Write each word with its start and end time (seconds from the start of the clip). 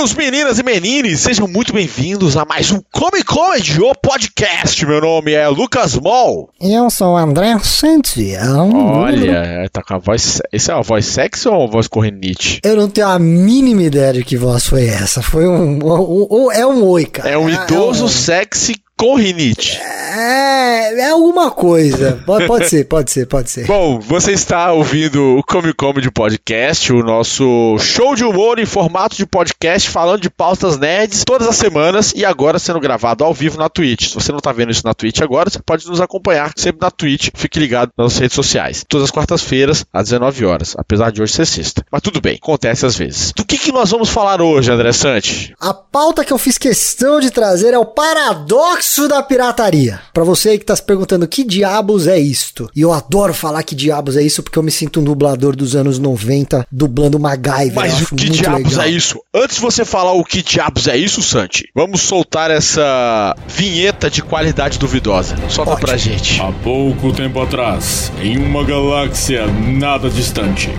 Meninos, 0.00 0.14
meninas 0.14 0.58
e 0.58 0.62
menines, 0.62 1.20
sejam 1.20 1.46
muito 1.46 1.74
bem-vindos 1.74 2.34
a 2.34 2.46
mais 2.46 2.70
um 2.72 2.80
Come 2.90 3.22
Comedy, 3.22 3.82
o 3.82 3.92
podcast. 3.94 4.86
Meu 4.86 4.98
nome 4.98 5.32
é 5.34 5.46
Lucas 5.46 5.94
Mol. 5.96 6.48
Eu 6.58 6.88
sou 6.88 7.08
o 7.08 7.16
André 7.18 7.58
Santião. 7.62 8.70
Olha, 8.94 9.68
tá 9.70 9.82
com 9.82 9.92
a 9.94 9.98
voz. 9.98 10.40
Isso 10.50 10.70
é 10.70 10.74
uma 10.74 10.82
voz 10.82 11.04
sexy 11.04 11.46
ou 11.48 11.58
uma 11.58 11.70
voz 11.70 11.86
correnite? 11.86 12.60
Eu 12.64 12.76
não 12.76 12.88
tenho 12.88 13.08
a 13.08 13.18
mínima 13.18 13.82
ideia 13.82 14.14
de 14.14 14.24
que 14.24 14.38
voz 14.38 14.64
foi 14.66 14.86
essa. 14.86 15.20
Foi 15.20 15.46
um. 15.46 15.78
um- 15.84 16.26
um- 16.46 16.50
é 16.52 16.66
um 16.66 16.82
oi, 16.86 17.04
cara. 17.04 17.28
É 17.28 17.36
um 17.36 17.50
idoso 17.50 18.06
um- 18.06 18.08
sexy 18.08 18.76
com 19.00 19.14
rinite. 19.14 19.80
É, 19.80 21.00
é 21.00 21.10
alguma 21.10 21.50
coisa. 21.50 22.22
Pode, 22.26 22.46
pode 22.46 22.68
ser, 22.68 22.84
pode 22.84 23.10
ser, 23.10 23.26
pode 23.26 23.50
ser. 23.50 23.66
Bom, 23.66 23.98
você 23.98 24.32
está 24.32 24.72
ouvindo 24.72 25.38
o 25.38 25.42
Come 25.42 25.72
Comedy 25.72 26.10
Podcast, 26.10 26.92
o 26.92 27.02
nosso 27.02 27.78
show 27.78 28.14
de 28.14 28.24
humor 28.24 28.58
em 28.58 28.66
formato 28.66 29.16
de 29.16 29.24
podcast, 29.24 29.88
falando 29.88 30.20
de 30.20 30.28
pautas 30.28 30.76
nerds 30.76 31.24
todas 31.24 31.48
as 31.48 31.56
semanas 31.56 32.12
e 32.14 32.26
agora 32.26 32.58
sendo 32.58 32.78
gravado 32.78 33.24
ao 33.24 33.32
vivo 33.32 33.56
na 33.56 33.70
Twitch. 33.70 34.08
Se 34.08 34.14
você 34.14 34.32
não 34.32 34.38
está 34.38 34.52
vendo 34.52 34.70
isso 34.70 34.82
na 34.84 34.92
Twitch 34.92 35.22
agora, 35.22 35.48
você 35.48 35.60
pode 35.64 35.88
nos 35.88 36.02
acompanhar 36.02 36.52
sempre 36.54 36.82
na 36.82 36.90
Twitch. 36.90 37.30
Fique 37.34 37.58
ligado 37.58 37.92
nas 37.96 38.18
redes 38.18 38.34
sociais. 38.34 38.84
Todas 38.86 39.04
as 39.04 39.10
quartas-feiras, 39.10 39.86
às 39.90 40.10
19 40.10 40.44
horas, 40.44 40.74
apesar 40.76 41.10
de 41.10 41.22
hoje 41.22 41.32
ser 41.32 41.46
sexta. 41.46 41.86
Mas 41.90 42.02
tudo 42.02 42.20
bem, 42.20 42.36
acontece 42.36 42.84
às 42.84 42.98
vezes. 42.98 43.32
Do 43.32 43.46
que, 43.46 43.56
que 43.56 43.72
nós 43.72 43.90
vamos 43.90 44.10
falar 44.10 44.42
hoje, 44.42 44.70
André 44.70 44.92
Sante? 44.92 45.54
A 45.58 45.72
pauta 45.72 46.22
que 46.22 46.34
eu 46.34 46.38
fiz 46.38 46.58
questão 46.58 47.18
de 47.18 47.30
trazer 47.30 47.72
é 47.72 47.78
o 47.78 47.86
paradoxo 47.86 48.89
da 49.08 49.22
pirataria. 49.22 50.00
Pra 50.12 50.24
você 50.24 50.50
aí 50.50 50.58
que 50.58 50.64
tá 50.64 50.74
se 50.74 50.82
perguntando 50.82 51.26
que 51.28 51.44
diabos 51.44 52.06
é 52.06 52.18
isto. 52.18 52.68
E 52.74 52.80
eu 52.80 52.92
adoro 52.92 53.32
falar 53.32 53.62
que 53.62 53.74
diabos 53.74 54.16
é 54.16 54.22
isso 54.22 54.42
porque 54.42 54.58
eu 54.58 54.62
me 54.62 54.70
sinto 54.70 55.00
um 55.00 55.04
dublador 55.04 55.54
dos 55.54 55.76
anos 55.76 55.98
90 55.98 56.66
dublando 56.70 57.18
MacGyver. 57.18 57.74
Mas 57.74 58.02
o 58.02 58.06
que 58.14 58.26
muito 58.26 58.42
diabos 58.42 58.72
legal. 58.72 58.86
é 58.86 58.90
isso? 58.90 59.20
Antes 59.34 59.56
de 59.56 59.62
você 59.62 59.84
falar 59.84 60.12
o 60.12 60.24
que 60.24 60.42
diabos 60.42 60.88
é 60.88 60.96
isso, 60.96 61.22
Santi, 61.22 61.68
vamos 61.74 62.00
soltar 62.00 62.50
essa 62.50 63.34
vinheta 63.46 64.10
de 64.10 64.22
qualidade 64.22 64.78
duvidosa. 64.78 65.36
Solta 65.48 65.72
Ótimo. 65.72 65.86
pra 65.86 65.96
gente. 65.96 66.40
Há 66.40 66.52
pouco 66.52 67.12
tempo 67.12 67.40
atrás, 67.40 68.10
em 68.20 68.38
uma 68.38 68.64
galáxia 68.64 69.46
nada 69.46 70.10
distante, 70.10 70.70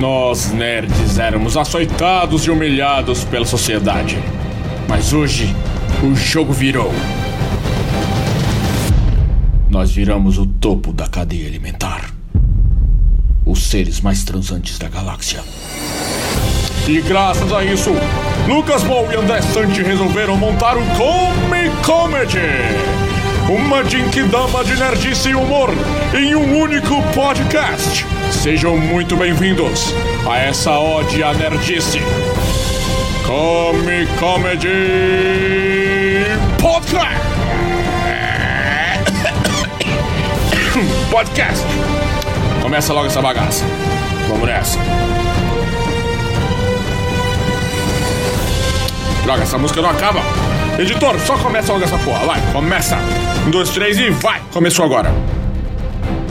nós 0.00 0.52
nerds 0.52 1.18
éramos 1.18 1.56
açoitados 1.56 2.44
e 2.46 2.50
humilhados 2.50 3.24
pela 3.24 3.44
sociedade. 3.44 4.18
Mas 4.88 5.12
hoje, 5.12 5.54
o 6.02 6.16
jogo 6.16 6.52
virou. 6.52 6.92
Nós 9.70 9.92
viramos 9.92 10.36
o 10.36 10.46
topo 10.46 10.92
da 10.92 11.06
cadeia 11.06 11.46
alimentar. 11.46 12.10
Os 13.46 13.70
seres 13.70 14.00
mais 14.00 14.24
transantes 14.24 14.78
da 14.78 14.88
galáxia. 14.88 15.42
E 16.88 17.00
graças 17.00 17.52
a 17.52 17.64
isso, 17.64 17.90
Lucas 18.48 18.82
Ball 18.82 19.12
e 19.12 19.16
André 19.16 19.40
Santi 19.42 19.82
resolveram 19.82 20.36
montar 20.36 20.76
o 20.76 20.82
Come 20.96 21.70
Comedy. 21.84 22.38
Uma 23.48 23.84
Jinkidama 23.84 24.64
de 24.64 24.76
nerdice 24.76 25.28
e 25.28 25.34
humor 25.34 25.70
em 26.16 26.34
um 26.34 26.60
único 26.60 27.00
podcast. 27.14 28.04
Sejam 28.30 28.76
muito 28.76 29.16
bem-vindos 29.16 29.94
a 30.28 30.38
essa 30.38 30.72
ode 30.78 31.22
à 31.22 31.32
nerdice. 31.32 32.00
Come 33.26 34.06
Comedy 34.18 34.68
Podcast. 36.58 37.22
Podcast. 41.10 41.64
Começa 42.60 42.92
logo 42.92 43.06
essa 43.06 43.22
bagaça. 43.22 43.64
Vamos 44.28 44.46
nessa. 44.46 44.78
Droga, 49.22 49.42
essa 49.42 49.58
música 49.58 49.80
não 49.80 49.90
acaba. 49.90 50.20
Editor, 50.78 51.18
só 51.20 51.36
começa 51.38 51.72
logo 51.72 51.84
essa 51.84 51.98
porra. 51.98 52.26
Vai, 52.26 52.40
começa. 52.52 52.98
Um, 53.46 53.50
dois, 53.50 53.70
três 53.70 53.98
e 53.98 54.10
vai. 54.10 54.40
Começou 54.52 54.84
agora. 54.84 55.12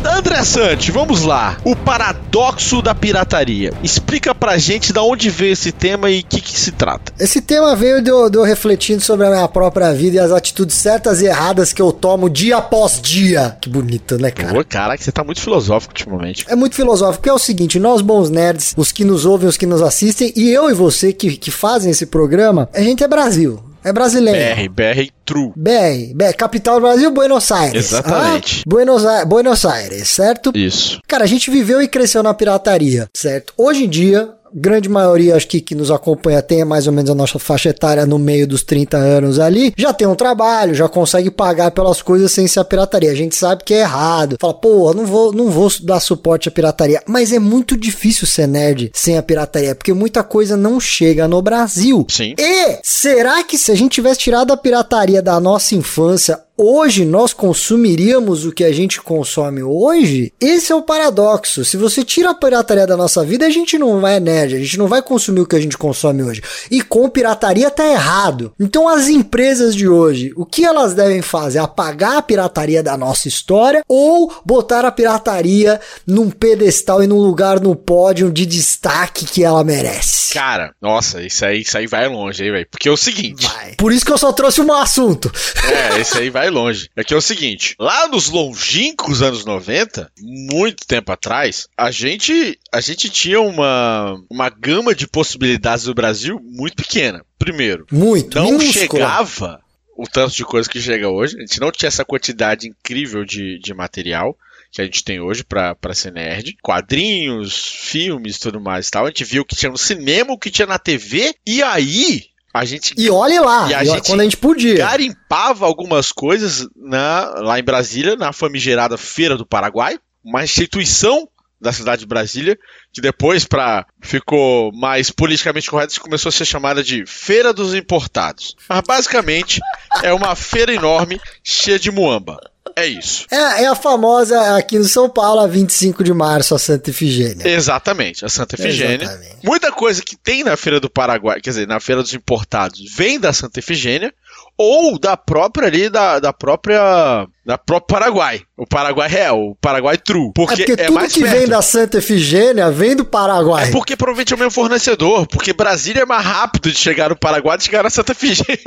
André 0.04 0.44
Sante, 0.44 0.92
vamos 0.92 1.24
lá. 1.24 1.58
O 1.64 1.76
paradoxo 1.76 2.82
da 2.82 2.96
pirataria. 2.96 3.72
Explica 3.84 4.34
pra 4.34 4.58
gente 4.58 4.92
da 4.92 5.04
onde 5.04 5.30
veio 5.30 5.54
esse 5.54 5.72
tema 5.72 6.10
e 6.10 6.22
o 6.22 6.26
que, 6.26 6.42
que 6.42 6.60
se 6.60 6.72
trata. 6.72 7.14
Esse 7.20 7.40
tema 7.42 7.76
veio 7.76 8.02
de 8.02 8.10
eu, 8.10 8.30
de 8.30 8.38
eu 8.38 8.44
refletindo 8.44 9.02
sobre 9.02 9.28
a 9.28 9.30
minha 9.30 9.48
própria 9.48 9.94
vida 9.94 10.16
e 10.18 10.20
as 10.20 10.32
atitudes 10.32 10.76
certas 10.76 11.22
e 11.22 11.26
erradas 11.26 11.72
que 11.72 11.82
eu 11.82 11.92
tomo 11.92 12.30
dia 12.30 12.58
após 12.58 13.00
dia. 13.00 13.58
Que 13.62 13.70
bonito, 13.70 14.18
né, 14.18 14.32
cara? 14.32 14.54
Pô, 14.54 14.66
caraca, 14.68 15.02
você 15.02 15.12
tá 15.12 15.24
muito 15.24 15.42
filosófico 15.42 15.94
ultimamente. 15.94 16.46
É 16.50 16.56
muito 16.56 16.76
filosófico, 16.76 17.30
é 17.30 17.34
o 17.34 17.40
seguinte, 17.40 17.80
nós 17.80 18.02
bons 18.02 18.30
nerds, 18.30 18.74
os 18.76 18.92
que 18.92 19.06
nos 19.06 19.26
ouvem, 19.26 19.48
os 19.48 19.58
que 19.58 19.66
nos 19.66 19.82
assistem, 19.82 20.34
e 20.36 20.50
eu 20.50 20.70
e 20.70 20.74
você 20.74 21.14
que, 21.14 21.38
que 21.38 21.52
fazem 21.52 21.92
esse 21.92 22.08
programa, 22.08 22.68
a 22.74 22.82
gente 22.82 23.04
é 23.04 23.08
Brasil, 23.08 23.60
é 23.84 23.92
brasileiro. 23.94 24.40
BR, 24.56 24.70
BR 24.70 25.10
True. 25.26 25.52
BR, 25.56 26.14
BR, 26.16 26.34
capital 26.38 26.76
do 26.76 26.82
Brasil, 26.82 27.12
Buenos 27.12 27.52
Aires. 27.52 27.86
Exatamente. 27.86 28.60
Ah, 28.66 28.70
Buenos, 28.70 29.06
A- 29.06 29.26
Buenos 29.26 29.66
Aires, 29.66 30.10
certo? 30.10 30.52
Isso. 30.56 31.00
Cara, 31.08 31.24
a 31.24 31.28
gente 31.28 31.50
viveu 31.50 31.82
e 31.82 31.88
cresceu 31.88 32.22
na 32.24 32.34
pirataria, 32.34 33.08
certo? 33.16 33.54
Hoje 33.58 33.86
em 33.86 33.90
dia, 33.90 34.30
grande 34.54 34.90
maioria, 34.90 35.36
acho 35.36 35.48
que 35.48 35.62
que 35.62 35.76
nos 35.76 35.92
acompanha 35.92 36.42
tem 36.42 36.66
mais 36.66 36.88
ou 36.88 36.94
menos 36.94 37.10
a 37.10 37.16
nossa 37.16 37.40
faixa 37.40 37.70
etária 37.70 38.06
no 38.06 38.20
meio 38.20 38.48
dos 38.48 38.64
30 38.64 38.98
anos 38.98 39.40
ali, 39.40 39.74
já 39.78 39.94
tem 39.94 40.08
um 40.08 40.16
trabalho, 40.16 40.74
já 40.74 40.88
consegue 40.88 41.32
pagar 41.32 41.72
pelas 41.72 42.02
coisas 42.02 42.32
sem 42.32 42.48
ser 42.48 42.60
a 42.60 42.66
pirataria. 42.66 43.12
A 43.12 43.16
gente 43.16 43.36
sabe 43.36 43.64
que 43.64 43.74
é 43.74 43.82
errado. 43.82 44.38
Fala, 44.40 44.54
pô, 44.54 44.94
não 44.94 45.06
vou, 45.06 45.32
não 45.32 45.50
vou 45.50 45.72
dar 45.84 46.00
suporte 46.00 46.50
à 46.50 46.52
pirataria. 46.52 47.02
Mas 47.08 47.32
é 47.32 47.40
muito 47.40 47.78
difícil 47.78 48.28
ser 48.28 48.48
nerd 48.48 48.92
sem 48.94 49.18
a 49.18 49.24
pirataria, 49.24 49.76
porque 49.76 49.94
muita 49.94 50.24
coisa 50.24 50.58
não 50.58 50.80
chega 50.80 51.28
no 51.28 51.42
Brasil. 51.42 52.06
Sim. 52.10 52.34
E 52.38 52.80
será 52.84 53.44
que 53.44 53.58
se 53.58 53.72
a 53.72 53.76
gente 53.76 53.94
tivesse 53.94 54.20
tirado 54.20 54.52
a 54.52 54.58
pirataria 54.58 55.22
da 55.22 55.40
nossa 55.40 55.76
infância, 55.76 56.40
hoje 56.62 57.04
nós 57.06 57.34
consumiríamos 57.34 58.46
o 58.46 58.52
que 58.52 58.64
a 58.64 58.72
gente 58.72 59.02
consome 59.02 59.64
hoje? 59.64 60.32
Esse 60.40 60.72
é 60.72 60.76
o 60.76 60.84
paradoxo. 60.84 61.66
Se 61.66 61.76
você 61.76 62.04
tira 62.04 62.30
a 62.30 62.36
pirataria 62.36 62.86
da 62.86 62.96
nossa 62.96 63.26
vida, 63.26 63.48
a 63.48 63.50
gente 63.50 63.80
não 63.80 64.00
vai 64.00 64.20
nerd, 64.20 64.56
a 64.56 64.60
gente 64.60 64.78
não 64.78 64.88
vai 64.88 65.02
consumir 65.02 65.42
o 65.42 65.48
que 65.48 65.56
a 65.56 65.60
gente 65.60 65.76
consome 65.78 66.22
hoje. 66.22 66.44
E 66.70 66.84
com 66.84 67.10
pirataria 67.10 67.72
tá 67.72 67.88
errado. 67.88 68.54
Então 68.60 68.88
as 68.88 69.08
empresas 69.08 69.76
de 69.76 69.88
hoje, 69.88 70.32
o 70.36 70.46
que 70.46 70.64
elas 70.64 70.94
devem 70.94 71.24
fazer? 71.24 71.58
Apagar 71.58 72.18
a 72.18 72.22
pirataria 72.22 72.84
da 72.84 72.96
nossa 72.96 73.28
história 73.28 73.82
ou 73.88 74.32
botar 74.46 74.86
a 74.86 74.92
pirataria 74.92 75.82
num 76.06 76.30
pedestal 76.30 77.04
e 77.04 77.08
num 77.08 77.20
lugar 77.20 77.60
no 77.60 77.76
pódio 77.76 78.32
de 78.32 78.46
destaque 78.46 79.26
que 79.26 79.44
ela 79.44 79.64
merece? 79.64 80.34
Cara, 80.34 80.76
nossa, 80.80 81.24
isso 81.24 81.44
aí, 81.44 81.62
isso 81.62 81.76
aí 81.76 81.88
vai 81.88 82.08
longe 82.08 82.44
aí, 82.44 82.52
velho. 82.52 82.68
Porque 82.70 82.88
é 82.88 82.92
o 82.92 82.98
seguinte. 82.98 83.48
Vai. 83.48 83.74
Por 83.76 83.92
isso 83.92 84.06
que 84.06 84.12
eu 84.12 84.18
só 84.18 84.32
trouxe 84.32 84.62
um 84.62 84.72
assunto. 84.72 85.32
É, 85.64 86.00
isso 86.00 86.18
aí 86.18 86.30
vai 86.30 86.51
longe. 86.52 86.90
É 86.96 87.04
que 87.04 87.14
é 87.14 87.18
o 87.18 87.22
seguinte, 87.22 87.76
lá 87.80 88.08
nos 88.08 88.30
longínquos 88.30 89.22
anos 89.22 89.46
90, 89.46 90.12
muito 90.20 90.86
tempo 90.86 91.12
atrás, 91.12 91.68
a 91.78 91.90
gente, 91.92 92.60
a 92.72 92.82
gente 92.82 93.10
tinha 93.10 93.42
uma, 93.42 94.22
uma 94.30 94.50
gama 94.50 94.94
de 94.94 95.08
possibilidades 95.08 95.86
do 95.86 95.94
Brasil 95.94 96.40
muito 96.44 96.76
pequena. 96.76 97.26
Primeiro, 97.40 97.88
Muito. 97.92 98.38
não 98.38 98.52
minúscula. 98.52 98.72
chegava 98.74 99.62
o 99.98 100.08
tanto 100.08 100.36
de 100.36 100.46
coisa 100.46 100.70
que 100.70 100.80
chega 100.80 101.10
hoje. 101.10 101.38
A 101.38 101.42
gente 101.42 101.60
não 101.60 101.72
tinha 101.72 101.88
essa 101.88 102.06
quantidade 102.06 102.68
incrível 102.68 103.26
de, 103.26 103.60
de 103.60 103.74
material 103.74 104.38
que 104.72 104.82
a 104.82 104.86
gente 104.86 105.04
tem 105.04 105.20
hoje 105.20 105.44
pra 105.44 105.76
ser 105.94 106.14
nerd. 106.14 106.56
Quadrinhos, 106.62 107.68
filmes 107.68 108.40
tudo 108.40 108.62
mais 108.62 108.88
e 108.88 108.92
tal. 108.92 109.06
A 109.06 109.08
gente 109.10 109.26
viu 109.26 109.42
o 109.42 109.46
que 109.46 109.56
tinha 109.56 109.72
no 109.72 109.78
cinema, 109.78 110.34
o 110.34 110.40
que 110.40 110.50
tinha 110.50 110.66
na 110.66 110.80
TV. 110.80 111.36
E 111.46 111.62
aí, 111.62 112.26
a 112.54 112.66
gente 112.66 112.94
E 112.98 113.10
olhe 113.10 113.40
lá, 113.40 113.68
E 113.70 113.74
a 113.74 113.84
e 113.84 113.86
gente 113.86 114.08
quando 114.08 114.22
a 114.22 114.24
gente 114.24 114.38
podia. 114.38 114.76
garimpava 114.78 115.66
algumas 115.66 116.12
coisas 116.12 116.68
na, 116.76 117.36
lá 117.40 117.60
em 117.60 117.64
Brasília, 117.64 118.16
na 118.16 118.34
famigerada 118.34 118.98
Feira 118.98 119.38
do 119.38 119.46
Paraguai, 119.46 119.98
uma 120.24 120.44
instituição 120.44 121.28
da 121.60 121.72
cidade 121.72 122.00
de 122.02 122.08
Brasília, 122.08 122.58
que 122.92 123.00
depois, 123.00 123.46
para 123.46 123.86
ficou 124.02 124.72
mais 124.74 125.12
politicamente 125.12 125.70
correto, 125.70 126.02
começou 126.02 126.30
a 126.30 126.32
ser 126.34 126.44
chamada 126.44 126.84
de 126.84 127.06
Feira 127.06 127.54
dos 127.54 127.76
Importados. 127.76 128.56
Mas 128.68 128.82
basicamente 128.82 129.60
é 130.02 130.12
uma 130.12 130.36
feira 130.36 130.74
enorme 130.74 131.22
cheia 131.44 131.78
de 131.78 131.92
muamba. 131.92 132.40
É 132.76 132.86
isso. 132.86 133.26
É, 133.32 133.64
é 133.64 133.68
a 133.68 133.76
famosa 133.76 134.58
aqui 134.58 134.78
no 134.78 134.86
São 134.86 135.10
Paulo, 135.10 135.42
a 135.42 135.48
25 135.48 136.04
de 136.04 136.14
março, 136.14 136.56
a 136.56 136.60
Santa 136.60 136.90
Efigênia. 136.90 137.48
Exatamente, 137.48 138.26
a 138.26 138.30
Santa 138.30 138.56
Efigênia. 138.56 139.04
Exatamente. 139.04 139.38
Muita 139.44 139.72
coisa 139.72 140.02
que 140.02 140.16
tem 140.16 140.44
na 140.44 140.56
Feira 140.58 140.80
do 140.80 140.90
Paraguai, 140.90 141.42
quer 141.42 141.50
dizer, 141.50 141.68
na 141.68 141.80
Feira 141.80 142.02
dos 142.02 142.14
Importados, 142.14 142.82
vem 142.96 143.20
da 143.20 143.34
Santa 143.34 143.60
Efigênia 143.60 144.14
ou 144.58 145.00
da 145.00 145.18
própria 145.18 145.68
ali, 145.68 145.90
da, 145.90 146.20
da 146.20 146.32
própria. 146.32 147.28
Da 147.44 147.58
própria 147.58 148.00
Paraguai. 148.00 148.42
O 148.56 148.68
Paraguai 148.68 149.10
real, 149.10 149.40
o 149.42 149.56
Paraguai 149.56 149.98
true. 149.98 150.28
É 150.28 150.32
Porque 150.36 150.58
porque 150.66 150.72
é, 150.82 150.86
tudo 150.86 150.94
mais 150.94 151.12
que 151.12 151.22
perto. 151.22 151.36
vem 151.38 151.48
da 151.48 151.62
Santa 151.62 151.98
Efigênia 151.98 152.70
vem 152.70 152.96
do 152.96 153.04
Paraguai. 153.04 153.68
É 153.68 153.72
porque 153.72 153.96
provavelmente 153.96 154.32
é 154.34 154.36
o 154.36 154.40
mesmo 154.40 154.52
fornecedor, 154.52 155.26
porque 155.26 155.52
Brasília 155.52 156.04
é 156.04 156.06
mais 156.06 156.24
rápido 156.24 156.72
de 156.72 156.78
chegar 156.78 157.10
no 157.10 157.16
Paraguai 157.16 157.58
do 157.58 157.62
que 157.62 157.66
chegar 157.66 157.82
na 157.84 157.90
Santa 157.90 158.12
Efigênia. 158.12 158.60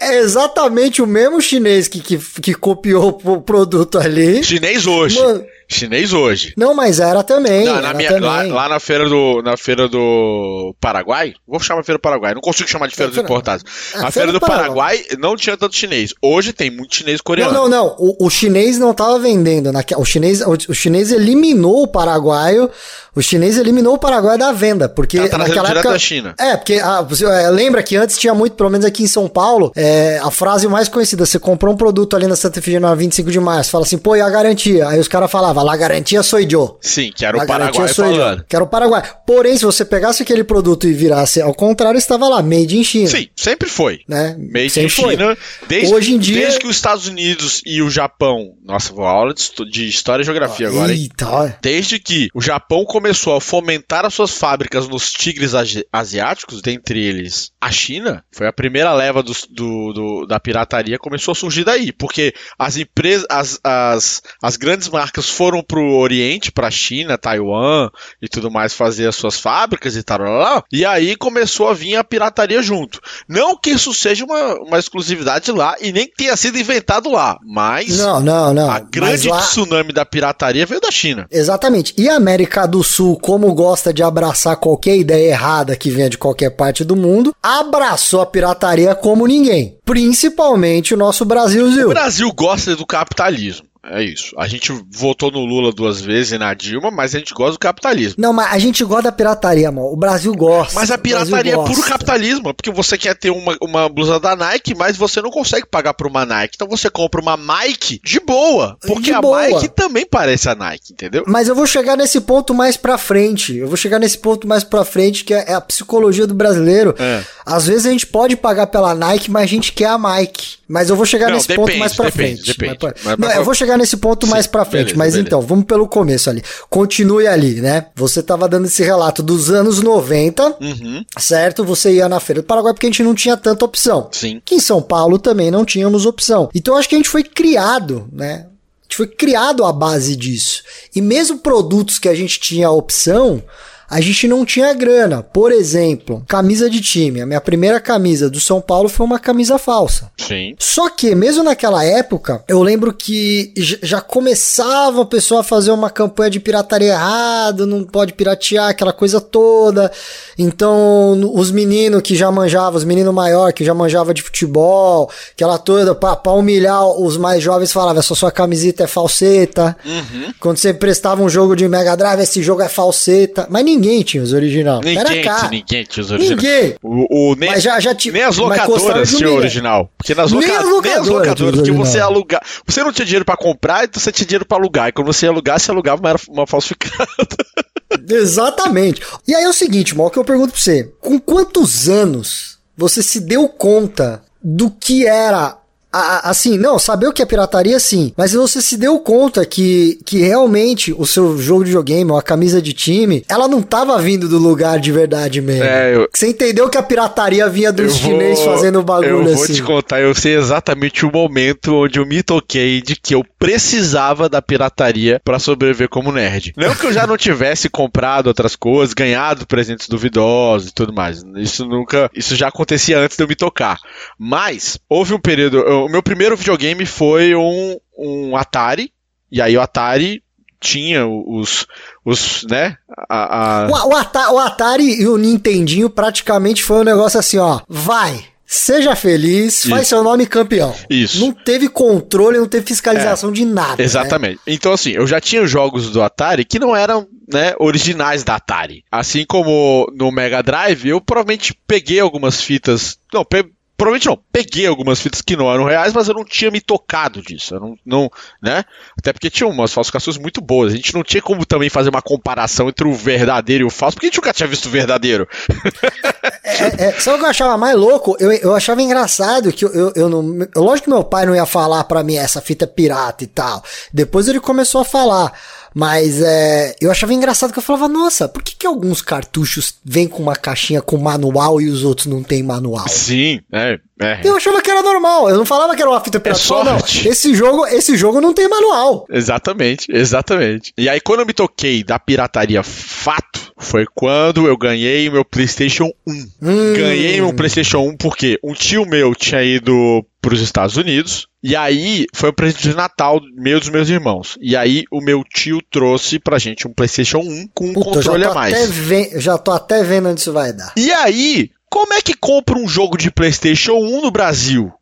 É 0.00 0.16
exatamente 0.18 1.00
o 1.00 1.06
mesmo 1.06 1.40
chinês 1.40 1.86
que, 1.86 2.00
que, 2.00 2.18
que 2.18 2.54
copiou 2.54 3.16
o 3.24 3.40
produto 3.40 3.98
ali. 3.98 4.42
Chinês 4.42 4.86
hoje. 4.86 5.20
Mano, 5.20 5.44
Chinês 5.68 6.12
hoje. 6.12 6.52
Não, 6.56 6.74
mas 6.74 7.00
era 7.00 7.22
também. 7.24 7.64
Não, 7.64 7.72
era 7.78 7.88
na 7.88 7.94
minha- 7.94 8.08
também. 8.08 8.22
lá, 8.22 8.42
lá 8.44 8.68
na 8.68 8.78
feira 8.80 9.08
do 9.08 9.42
na 9.42 9.56
feira 9.56 9.88
do 9.88 10.74
Paraguai, 10.80 11.34
vou 11.46 11.58
chamar 11.60 11.82
feira 11.84 11.98
do 11.98 12.02
Paraguai, 12.02 12.34
não 12.34 12.40
consigo 12.40 12.68
chamar 12.68 12.86
de 12.88 12.94
feira 12.94 13.10
dos 13.10 13.16
feira- 13.16 13.28
importados. 13.28 13.64
Ah, 13.94 13.98
a 14.06 14.10
feira 14.10 14.12
feira 14.12 14.32
do 14.32 14.38
do 14.40 14.46
Paraguai 14.46 15.04
não 15.18 15.34
tinha 15.36 15.56
tanto 15.56 15.74
chinês. 15.76 16.12
Hoje 16.22 16.52
tem 16.52 16.70
muito 16.70 16.94
chinês 16.94 17.20
coreano. 17.20 17.52
Não, 17.52 17.68
não, 17.68 17.86
não. 17.86 17.96
O, 17.98 18.15
o 18.18 18.30
chinês 18.30 18.78
não 18.78 18.94
tava 18.94 19.18
vendendo. 19.18 19.70
O 19.98 20.04
chinês, 20.04 20.40
o, 20.40 20.52
o 20.52 20.74
chinês 20.74 21.12
eliminou 21.12 21.82
o 21.82 21.88
paraguaio. 21.88 22.70
O 23.16 23.22
chinês 23.22 23.56
eliminou 23.56 23.94
o 23.94 23.98
Paraguai 23.98 24.36
da 24.38 24.52
venda. 24.52 24.88
Porque 24.88 25.28
Tá 25.28 25.38
naquela 25.38 25.70
época. 25.70 25.90
da 25.90 25.98
China. 25.98 26.34
É, 26.38 26.56
porque 26.56 26.74
ah, 26.74 27.00
você, 27.02 27.24
é, 27.24 27.48
lembra 27.50 27.82
que 27.82 27.96
antes 27.96 28.18
tinha 28.18 28.34
muito, 28.34 28.54
pelo 28.54 28.70
menos 28.70 28.84
aqui 28.84 29.02
em 29.02 29.06
São 29.08 29.26
Paulo, 29.28 29.72
é, 29.74 30.18
a 30.22 30.30
frase 30.30 30.68
mais 30.68 30.88
conhecida: 30.88 31.24
você 31.24 31.38
comprou 31.38 31.72
um 31.72 31.76
produto 31.76 32.14
ali 32.14 32.26
na 32.26 32.36
Santa 32.36 32.58
Efigênia 32.58 32.88
na 32.88 32.94
25 32.94 33.30
de 33.30 33.40
março, 33.40 33.70
fala 33.70 33.84
assim, 33.84 33.98
pô, 33.98 34.14
e 34.14 34.20
a 34.20 34.28
garantia? 34.28 34.86
Aí 34.88 35.00
os 35.00 35.08
caras 35.08 35.30
falavam, 35.30 35.64
la 35.64 35.76
garantia 35.76 36.22
sou 36.22 36.38
eu. 36.38 36.78
Sim, 36.80 37.10
que 37.14 37.24
era 37.24 37.36
o 37.36 37.46
Paraguai 37.46 37.88
falando. 37.88 38.44
Que 38.48 38.54
era 38.54 38.64
o 38.64 38.68
Paraguai. 38.68 39.02
Porém, 39.26 39.56
se 39.56 39.64
você 39.64 39.84
pegasse 39.84 40.22
aquele 40.22 40.44
produto 40.44 40.86
e 40.86 40.92
virasse 40.92 41.40
ao 41.40 41.54
contrário, 41.54 41.96
estava 41.96 42.28
lá, 42.28 42.42
made 42.42 42.76
in 42.76 42.84
China. 42.84 43.08
Sim, 43.08 43.28
sempre 43.34 43.68
foi. 43.68 44.00
Né? 44.06 44.36
Made 44.38 44.66
in 44.66 44.68
Sempre 44.68 44.90
foi. 44.90 45.16
China. 45.16 45.36
Desde, 45.66 45.94
Hoje 45.94 46.14
em 46.14 46.18
dia- 46.18 46.40
desde 46.42 46.58
que 46.58 46.66
os 46.66 46.76
Estados 46.76 47.06
Unidos 47.06 47.62
e 47.64 47.80
o 47.80 47.88
Japão. 47.88 48.52
Nossa, 48.64 48.92
vou 48.92 49.04
aula 49.06 49.32
de, 49.32 49.70
de 49.70 49.88
história 49.88 50.22
e 50.22 50.24
geografia 50.24 50.68
agora, 50.68 50.92
hein? 50.92 51.00
Eita, 51.02 51.28
olha. 51.30 51.56
Desde 51.62 51.98
que 51.98 52.28
o 52.34 52.40
Japão 52.42 52.84
começou 52.84 53.05
a 53.36 53.40
fomentar 53.40 54.04
as 54.04 54.14
suas 54.14 54.32
fábricas 54.32 54.88
nos 54.88 55.12
tigres 55.12 55.54
asi- 55.54 55.84
asiáticos, 55.92 56.60
dentre 56.62 57.02
eles 57.04 57.50
a 57.60 57.70
China, 57.70 58.22
foi 58.32 58.46
a 58.46 58.52
primeira 58.52 58.92
leva 58.92 59.22
dos- 59.22 59.46
do, 59.50 59.92
do- 59.92 60.26
da 60.26 60.38
pirataria 60.40 60.98
começou 60.98 61.32
a 61.32 61.34
surgir 61.34 61.64
daí, 61.64 61.92
porque 61.92 62.32
as 62.58 62.76
empresas, 62.76 63.26
as, 63.30 63.58
as, 63.64 64.22
as 64.42 64.56
grandes 64.56 64.88
marcas 64.88 65.28
foram 65.28 65.62
pro 65.62 65.96
Oriente, 65.96 66.50
pra 66.52 66.70
China, 66.70 67.18
Taiwan 67.18 67.90
e 68.22 68.28
tudo 68.28 68.50
mais 68.50 68.72
fazer 68.74 69.06
as 69.08 69.16
suas 69.16 69.38
fábricas 69.38 69.96
e 69.96 70.02
tal, 70.02 70.18
lá, 70.20 70.30
lá, 70.54 70.62
e 70.72 70.84
aí 70.84 71.16
começou 71.16 71.68
a 71.68 71.74
vir 71.74 71.96
a 71.96 72.04
pirataria 72.04 72.62
junto. 72.62 73.00
Não 73.28 73.56
que 73.58 73.70
isso 73.70 73.92
seja 73.92 74.24
uma, 74.24 74.54
uma 74.62 74.78
exclusividade 74.78 75.50
lá 75.52 75.74
e 75.80 75.92
nem 75.92 76.06
que 76.06 76.14
tenha 76.16 76.36
sido 76.36 76.58
inventado 76.58 77.10
lá, 77.10 77.36
mas 77.44 77.98
Não, 77.98 78.20
não, 78.20 78.54
não. 78.54 78.70
a 78.70 78.78
grande 78.80 79.28
lá- 79.28 79.40
tsunami 79.40 79.92
da 79.92 80.04
pirataria 80.04 80.64
veio 80.66 80.80
da 80.80 80.90
China. 80.90 81.26
Exatamente. 81.30 81.94
E 81.98 82.08
a 82.08 82.16
América 82.16 82.66
do 82.66 82.82
Sul, 82.82 82.95
como 83.20 83.52
gosta 83.54 83.92
de 83.92 84.02
abraçar 84.02 84.56
qualquer 84.56 84.96
ideia 84.96 85.30
errada 85.30 85.76
que 85.76 85.90
venha 85.90 86.08
de 86.08 86.18
qualquer 86.18 86.50
parte 86.50 86.84
do 86.84 86.96
mundo, 86.96 87.34
abraçou 87.42 88.20
a 88.20 88.26
pirataria 88.26 88.94
como 88.94 89.26
ninguém. 89.26 89.76
Principalmente 89.84 90.94
o 90.94 90.96
nosso 90.96 91.24
Brasilzil. 91.24 91.86
O 91.86 91.94
Brasil 91.94 92.32
gosta 92.32 92.74
do 92.74 92.86
capitalismo. 92.86 93.65
É 93.90 94.02
isso. 94.02 94.34
A 94.38 94.48
gente 94.48 94.72
votou 94.90 95.30
no 95.30 95.44
Lula 95.44 95.72
duas 95.72 96.00
vezes 96.00 96.32
e 96.32 96.38
na 96.38 96.52
Dilma, 96.54 96.90
mas 96.90 97.14
a 97.14 97.18
gente 97.18 97.32
gosta 97.32 97.52
do 97.52 97.58
capitalismo. 97.58 98.16
Não, 98.18 98.32
mas 98.32 98.52
a 98.52 98.58
gente 98.58 98.84
gosta 98.84 99.04
da 99.04 99.12
pirataria, 99.12 99.70
mano. 99.70 99.88
O 99.88 99.96
Brasil 99.96 100.34
gosta. 100.34 100.74
Mas 100.74 100.90
a 100.90 100.98
pirataria 100.98 101.54
é 101.54 101.56
puro 101.56 101.82
capitalismo, 101.82 102.52
porque 102.54 102.70
você 102.70 102.98
quer 102.98 103.14
ter 103.14 103.30
uma, 103.30 103.56
uma 103.60 103.88
blusa 103.88 104.18
da 104.18 104.34
Nike, 104.34 104.74
mas 104.74 104.96
você 104.96 105.22
não 105.22 105.30
consegue 105.30 105.66
pagar 105.66 105.94
por 105.94 106.06
uma 106.06 106.24
Nike. 106.24 106.54
Então 106.56 106.68
você 106.68 106.90
compra 106.90 107.20
uma 107.20 107.36
Nike 107.36 108.00
de 108.04 108.20
boa, 108.20 108.76
porque 108.86 109.10
De 109.10 109.14
a 109.14 109.20
boa. 109.20 109.42
Nike 109.42 109.68
também 109.68 110.04
parece 110.04 110.48
a 110.48 110.54
Nike, 110.54 110.92
entendeu? 110.92 111.24
Mas 111.26 111.48
eu 111.48 111.54
vou 111.54 111.66
chegar 111.66 111.96
nesse 111.96 112.20
ponto 112.20 112.54
mais 112.54 112.76
pra 112.76 112.98
frente. 112.98 113.56
Eu 113.56 113.68
vou 113.68 113.76
chegar 113.76 113.98
nesse 113.98 114.18
ponto 114.18 114.46
mais 114.46 114.64
pra 114.64 114.84
frente, 114.84 115.24
que 115.24 115.34
é 115.34 115.54
a 115.54 115.60
psicologia 115.60 116.26
do 116.26 116.34
brasileiro. 116.34 116.94
É. 116.98 117.22
Às 117.44 117.66
vezes 117.66 117.86
a 117.86 117.90
gente 117.90 118.06
pode 118.06 118.36
pagar 118.36 118.66
pela 118.66 118.94
Nike, 118.94 119.30
mas 119.30 119.44
a 119.44 119.46
gente 119.46 119.72
quer 119.72 119.86
a 119.86 119.98
Nike. 119.98 120.56
Mas 120.68 120.90
eu 120.90 120.96
vou 120.96 121.06
chegar 121.06 121.28
Não, 121.28 121.34
nesse 121.36 121.46
depende, 121.46 121.66
ponto 121.68 121.78
mais 121.78 121.94
pra 121.94 122.06
depende, 122.06 122.42
frente. 122.42 122.58
depende. 122.58 122.78
Mas, 123.04 123.16
Mas- 123.16 123.18
não, 123.30 123.36
eu 123.36 123.44
vou 123.44 123.54
chegar 123.54 123.78
nesse 123.78 123.96
ponto 123.96 124.26
Sim, 124.26 124.32
mais 124.32 124.46
pra 124.48 124.64
frente. 124.64 124.86
beleza, 124.86 124.98
mas 124.98 125.12
beleza. 125.14 125.26
então, 125.28 125.40
vamos 125.40 125.64
pelo 125.64 125.86
começo 125.86 126.28
ali. 126.28 126.42
Continue 126.68 127.26
ali, 127.28 127.60
né? 127.60 127.86
Você 127.94 128.20
tava 128.22 128.48
dando 128.48 128.66
esse 128.66 128.82
relato 128.82 129.22
dos 129.22 129.48
anos 129.50 129.80
90, 129.80 130.56
Uhum, 130.60 131.04
certo? 131.18 131.64
Você 131.64 131.92
ia 131.92 132.08
na 132.08 132.18
Feira 132.18 132.42
do 132.42 132.46
Paraguai 132.46 132.72
porque 132.74 132.86
a 132.86 132.90
gente 132.90 133.02
não 133.04 133.14
tinha 133.14 133.36
tanta 133.36 133.64
opção. 133.64 134.08
sim. 134.12 134.42
Que 134.44 134.56
em 134.56 134.60
São 134.60 134.82
Paulo 134.82 135.18
também 135.18 135.50
não 135.50 135.64
tínhamos 135.64 136.04
opção. 136.04 136.50
Então 136.54 136.74
eu 136.74 136.78
acho 136.78 136.88
que 136.88 136.94
a 136.96 136.98
gente 136.98 137.08
foi 137.08 137.22
criado, 137.22 138.08
né? 138.12 138.46
A 138.48 138.82
gente 138.88 138.96
foi 138.96 139.06
criado 139.06 139.64
à 139.64 139.72
base 139.72 140.14
disso. 140.16 140.62
E 140.94 141.00
mesmo 141.00 141.38
produtos 141.38 141.98
que 141.98 142.08
a 142.08 142.14
gente 142.14 142.38
tinha 142.40 142.70
opção, 142.70 143.42
a 143.88 144.00
gente 144.00 144.26
não 144.26 144.44
tinha 144.44 144.72
grana. 144.74 145.22
Por 145.22 145.52
exemplo, 145.52 146.22
camisa 146.26 146.68
de 146.68 146.80
time. 146.80 147.20
A 147.20 147.26
minha 147.26 147.40
primeira 147.40 147.80
camisa 147.80 148.28
do 148.28 148.40
São 148.40 148.60
Paulo 148.60 148.88
foi 148.88 149.06
uma 149.06 149.18
camisa 149.18 149.58
falsa. 149.58 150.10
Sim. 150.18 150.54
Só 150.58 150.88
que, 150.90 151.14
mesmo 151.14 151.44
naquela 151.44 151.84
época, 151.84 152.42
eu 152.48 152.62
lembro 152.62 152.92
que 152.92 153.52
já 153.56 154.00
começava 154.00 155.00
o 155.00 155.06
pessoal 155.06 155.40
a 155.40 155.44
fazer 155.44 155.70
uma 155.70 155.90
campanha 155.90 156.30
de 156.30 156.40
pirataria 156.40 156.92
errado, 156.92 157.66
não 157.66 157.84
pode 157.84 158.12
piratear, 158.12 158.70
aquela 158.70 158.92
coisa 158.92 159.20
toda. 159.20 159.90
Então, 160.38 161.32
os 161.34 161.50
meninos 161.50 162.02
que 162.02 162.16
já 162.16 162.30
manjavam, 162.30 162.76
os 162.76 162.84
meninos 162.84 163.14
maiores 163.14 163.54
que 163.54 163.64
já 163.64 163.74
manjavam 163.74 164.12
de 164.12 164.22
futebol, 164.22 165.10
aquela 165.32 165.58
toda, 165.58 165.94
pra, 165.94 166.16
pra 166.16 166.32
humilhar 166.32 166.86
os 166.86 167.16
mais 167.16 167.42
jovens, 167.42 167.72
falava, 167.72 168.00
essa 168.00 168.14
sua 168.14 168.30
camiseta 168.30 168.84
é 168.84 168.86
falseta. 168.86 169.76
Uhum. 169.84 170.34
Quando 170.40 170.56
você 170.56 170.74
prestava 170.74 171.22
um 171.22 171.28
jogo 171.28 171.54
de 171.54 171.68
Mega 171.68 171.96
Drive, 171.96 172.20
esse 172.20 172.42
jogo 172.42 172.62
é 172.62 172.68
falseta. 172.68 173.46
Mas 173.48 173.64
ninguém 173.64 173.75
tinha 174.04 174.22
os 174.22 174.32
original. 174.32 174.80
Era 174.84 175.08
Ninguém, 175.10 175.24
cá. 175.24 175.48
ninguém 175.50 175.84
tinha 175.84 176.04
os 176.04 176.10
originais. 176.10 176.42
Ninguém. 176.42 176.74
O, 176.82 177.32
o- 177.32 177.36
nem, 177.36 177.50
Mas 177.50 177.62
já- 177.62 177.78
já 177.80 177.94
ti- 177.94 178.10
nem 178.10 178.22
as 178.22 178.36
locadoras 178.36 179.08
tinham 179.08 179.20
humilhar. 179.30 179.38
original. 179.38 179.90
Porque 179.96 180.14
nas 180.14 180.32
Nem 180.32 180.40
loca- 180.40 180.52
as 180.52 180.64
nem 180.64 180.68
as 180.68 180.70
locadoras 180.70 181.08
locadoras, 181.08 181.36
tinham 181.36 181.52
porque 181.52 181.70
você 181.72 181.98
original. 181.98 182.08
alugar. 182.10 182.42
Você 182.66 182.82
não 182.84 182.92
tinha 182.92 183.04
dinheiro 183.06 183.24
pra 183.24 183.36
comprar, 183.36 183.84
então 183.84 184.00
você 184.00 184.12
tinha 184.12 184.26
dinheiro 184.26 184.44
pra 184.46 184.58
alugar. 184.58 184.88
E 184.88 184.92
quando 184.92 185.06
você 185.06 185.26
ia 185.26 185.30
alugar, 185.30 185.58
você 185.60 185.70
alugava 185.70 186.00
uma, 186.00 186.16
uma 186.28 186.46
falsificada. 186.46 187.06
Exatamente. 188.10 189.02
E 189.26 189.34
aí 189.34 189.44
é 189.44 189.48
o 189.48 189.52
seguinte, 189.52 189.96
mal 189.96 190.10
que 190.10 190.18
eu 190.18 190.24
pergunto 190.24 190.52
pra 190.52 190.60
você: 190.60 190.92
com 191.00 191.18
quantos 191.18 191.88
anos 191.88 192.58
você 192.76 193.02
se 193.02 193.20
deu 193.20 193.48
conta 193.48 194.22
do 194.42 194.70
que 194.70 195.06
era. 195.06 195.56
A- 195.98 196.30
Assim, 196.30 196.58
não, 196.58 196.78
saber 196.78 197.06
o 197.06 197.12
que 197.12 197.22
é 197.22 197.26
pirataria, 197.26 197.78
sim. 197.78 198.12
Mas 198.16 198.32
você 198.32 198.60
se 198.60 198.76
deu 198.76 198.98
conta 198.98 199.44
que, 199.46 199.98
que 200.04 200.18
realmente 200.20 200.92
o 200.96 201.06
seu 201.06 201.38
jogo 201.38 201.62
de 201.64 201.70
videogame, 201.70 202.10
ou 202.10 202.18
a 202.18 202.22
camisa 202.22 202.60
de 202.60 202.72
time, 202.72 203.24
ela 203.28 203.46
não 203.48 203.62
tava 203.62 203.96
vindo 203.98 204.28
do 204.28 204.38
lugar 204.38 204.78
de 204.80 204.90
verdade 204.92 205.40
mesmo. 205.40 205.64
É, 205.64 205.94
eu- 205.94 206.08
Você 206.12 206.28
entendeu 206.28 206.68
que 206.68 206.78
a 206.78 206.82
pirataria 206.82 207.48
vinha 207.48 207.72
dos 207.72 207.92
Eu 207.94 207.98
chineses 208.02 208.44
fazendo 208.44 208.82
bagulho 208.82 209.08
Eu 209.28 209.34
vou 209.34 209.44
assim. 209.44 209.54
te 209.54 209.62
contar, 209.62 210.00
eu 210.00 210.14
sei 210.14 210.36
exatamente 210.36 211.04
o 211.06 211.12
momento 211.12 211.74
onde 211.74 211.98
eu 211.98 212.06
me 212.06 212.22
toquei 212.22 212.80
de 212.82 212.96
que 212.96 213.14
eu 213.14 213.24
precisava 213.38 214.28
da 214.28 214.42
pirataria 214.42 215.20
pra 215.24 215.38
sobreviver 215.38 215.88
como 215.88 216.12
nerd. 216.12 216.52
Não 216.56 216.74
que 216.74 216.86
eu 216.86 216.92
já 216.92 217.06
não 217.06 217.16
tivesse 217.16 217.68
comprado 217.68 218.26
outras 218.28 218.54
coisas, 218.56 218.94
ganhado 218.94 219.46
presentes 219.46 219.88
duvidosos 219.88 220.70
e 220.70 220.74
tudo 220.74 220.92
mais. 220.92 221.22
Isso 221.36 221.64
nunca, 221.66 222.10
isso 222.14 222.34
já 222.36 222.48
acontecia 222.48 222.98
antes 222.98 223.16
de 223.16 223.22
eu 223.22 223.28
me 223.28 223.34
tocar. 223.34 223.78
Mas 224.18 224.78
houve 224.88 225.14
um 225.14 225.18
período, 225.20 225.58
o 225.86 225.88
meu 225.88 226.02
primeiro 226.02 226.36
videogame 226.36 226.84
foi 226.84 227.34
um, 227.34 227.78
um 227.98 228.36
Atari, 228.36 228.92
e 229.30 229.40
aí 229.40 229.56
o 229.56 229.60
Atari 229.60 230.22
tinha 230.60 231.06
os, 231.06 231.66
os 232.04 232.44
né, 232.48 232.76
a, 233.08 233.64
a- 233.64 233.66
O, 233.68 233.90
o 233.90 233.96
Ata- 233.96 234.32
o 234.32 234.38
Atari 234.38 235.00
e 235.02 235.06
o 235.06 235.16
Nintendinho 235.16 235.88
praticamente 235.90 236.62
foi 236.62 236.78
um 236.80 236.84
negócio 236.84 237.18
assim, 237.20 237.38
ó. 237.38 237.60
Vai, 237.68 238.24
seja 238.44 238.96
feliz, 238.96 239.64
faz 239.66 239.82
Isso. 239.82 239.88
seu 239.90 240.02
nome 240.02 240.26
campeão. 240.26 240.74
Isso. 240.88 241.20
Não 241.20 241.30
teve 241.32 241.68
controle, 241.68 242.38
não 242.38 242.48
teve 242.48 242.66
fiscalização 242.66 243.30
de 243.30 243.44
nada. 243.44 243.76
né? 243.76 243.84
Exatamente. 243.84 244.40
Então, 244.46 244.72
assim, 244.72 244.90
eu 244.92 245.06
já 245.06 245.20
tinha 245.20 245.46
jogos 245.46 245.90
do 245.90 246.02
Atari 246.02 246.44
que 246.44 246.58
não 246.58 246.74
eram 246.74 247.06
né, 247.32 247.54
originais 247.58 248.24
da 248.24 248.36
Atari. 248.36 248.82
Assim 248.90 249.24
como 249.26 249.86
no 249.94 250.10
Mega 250.10 250.42
Drive, 250.42 250.86
eu 250.88 251.00
provavelmente 251.00 251.54
peguei 251.66 252.00
algumas 252.00 252.40
fitas. 252.40 252.98
Não, 253.12 253.24
pe- 253.24 253.50
provavelmente 253.76 254.06
não. 254.06 254.18
Peguei 254.32 254.66
algumas 254.66 255.00
fitas 255.00 255.20
que 255.20 255.36
não 255.36 255.52
eram 255.52 255.64
reais, 255.64 255.92
mas 255.92 256.08
eu 256.08 256.14
não 256.14 256.24
tinha 256.24 256.50
me 256.50 256.60
tocado 256.60 257.22
disso. 257.22 257.54
Eu 257.54 257.60
não, 257.60 257.78
não, 257.84 258.10
né? 258.42 258.64
Até 258.98 259.12
porque 259.12 259.30
tinha 259.30 259.48
umas 259.48 259.72
falsificações 259.72 260.16
muito 260.16 260.40
boas. 260.40 260.72
A 260.72 260.76
gente 260.76 260.94
não 260.94 261.02
tinha 261.02 261.22
como 261.22 261.44
também 261.44 261.68
fazer 261.68 261.90
uma 261.90 262.02
comparação 262.02 262.68
entre 262.68 262.86
o 262.86 262.94
verdadeiro 262.94 263.64
e 263.64 263.66
o 263.66 263.70
falso, 263.70 263.96
porque 263.96 264.06
a 264.06 264.08
gente 264.08 264.18
nunca 264.18 264.32
tinha 264.32 264.48
visto 264.48 264.66
o 264.66 264.70
verdadeiro. 264.70 265.28
É, 266.48 266.88
é, 266.88 266.92
sabe 267.00 267.16
o 267.16 267.18
que 267.18 267.24
eu 267.24 267.30
achava 267.30 267.58
mais 267.58 267.76
louco? 267.76 268.16
Eu, 268.20 268.30
eu 268.32 268.54
achava 268.54 268.80
engraçado 268.80 269.52
que 269.52 269.64
eu, 269.64 269.70
eu, 269.72 269.92
eu 269.96 270.08
não. 270.08 270.46
lógico 270.54 270.84
que 270.84 270.90
meu 270.90 271.02
pai 271.02 271.26
não 271.26 271.34
ia 271.34 271.44
falar 271.44 271.82
pra 271.84 272.04
mim 272.04 272.16
essa 272.16 272.40
fita 272.40 272.64
é 272.64 272.68
pirata 272.68 273.24
e 273.24 273.26
tal. 273.26 273.62
Depois 273.92 274.28
ele 274.28 274.40
começou 274.40 274.80
a 274.80 274.84
falar. 274.84 275.32
Mas 275.78 276.22
é, 276.22 276.74
eu 276.80 276.90
achava 276.90 277.12
engraçado 277.12 277.52
que 277.52 277.58
eu 277.58 277.62
falava, 277.62 277.86
nossa, 277.86 278.26
por 278.26 278.42
que, 278.42 278.56
que 278.56 278.66
alguns 278.66 279.02
cartuchos 279.02 279.74
vêm 279.84 280.08
com 280.08 280.22
uma 280.22 280.34
caixinha 280.34 280.80
com 280.80 280.96
manual 280.96 281.60
e 281.60 281.68
os 281.68 281.84
outros 281.84 282.06
não 282.06 282.22
tem 282.22 282.42
manual? 282.42 282.88
Sim, 282.88 283.42
é. 283.52 283.78
é. 284.00 284.20
Eu 284.24 284.34
achava 284.38 284.62
que 284.62 284.70
era 284.70 284.82
normal, 284.82 285.28
eu 285.28 285.36
não 285.36 285.44
falava 285.44 285.76
que 285.76 285.82
era 285.82 285.90
uma 285.90 286.00
fita 286.00 286.18
pirata. 286.18 286.40
Falava, 286.40 286.78
sorte. 286.78 287.04
não, 287.04 287.12
esse 287.12 287.34
jogo, 287.34 287.66
esse 287.66 287.94
jogo 287.94 288.22
não 288.22 288.32
tem 288.32 288.48
manual. 288.48 289.06
Exatamente, 289.10 289.86
exatamente. 289.92 290.72
E 290.78 290.88
aí, 290.88 290.98
quando 290.98 291.20
eu 291.20 291.26
me 291.26 291.34
toquei 291.34 291.84
da 291.84 291.98
pirataria 291.98 292.62
fato, 292.62 293.45
foi 293.58 293.86
quando 293.94 294.46
eu 294.46 294.56
ganhei 294.56 295.08
meu 295.10 295.24
PlayStation 295.24 295.90
1. 296.06 296.12
Hum. 296.42 296.72
Ganhei 296.76 297.20
meu 297.20 297.32
PlayStation 297.34 297.78
1 297.78 297.96
porque 297.96 298.38
um 298.44 298.52
tio 298.52 298.84
meu 298.84 299.14
tinha 299.14 299.42
ido 299.42 300.04
para 300.20 300.34
os 300.34 300.40
Estados 300.40 300.76
Unidos. 300.76 301.26
E 301.42 301.54
aí 301.56 302.06
foi 302.14 302.30
o 302.30 302.32
presente 302.34 302.68
de 302.68 302.74
Natal 302.74 303.20
meu 303.34 303.58
dos 303.60 303.68
meus 303.68 303.88
irmãos. 303.88 304.36
E 304.40 304.56
aí 304.56 304.84
o 304.90 305.00
meu 305.00 305.22
tio 305.24 305.60
trouxe 305.70 306.18
pra 306.18 306.38
gente 306.38 306.66
um 306.68 306.72
PlayStation 306.74 307.18
1 307.20 307.48
com 307.54 307.68
um 307.70 307.72
Puta, 307.72 307.90
controle 307.92 308.24
a 308.24 308.34
mais. 308.34 308.70
ve- 308.70 309.12
já 309.20 309.38
tô 309.38 309.52
até 309.52 309.82
vendo 309.82 310.08
onde 310.10 310.20
isso 310.20 310.32
vai 310.32 310.52
dar. 310.52 310.72
E 310.76 310.92
aí, 310.92 311.50
como 311.70 311.94
é 311.94 312.02
que 312.02 312.14
compra 312.14 312.58
um 312.58 312.68
jogo 312.68 312.96
de 312.98 313.10
PlayStation 313.10 313.74
1 313.74 314.02
no 314.02 314.10
Brasil? 314.10 314.72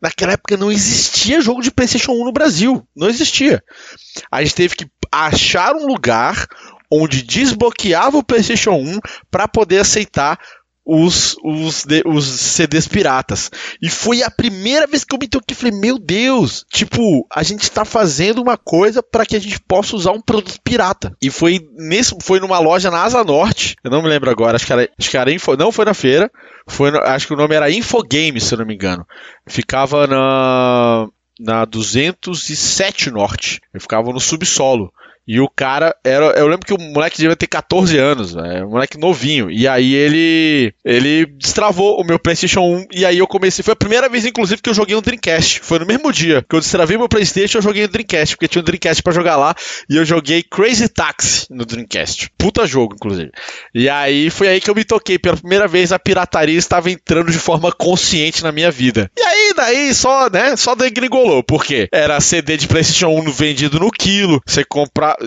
Naquela 0.00 0.32
época 0.32 0.56
não 0.58 0.70
existia 0.70 1.40
jogo 1.40 1.62
de 1.62 1.70
PlayStation 1.70 2.12
1 2.12 2.26
no 2.26 2.32
Brasil. 2.32 2.86
Não 2.94 3.08
existia. 3.08 3.62
A 4.30 4.42
gente 4.42 4.54
teve 4.54 4.76
que 4.76 4.86
achar 5.10 5.74
um 5.74 5.86
lugar 5.86 6.46
onde 7.02 7.22
desbloqueava 7.22 8.18
o 8.18 8.24
PlayStation 8.24 8.72
1 8.72 8.98
para 9.30 9.48
poder 9.48 9.78
aceitar 9.80 10.38
os, 10.86 11.34
os, 11.42 11.86
os 12.04 12.24
CDs 12.26 12.86
piratas. 12.86 13.50
E 13.80 13.88
foi 13.88 14.22
a 14.22 14.30
primeira 14.30 14.86
vez 14.86 15.02
que 15.02 15.14
eu 15.14 15.18
me 15.18 15.26
toquei. 15.26 15.56
Falei, 15.56 15.72
meu 15.80 15.98
Deus, 15.98 16.62
tipo, 16.70 17.26
a 17.34 17.42
gente 17.42 17.70
tá 17.70 17.86
fazendo 17.86 18.42
uma 18.42 18.58
coisa 18.58 19.02
para 19.02 19.24
que 19.24 19.34
a 19.34 19.38
gente 19.40 19.58
possa 19.66 19.96
usar 19.96 20.12
um 20.12 20.20
produto 20.20 20.58
pirata. 20.62 21.16
E 21.22 21.30
foi 21.30 21.58
nesse, 21.74 22.14
foi 22.20 22.38
numa 22.38 22.58
loja 22.58 22.90
na 22.90 23.02
Asa 23.02 23.24
Norte. 23.24 23.76
Eu 23.82 23.90
não 23.90 24.02
me 24.02 24.08
lembro 24.10 24.30
agora, 24.30 24.56
acho 24.56 24.66
que 24.66 24.72
era, 24.74 24.86
acho 24.98 25.10
que 25.10 25.16
era 25.16 25.32
Info, 25.32 25.56
não 25.56 25.72
foi 25.72 25.86
na 25.86 25.94
feira. 25.94 26.30
Foi, 26.68 26.90
no- 26.90 26.98
acho 26.98 27.26
que 27.28 27.32
o 27.32 27.36
nome 27.38 27.54
era 27.54 27.70
Infogames, 27.70 28.44
se 28.44 28.52
eu 28.52 28.58
não 28.58 28.66
me 28.66 28.74
engano. 28.74 29.06
Ficava 29.48 30.06
na 30.06 31.06
na 31.40 31.64
207 31.64 33.10
Norte. 33.10 33.58
Eu 33.72 33.80
ficava 33.80 34.12
no 34.12 34.20
subsolo. 34.20 34.92
E 35.26 35.40
o 35.40 35.48
cara 35.48 35.94
era. 36.04 36.26
Eu 36.38 36.46
lembro 36.46 36.66
que 36.66 36.74
o 36.74 36.78
moleque 36.78 37.18
devia 37.18 37.36
ter 37.36 37.46
14 37.46 37.96
anos, 37.98 38.34
né? 38.34 38.64
um 38.64 38.70
moleque 38.70 38.98
novinho. 38.98 39.50
E 39.50 39.66
aí 39.66 39.94
ele. 39.94 40.74
Ele 40.84 41.26
destravou 41.26 42.00
o 42.00 42.04
meu 42.04 42.18
PlayStation 42.18 42.60
1. 42.60 42.86
E 42.92 43.06
aí 43.06 43.18
eu 43.18 43.26
comecei. 43.26 43.62
Foi 43.62 43.72
a 43.72 43.76
primeira 43.76 44.08
vez, 44.08 44.26
inclusive, 44.26 44.60
que 44.60 44.68
eu 44.68 44.74
joguei 44.74 44.94
um 44.94 45.00
Dreamcast. 45.00 45.60
Foi 45.60 45.78
no 45.78 45.86
mesmo 45.86 46.12
dia 46.12 46.44
que 46.48 46.54
eu 46.54 46.60
destravei 46.60 46.98
meu 46.98 47.08
PlayStation. 47.08 47.58
Eu 47.58 47.62
joguei 47.62 47.84
um 47.84 47.88
Dreamcast, 47.88 48.36
porque 48.36 48.48
tinha 48.48 48.60
um 48.60 48.64
Dreamcast 48.64 49.02
pra 49.02 49.12
jogar 49.12 49.36
lá. 49.36 49.54
E 49.88 49.96
eu 49.96 50.04
joguei 50.04 50.42
Crazy 50.42 50.88
Taxi 50.88 51.46
no 51.50 51.64
Dreamcast. 51.64 52.30
Puta 52.36 52.66
jogo, 52.66 52.94
inclusive. 52.94 53.30
E 53.74 53.88
aí 53.88 54.28
foi 54.28 54.48
aí 54.48 54.60
que 54.60 54.70
eu 54.70 54.74
me 54.74 54.84
toquei. 54.84 55.18
Pela 55.18 55.36
primeira 55.36 55.66
vez 55.66 55.92
a 55.92 55.98
pirataria 55.98 56.58
estava 56.58 56.90
entrando 56.90 57.30
de 57.30 57.38
forma 57.38 57.72
consciente 57.72 58.42
na 58.42 58.52
minha 58.52 58.70
vida. 58.70 59.10
E 59.16 59.22
aí, 59.22 59.52
daí 59.56 59.94
só, 59.94 60.28
né? 60.28 60.56
Só 60.56 60.74
degringolou. 60.74 61.42
Por 61.42 61.64
quê? 61.64 61.88
Era 61.92 62.20
CD 62.20 62.56
de 62.56 62.68
PlayStation 62.68 63.08
1 63.08 63.30
vendido 63.30 63.80
no 63.80 63.90
quilo. 63.90 64.40
Você 64.46 64.64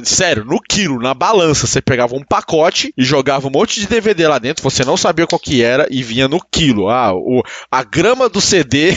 Sério, 0.04 0.46
no 0.46 0.60
quilo, 0.62 1.00
na 1.00 1.14
balança. 1.14 1.68
Você 1.68 1.82
pegava 1.82 2.16
um 2.16 2.24
pacote 2.24 2.94
e 2.98 3.04
jogava 3.04 3.48
um 3.48 3.52
monte 3.52 3.80
de 3.80 3.88
DVD 3.88 4.28
lá 4.28 4.40
dentro. 4.40 4.64
Você 4.64 4.84
não 4.84 4.98
sabia 4.98 5.28
qual 5.28 5.40
que 5.40 5.62
era 5.62 5.88
e 5.90 6.04
vinha 6.04 6.28
no 6.28 6.40
quilo. 6.40 6.90
Ah, 6.90 7.14
o, 7.14 7.44
a 7.72 7.84
grama 7.84 8.30
do 8.30 8.42
CD 8.42 8.94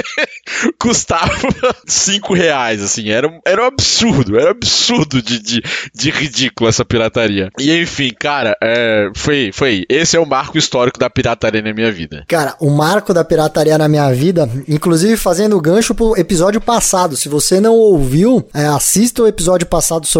custava 0.78 1.30
5 1.86 2.34
reais, 2.34 2.82
assim. 2.82 3.10
Era, 3.10 3.28
era 3.46 3.62
um 3.62 3.66
absurdo. 3.66 4.38
Era 4.38 4.48
um 4.48 4.50
absurdo 4.50 5.22
de, 5.22 5.38
de, 5.38 5.62
de 5.94 6.10
ridículo 6.10 6.68
essa 6.68 6.84
pirataria. 6.84 7.50
E 7.58 7.72
enfim, 7.80 8.12
cara, 8.18 8.56
é, 8.62 9.10
foi, 9.14 9.50
foi. 9.52 9.84
Esse 9.88 10.16
é 10.16 10.20
o 10.20 10.26
marco 10.26 10.58
histórico 10.58 10.98
da 10.98 11.10
pirataria 11.10 11.62
na 11.62 11.72
minha 11.72 11.90
vida. 11.90 12.24
Cara, 12.28 12.54
o 12.60 12.70
marco 12.70 13.12
da 13.14 13.24
pirataria 13.24 13.78
na 13.78 13.88
minha 13.88 14.12
vida, 14.12 14.48
inclusive 14.68 15.16
fazendo 15.16 15.60
gancho 15.60 15.94
pro 15.94 16.18
episódio 16.18 16.60
passado. 16.60 17.16
Se 17.16 17.28
você 17.28 17.60
não 17.60 17.74
ouviu, 17.74 18.46
é, 18.54 18.66
assista 18.66 19.22
o 19.22 19.26
episódio 19.26 19.66
passado 19.66 20.06
sobre 20.06 20.19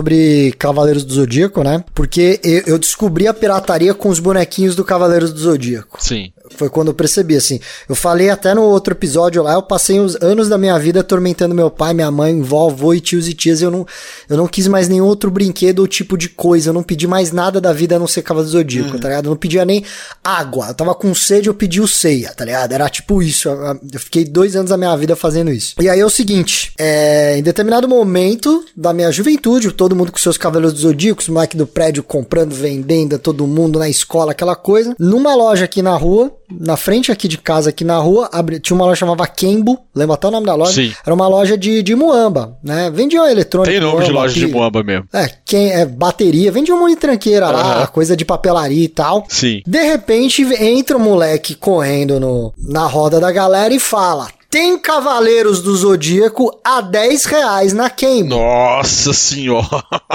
Cavaleiros 0.59 1.05
do 1.05 1.15
Zodíaco, 1.15 1.63
né? 1.63 1.85
Porque 1.95 2.41
eu 2.67 2.79
descobri 2.79 3.27
a 3.27 3.35
pirataria 3.35 3.95
com 3.95 4.09
os 4.09 4.19
bonequinhos 4.19 4.75
do 4.75 4.85
Cavaleiros 4.85 5.33
do 5.33 5.41
Zodíaco. 5.41 6.03
Sim. 6.03 6.33
Foi 6.57 6.69
quando 6.69 6.89
eu 6.89 6.95
percebi, 6.95 7.37
assim. 7.37 7.61
Eu 7.89 7.95
falei 7.95 8.29
até 8.29 8.55
no 8.55 8.63
outro 8.63 8.93
episódio 8.93 9.43
lá, 9.43 9.55
eu 9.55 9.63
passei 9.63 9.99
os 10.01 10.17
anos 10.17 10.49
da 10.49 10.59
minha 10.59 10.79
vida 10.79 11.01
atormentando 11.01 11.55
meu 11.55 11.71
pai, 11.71 11.95
minha 11.95 12.11
mãe, 12.11 12.41
vovô 12.43 12.93
e 12.93 13.01
tios 13.01 13.29
e 13.29 13.35
tias. 13.35 13.63
Eu 13.63 13.71
não, 13.71 13.87
eu 14.29 14.37
não 14.37 14.47
quis 14.47 14.69
mais 14.69 14.89
nenhum 14.89 15.05
outro 15.05 15.31
brinquedo 15.31 15.81
ou 15.81 15.87
tipo 15.87 16.17
de 16.17 16.29
coisa. 16.29 16.71
Eu 16.71 16.75
não 16.75 16.83
pedi 16.83 17.07
mais 17.07 17.33
nada 17.33 17.61
da 17.61 17.73
vida 17.73 17.97
a 17.97 17.99
não 17.99 18.07
ser 18.07 18.23
Cavalo 18.23 18.45
do 18.45 18.51
Zodíaco, 18.51 18.99
tá 18.99 19.09
ligado? 19.09 19.27
Eu 19.27 19.31
não 19.31 19.37
pedia 19.37 19.65
nem 19.65 19.85
água. 20.23 20.69
Eu 20.69 20.75
tava 20.75 20.95
com 20.95 21.15
sede, 21.15 21.49
eu 21.49 21.55
pedi 21.55 21.81
o 21.81 21.89
ceia, 21.89 22.33
tá 22.35 22.45
ligado? 22.45 22.73
Era 22.73 22.89
tipo 22.89 23.23
isso. 23.23 23.49
Eu, 23.49 23.81
eu 23.93 24.01
fiquei 24.01 24.25
dois 24.25 24.57
anos 24.57 24.71
da 24.71 24.77
minha 24.77 24.95
vida 24.97 25.17
fazendo 25.17 25.51
isso. 25.51 25.75
E 25.81 25.89
aí 25.89 26.01
é 26.01 26.05
o 26.05 26.11
seguinte: 26.11 26.73
é, 26.79 27.39
em 27.39 27.43
determinado 27.43 27.89
momento 27.89 28.65
da 28.77 28.93
minha 28.93 29.11
juventude, 29.11 29.73
todo 29.73 29.97
mundo 29.97 30.13
com 30.13 30.19
seus 30.19 30.37
Cavaleiros 30.37 30.75
do 30.75 30.81
Zodíaco, 30.81 31.23
os 31.23 31.29
moleque 31.29 31.57
do 31.57 31.67
prédio 31.67 32.03
comprando, 32.03 32.53
vendendo, 32.55 33.19
todo 33.19 33.47
mundo 33.47 33.79
na 33.79 33.89
escola, 33.89 34.33
aquela 34.33 34.57
coisa. 34.57 34.95
Numa 34.99 35.35
loja 35.35 35.65
aqui 35.65 35.83
na 35.83 35.97
rua, 35.97 36.33
na 36.51 36.77
frente 36.77 37.13
aqui 37.13 37.29
de 37.29 37.37
casa, 37.39 37.71
aqui 37.71 37.85
na 37.85 37.99
rua, 37.99 38.29
abri- 38.33 38.61
tinha 38.61 38.75
uma 38.75 38.85
loja 38.85 38.95
que 38.97 39.01
chamava 39.01 39.27
Kembo, 39.27 39.79
lembra 39.95 40.15
até 40.15 40.29
o 40.29 40.31
nome 40.31 40.47
da 40.47 40.55
loja? 40.55 40.73
Sim. 40.73 40.93
Era 41.05 41.15
uma 41.15 41.29
loja 41.29 41.57
de, 41.59 41.83
de 41.83 41.95
Muamba, 41.95 42.57
né? 42.63 42.91
Vendia 42.91 43.31
eletrônico. 43.31 43.71
Tem 43.73 43.81
nome 43.81 43.99
de 44.05 44.11
Muamba, 44.11 44.21
loja 44.23 44.35
de 44.35 44.41
pilha. 44.47 44.53
Moamba 44.57 44.83
mesmo. 44.83 45.07
É, 45.13 45.29
quem 45.45 45.71
é 45.73 45.85
bateria, 45.87 46.51
vendia 46.53 46.75
um 46.75 46.79
monte 46.81 46.91
de 46.95 47.01
tranqueira 47.01 47.51
lá, 47.51 47.61
Aham. 47.79 47.87
coisa 47.89 48.17
de 48.17 48.25
papelaria 48.25 48.85
e 48.85 48.89
tal. 48.89 49.25
Sim. 49.29 49.63
De 49.67 49.83
repente 49.83 50.43
entra 50.63 50.97
um 50.97 51.01
moleque 51.01 51.55
correndo 51.55 52.19
no, 52.19 52.53
na 52.59 52.87
roda 52.87 53.21
da 53.21 53.31
galera 53.31 53.73
e 53.75 53.79
fala: 53.81 54.29
Tem 54.49 54.79
Cavaleiros 54.79 55.63
do 55.63 55.77
Zodíaco 55.77 56.59
a 56.65 56.81
10 56.81 57.25
reais 57.27 57.73
na 57.73 57.89
Kembo. 57.91 58.37
Nossa 58.37 59.13
senhora. 59.13 59.67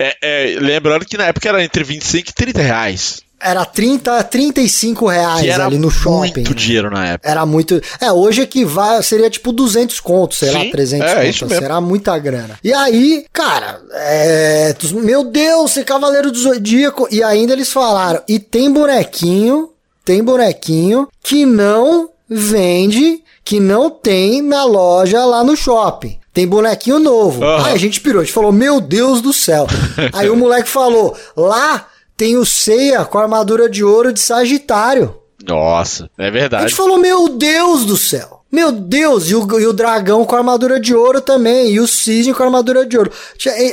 É, 0.00 0.16
é, 0.22 0.60
lembrando 0.60 1.04
que 1.04 1.16
na 1.16 1.26
época 1.26 1.48
era 1.48 1.62
entre 1.64 1.82
25 1.82 2.30
e 2.30 2.32
30 2.32 2.62
reais. 2.62 3.20
Era 3.40 3.64
30, 3.64 4.24
35 4.24 5.06
reais 5.06 5.46
era 5.46 5.66
ali 5.66 5.78
no 5.78 5.90
shopping. 5.90 6.32
muito 6.34 6.54
dinheiro 6.54 6.90
na 6.90 7.06
época. 7.06 7.30
Era 7.30 7.46
muito. 7.46 7.80
É, 8.00 8.10
hoje 8.10 8.42
é 8.42 8.46
que 8.46 8.64
vai, 8.64 9.00
seria 9.02 9.30
tipo 9.30 9.52
200 9.52 10.00
contos, 10.00 10.38
sei 10.38 10.50
lá, 10.50 10.60
Sim, 10.60 10.70
300 10.70 11.06
é, 11.06 11.14
contos. 11.14 11.28
assim, 11.28 11.44
mesmo. 11.46 11.64
era 11.64 11.80
muita 11.80 12.18
grana. 12.18 12.58
E 12.64 12.72
aí, 12.72 13.26
cara, 13.32 13.80
é. 13.92 14.74
Meu 14.94 15.24
Deus, 15.24 15.70
você 15.70 15.80
é 15.80 15.84
Cavaleiro 15.84 16.32
do 16.32 16.38
Zodíaco. 16.38 17.06
E 17.12 17.22
ainda 17.22 17.52
eles 17.52 17.70
falaram, 17.70 18.20
e 18.28 18.40
tem 18.40 18.72
bonequinho, 18.72 19.70
tem 20.04 20.22
bonequinho 20.22 21.06
que 21.22 21.46
não 21.46 22.10
vende, 22.28 23.22
que 23.44 23.60
não 23.60 23.88
tem 23.88 24.42
na 24.42 24.64
loja 24.64 25.24
lá 25.24 25.44
no 25.44 25.56
shopping. 25.56 26.18
Tem 26.34 26.46
bonequinho 26.46 26.98
novo. 26.98 27.44
Aham. 27.44 27.66
Aí 27.66 27.74
a 27.74 27.78
gente 27.78 28.00
pirou, 28.00 28.20
a 28.20 28.24
gente 28.24 28.34
falou, 28.34 28.52
meu 28.52 28.80
Deus 28.80 29.20
do 29.20 29.32
céu. 29.32 29.66
aí 30.12 30.28
o 30.28 30.36
moleque 30.36 30.68
falou, 30.68 31.16
lá 31.36 31.86
tem 32.18 32.36
o 32.36 32.44
Ceia 32.44 33.04
com 33.06 33.16
a 33.16 33.22
armadura 33.22 33.70
de 33.70 33.82
ouro 33.82 34.12
de 34.12 34.20
Sagitário. 34.20 35.14
Nossa, 35.46 36.10
é 36.18 36.26
A 36.26 36.30
verdade. 36.30 36.64
gente 36.64 36.74
falou, 36.74 36.98
meu 36.98 37.28
Deus 37.30 37.86
do 37.86 37.96
céu. 37.96 38.40
Meu 38.50 38.72
Deus, 38.72 39.30
e 39.30 39.34
o, 39.34 39.60
e 39.60 39.66
o 39.66 39.72
dragão 39.72 40.24
com 40.24 40.34
armadura 40.34 40.80
de 40.80 40.94
ouro 40.94 41.20
também, 41.20 41.70
e 41.70 41.78
o 41.80 41.86
cisne 41.86 42.34
com 42.34 42.42
armadura 42.42 42.84
de 42.84 42.96
ouro. 42.98 43.12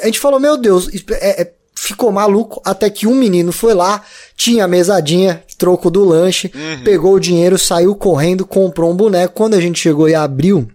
A 0.01 0.05
gente 0.05 0.19
falou, 0.19 0.39
meu 0.39 0.57
Deus, 0.57 0.87
é- 1.11 1.41
é- 1.41 1.51
ficou 1.73 2.11
maluco, 2.11 2.61
até 2.63 2.89
que 2.89 3.07
um 3.07 3.15
menino 3.15 3.51
foi 3.51 3.73
lá, 3.73 4.01
tinha 4.37 4.65
a 4.65 4.67
mesadinha, 4.67 5.43
troco 5.57 5.89
do 5.89 6.03
lanche, 6.05 6.51
pegou 6.83 7.13
o 7.13 7.19
dinheiro, 7.19 7.57
saiu 7.57 7.95
correndo, 7.95 8.45
comprou 8.45 8.91
um 8.91 8.95
boneco. 8.95 9.33
Quando 9.33 9.55
a 9.55 9.61
gente 9.61 9.79
chegou 9.79 10.07
e 10.09 10.15
abriu 10.15 10.67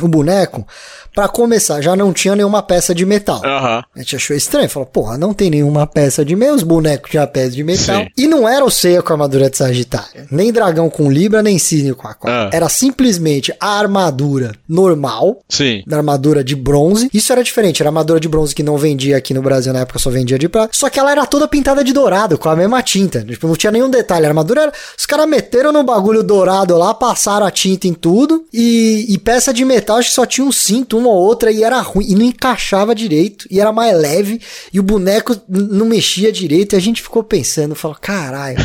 o 0.00 0.08
boneco, 0.08 0.66
pra 1.14 1.28
começar, 1.28 1.80
já 1.80 1.94
não 1.94 2.12
tinha 2.12 2.34
nenhuma 2.36 2.62
peça 2.62 2.94
de 2.94 3.04
metal. 3.04 3.40
Aham. 3.44 3.84
A 3.94 3.98
gente 3.98 4.16
achou 4.16 4.36
estranho, 4.36 4.68
falou, 4.68 4.86
porra, 4.86 5.18
não 5.18 5.34
tem 5.34 5.50
nenhuma 5.50 5.86
peça 5.86 6.24
de 6.24 6.34
metal, 6.36 6.56
os 6.56 6.62
bonecos 6.62 7.10
tinham 7.10 7.26
peça 7.26 7.50
de 7.50 7.64
metal. 7.64 8.02
Sim. 8.02 8.08
E 8.16 8.26
não 8.26 8.48
era 8.48 8.64
o 8.64 8.70
Ceia 8.70 9.02
com 9.02 9.12
a 9.12 9.14
armadura 9.14 9.50
de 9.50 9.56
Sagitário, 9.56 10.26
nem 10.30 10.52
dragão 10.52 10.88
com 10.88 11.10
Libra, 11.10 11.42
nem 11.42 11.58
cisne 11.58 11.94
com 11.94 12.08
aquário. 12.08 12.48
Ah. 12.48 12.56
Era 12.56 12.68
simplesmente 12.68 13.52
a 13.60 13.78
armadura 13.78 14.52
normal, 14.68 15.42
Sim. 15.48 15.82
da 15.86 15.96
armadura 15.98 16.42
de 16.42 16.54
bronze. 16.56 17.10
Isso 17.12 17.32
era 17.32 17.42
diferente, 17.42 17.82
era 17.82 17.88
a 17.88 17.90
armadura 17.90 18.20
de 18.20 18.28
bronze 18.28 18.54
que 18.54 18.62
não 18.62 18.76
vendia 18.78 19.16
aqui 19.16 19.34
no 19.34 19.42
Brasil 19.42 19.72
na 19.72 19.80
época, 19.80 19.98
só 19.98 20.10
vendia 20.10 20.38
de 20.38 20.48
prata. 20.48 20.70
Só 20.72 20.88
que 20.88 20.98
ela 20.98 21.10
era 21.10 21.26
toda 21.26 21.48
pintada 21.48 21.84
de 21.84 21.92
dourado, 21.92 22.38
com 22.38 22.48
a 22.48 22.56
mesma 22.56 22.82
tinta. 22.82 23.22
Tipo, 23.22 23.48
não 23.48 23.56
tinha 23.56 23.72
nenhum 23.72 23.90
detalhe. 23.90 24.24
A 24.24 24.28
armadura 24.28 24.62
era... 24.62 24.72
Os 24.96 25.06
caras 25.06 25.28
meteram 25.28 25.72
no 25.72 25.82
bagulho 25.82 26.22
dourado 26.22 26.76
lá, 26.76 26.94
passaram 26.94 27.46
a 27.46 27.50
tinta 27.50 27.86
em 27.86 27.94
tudo. 27.94 28.44
E, 28.52 29.06
e 29.08 29.18
peça 29.18 29.52
de 29.52 29.64
metal, 29.64 29.79
acho 29.96 30.08
que 30.08 30.14
só 30.14 30.26
tinha 30.26 30.46
um 30.46 30.52
cinto, 30.52 30.98
uma 30.98 31.08
ou 31.08 31.16
outra, 31.16 31.50
e 31.50 31.62
era 31.62 31.80
ruim. 31.80 32.06
E 32.08 32.14
não 32.14 32.24
encaixava 32.24 32.94
direito, 32.94 33.46
e 33.50 33.60
era 33.60 33.72
mais 33.72 33.96
leve. 33.96 34.40
E 34.72 34.80
o 34.80 34.82
boneco 34.82 35.36
não 35.48 35.86
mexia 35.86 36.32
direito. 36.32 36.74
E 36.74 36.76
a 36.76 36.80
gente 36.80 37.02
ficou 37.02 37.22
pensando, 37.22 37.74
falou, 37.74 37.96
caralho, 38.00 38.58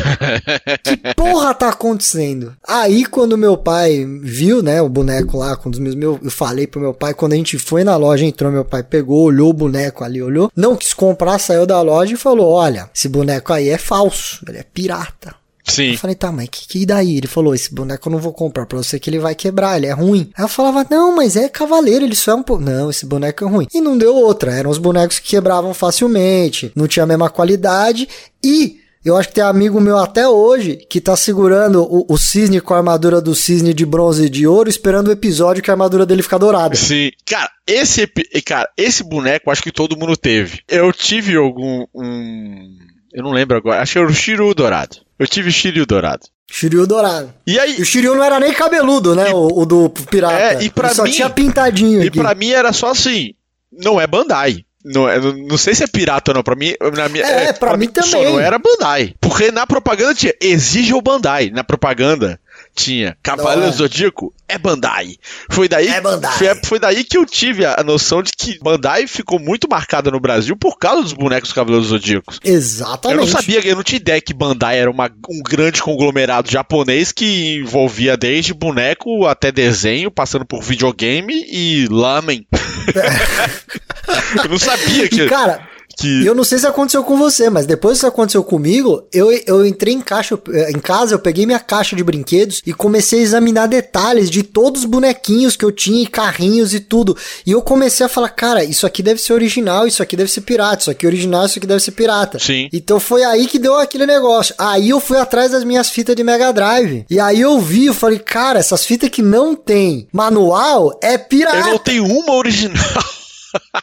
que 0.82 0.96
porra 1.14 1.54
tá 1.54 1.68
acontecendo? 1.68 2.54
Aí, 2.66 3.04
quando 3.04 3.38
meu 3.38 3.56
pai 3.56 4.06
viu, 4.22 4.62
né, 4.62 4.80
o 4.82 4.88
boneco 4.88 5.38
lá, 5.38 5.56
com 5.56 5.70
os 5.70 5.78
meus, 5.78 5.94
meu, 5.94 6.18
eu 6.22 6.30
falei 6.30 6.66
pro 6.66 6.80
meu 6.80 6.94
pai, 6.94 7.14
quando 7.14 7.32
a 7.32 7.36
gente 7.36 7.58
foi 7.58 7.84
na 7.84 7.96
loja, 7.96 8.24
entrou, 8.24 8.50
meu 8.52 8.64
pai 8.64 8.82
pegou, 8.82 9.24
olhou 9.24 9.50
o 9.50 9.54
boneco 9.54 10.04
ali, 10.04 10.22
olhou, 10.22 10.50
não 10.54 10.76
quis 10.76 10.92
comprar, 10.92 11.38
saiu 11.38 11.66
da 11.66 11.80
loja 11.80 12.14
e 12.14 12.16
falou: 12.16 12.52
Olha, 12.52 12.90
esse 12.94 13.08
boneco 13.08 13.52
aí 13.52 13.68
é 13.68 13.78
falso, 13.78 14.44
ele 14.48 14.58
é 14.58 14.62
pirata. 14.62 15.34
Sim. 15.66 15.92
Eu 15.92 15.98
falei, 15.98 16.16
tá, 16.16 16.30
mas 16.30 16.48
que, 16.48 16.68
que 16.68 16.86
daí? 16.86 17.16
Ele 17.16 17.26
falou, 17.26 17.54
esse 17.54 17.74
boneco 17.74 18.08
eu 18.08 18.12
não 18.12 18.18
vou 18.18 18.32
comprar 18.32 18.66
pra 18.66 18.78
você 18.78 19.00
que 19.00 19.10
ele 19.10 19.18
vai 19.18 19.34
quebrar, 19.34 19.76
ele 19.76 19.86
é 19.86 19.92
ruim. 19.92 20.30
Aí 20.36 20.44
eu 20.44 20.48
falava, 20.48 20.86
não, 20.88 21.14
mas 21.14 21.36
é 21.36 21.48
cavaleiro, 21.48 22.04
ele 22.04 22.14
só 22.14 22.32
é 22.32 22.34
um 22.34 22.42
pouco... 22.42 22.62
Não, 22.62 22.88
esse 22.88 23.04
boneco 23.04 23.44
é 23.44 23.48
ruim. 23.48 23.66
E 23.74 23.80
não 23.80 23.98
deu 23.98 24.14
outra, 24.14 24.52
eram 24.52 24.70
os 24.70 24.78
bonecos 24.78 25.18
que 25.18 25.28
quebravam 25.28 25.74
facilmente, 25.74 26.70
não 26.74 26.86
tinha 26.86 27.02
a 27.02 27.06
mesma 27.06 27.28
qualidade 27.28 28.08
e... 28.42 28.80
Eu 29.04 29.16
acho 29.16 29.28
que 29.28 29.36
tem 29.36 29.44
amigo 29.44 29.80
meu 29.80 29.98
até 29.98 30.28
hoje 30.28 30.84
que 30.90 31.00
tá 31.00 31.14
segurando 31.14 31.84
o, 31.84 32.04
o 32.12 32.18
cisne 32.18 32.60
com 32.60 32.74
a 32.74 32.78
armadura 32.78 33.20
do 33.20 33.36
cisne 33.36 33.72
de 33.72 33.86
bronze 33.86 34.24
e 34.24 34.28
de 34.28 34.48
ouro, 34.48 34.68
esperando 34.68 35.06
o 35.06 35.12
episódio 35.12 35.62
que 35.62 35.70
a 35.70 35.74
armadura 35.74 36.04
dele 36.04 36.24
fica 36.24 36.36
dourada. 36.36 36.74
Sim. 36.74 37.12
Cara, 37.24 37.48
esse, 37.68 38.04
cara, 38.44 38.68
esse 38.76 39.04
boneco 39.04 39.48
acho 39.48 39.62
que 39.62 39.70
todo 39.70 39.96
mundo 39.96 40.16
teve. 40.16 40.58
Eu 40.66 40.92
tive 40.92 41.36
algum. 41.36 41.86
Um, 41.94 42.78
eu 43.12 43.22
não 43.22 43.30
lembro 43.30 43.56
agora. 43.56 43.80
Acho 43.80 43.92
que 43.92 43.98
era 44.00 44.08
o 44.08 44.12
Shiryu 44.12 44.52
dourado. 44.52 44.96
Eu 45.18 45.26
tive 45.26 45.48
o 45.48 45.52
Shiryu 45.52 45.86
dourado. 45.86 46.26
Shiryu 46.50 46.86
dourado. 46.86 47.32
E 47.46 47.58
aí? 47.58 47.78
E 47.78 47.82
o 47.82 47.84
Shiryu 47.84 48.14
não 48.14 48.22
era 48.22 48.38
nem 48.38 48.52
cabeludo, 48.52 49.14
né? 49.14 49.30
E, 49.30 49.32
o, 49.32 49.60
o, 49.60 49.66
do 49.66 49.90
pirata. 49.90 50.34
É, 50.34 50.62
e 50.62 50.70
pra 50.70 50.88
Ele 50.88 50.94
só 50.94 51.04
mim, 51.04 51.10
tinha 51.10 51.30
pintadinho. 51.30 52.02
E 52.02 52.08
aqui. 52.08 52.18
pra 52.18 52.34
mim 52.34 52.50
era 52.50 52.72
só 52.72 52.90
assim. 52.90 53.34
Não 53.72 54.00
é 54.00 54.06
Bandai. 54.06 54.64
Não, 54.84 55.06
não, 55.20 55.36
não 55.48 55.58
sei 55.58 55.74
se 55.74 55.82
é 55.82 55.86
pirata 55.88 56.30
ou 56.30 56.36
não. 56.36 56.42
Pra 56.44 56.54
mim, 56.54 56.74
na 56.94 57.08
minha, 57.08 57.24
é, 57.24 57.44
é, 57.46 57.52
pra, 57.52 57.70
pra 57.70 57.76
mim, 57.76 57.86
mim 57.86 57.92
também. 57.92 58.10
Só 58.10 58.22
não 58.22 58.38
era 58.38 58.58
Bandai. 58.58 59.14
Porque 59.20 59.50
na 59.50 59.66
propaganda 59.66 60.14
tinha. 60.14 60.32
Exige 60.40 60.94
o 60.94 61.02
Bandai. 61.02 61.50
Na 61.50 61.64
propaganda 61.64 62.38
tinha 62.76 63.16
Cavaleiro 63.22 63.70
do 63.70 63.76
Zodíaco 63.76 64.32
é 64.48 64.58
Bandai. 64.58 65.16
Foi 65.50 65.68
daí, 65.68 65.88
é 65.88 66.00
Bandai. 66.00 66.38
Foi, 66.38 66.54
foi, 66.64 66.78
daí 66.78 67.02
que 67.02 67.16
eu 67.16 67.26
tive 67.26 67.64
a, 67.64 67.82
noção 67.82 68.22
de 68.22 68.30
que 68.32 68.58
Bandai 68.60 69.06
ficou 69.08 69.40
muito 69.40 69.68
marcada 69.68 70.10
no 70.10 70.20
Brasil 70.20 70.56
por 70.56 70.78
causa 70.78 71.02
dos 71.02 71.12
bonecos 71.12 71.52
Cavaleiros 71.52 71.88
Zodíacos. 71.88 72.38
Exatamente. 72.44 73.18
Eu 73.18 73.26
não 73.26 73.32
sabia, 73.32 73.66
eu 73.66 73.76
não 73.76 73.82
tinha 73.82 73.96
ideia 73.96 74.20
que 74.20 74.34
Bandai 74.34 74.78
era 74.78 74.90
uma, 74.90 75.10
um 75.28 75.42
grande 75.42 75.82
conglomerado 75.82 76.50
japonês 76.50 77.10
que 77.10 77.56
envolvia 77.56 78.16
desde 78.16 78.54
boneco 78.54 79.26
até 79.26 79.50
desenho, 79.50 80.10
passando 80.10 80.44
por 80.44 80.62
videogame 80.62 81.34
e 81.50 81.88
lamen. 81.90 82.46
É. 82.94 83.86
eu 84.44 84.48
não 84.48 84.58
sabia 84.58 85.08
que. 85.08 85.22
E, 85.22 85.28
cara, 85.28 85.68
que... 85.96 86.26
Eu 86.26 86.34
não 86.34 86.44
sei 86.44 86.58
se 86.58 86.66
aconteceu 86.66 87.02
com 87.02 87.16
você, 87.16 87.48
mas 87.48 87.64
depois 87.64 87.94
que 87.94 87.98
isso 87.98 88.06
aconteceu 88.06 88.44
comigo, 88.44 89.06
eu, 89.12 89.30
eu 89.46 89.64
entrei 89.64 89.94
em, 89.94 90.00
caixa, 90.00 90.38
em 90.68 90.78
casa, 90.78 91.14
eu 91.14 91.18
peguei 91.18 91.46
minha 91.46 91.58
caixa 91.58 91.96
de 91.96 92.04
brinquedos 92.04 92.60
e 92.66 92.72
comecei 92.74 93.20
a 93.20 93.22
examinar 93.22 93.66
detalhes 93.66 94.30
de 94.30 94.42
todos 94.42 94.82
os 94.82 94.86
bonequinhos 94.86 95.56
que 95.56 95.64
eu 95.64 95.72
tinha, 95.72 96.02
e 96.02 96.06
carrinhos 96.06 96.74
e 96.74 96.80
tudo. 96.80 97.16
E 97.46 97.52
eu 97.52 97.62
comecei 97.62 98.04
a 98.04 98.08
falar, 98.08 98.28
cara, 98.28 98.62
isso 98.62 98.86
aqui 98.86 99.02
deve 99.02 99.20
ser 99.20 99.32
original, 99.32 99.86
isso 99.86 100.02
aqui 100.02 100.16
deve 100.16 100.30
ser 100.30 100.42
pirata, 100.42 100.82
isso 100.82 100.90
aqui 100.90 101.06
é 101.06 101.08
original, 101.08 101.46
isso 101.46 101.58
aqui 101.58 101.66
deve 101.66 101.82
ser 101.82 101.92
pirata. 101.92 102.38
Sim. 102.38 102.68
Então 102.72 103.00
foi 103.00 103.24
aí 103.24 103.46
que 103.46 103.58
deu 103.58 103.78
aquele 103.78 104.04
negócio. 104.04 104.54
Aí 104.58 104.90
eu 104.90 105.00
fui 105.00 105.18
atrás 105.18 105.52
das 105.52 105.64
minhas 105.64 105.88
fitas 105.88 106.14
de 106.14 106.22
Mega 106.22 106.52
Drive. 106.52 107.06
E 107.08 107.18
aí 107.18 107.40
eu 107.40 107.58
vi, 107.58 107.86
eu 107.86 107.94
falei, 107.94 108.18
cara, 108.18 108.58
essas 108.58 108.84
fitas 108.84 109.08
que 109.08 109.22
não 109.22 109.54
tem 109.54 110.08
manual 110.12 110.98
é 111.02 111.16
pirata. 111.16 111.58
Eu 111.58 111.66
não 111.66 111.78
tenho 111.78 112.04
uma 112.06 112.34
original. 112.34 112.76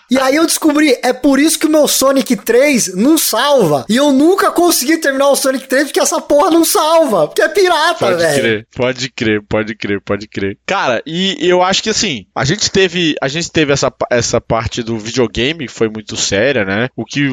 E 0.09 0.19
aí 0.19 0.35
eu 0.35 0.45
descobri, 0.45 0.97
é 1.01 1.11
por 1.11 1.39
isso 1.39 1.57
que 1.57 1.65
o 1.65 1.69
meu 1.69 1.87
Sonic 1.87 2.35
3 2.35 2.95
não 2.95 3.17
salva. 3.17 3.85
E 3.89 3.95
eu 3.95 4.11
nunca 4.11 4.51
consegui 4.51 4.97
terminar 4.97 5.29
o 5.29 5.35
Sonic 5.35 5.67
3 5.67 5.85
porque 5.85 5.99
essa 5.99 6.21
porra 6.21 6.51
não 6.51 6.63
salva. 6.63 7.27
Porque 7.27 7.41
é 7.41 7.49
pirata, 7.49 8.15
velho. 8.15 8.65
Pode 8.75 9.09
crer, 9.09 9.41
pode 9.43 9.73
crer, 9.73 9.73
pode 9.73 9.75
crer, 9.75 10.01
pode 10.01 10.27
crer. 10.27 10.57
Cara, 10.65 11.01
e 11.05 11.37
eu 11.39 11.61
acho 11.61 11.81
que 11.81 11.89
assim, 11.89 12.25
a 12.35 12.45
gente 12.45 12.69
teve, 12.69 13.15
a 13.21 13.27
gente 13.27 13.51
teve 13.51 13.73
essa, 13.73 13.91
essa 14.09 14.39
parte 14.39 14.83
do 14.83 14.97
videogame 14.97 15.67
foi 15.67 15.89
muito 15.89 16.15
séria, 16.15 16.63
né? 16.63 16.89
O 16.95 17.05
que 17.05 17.27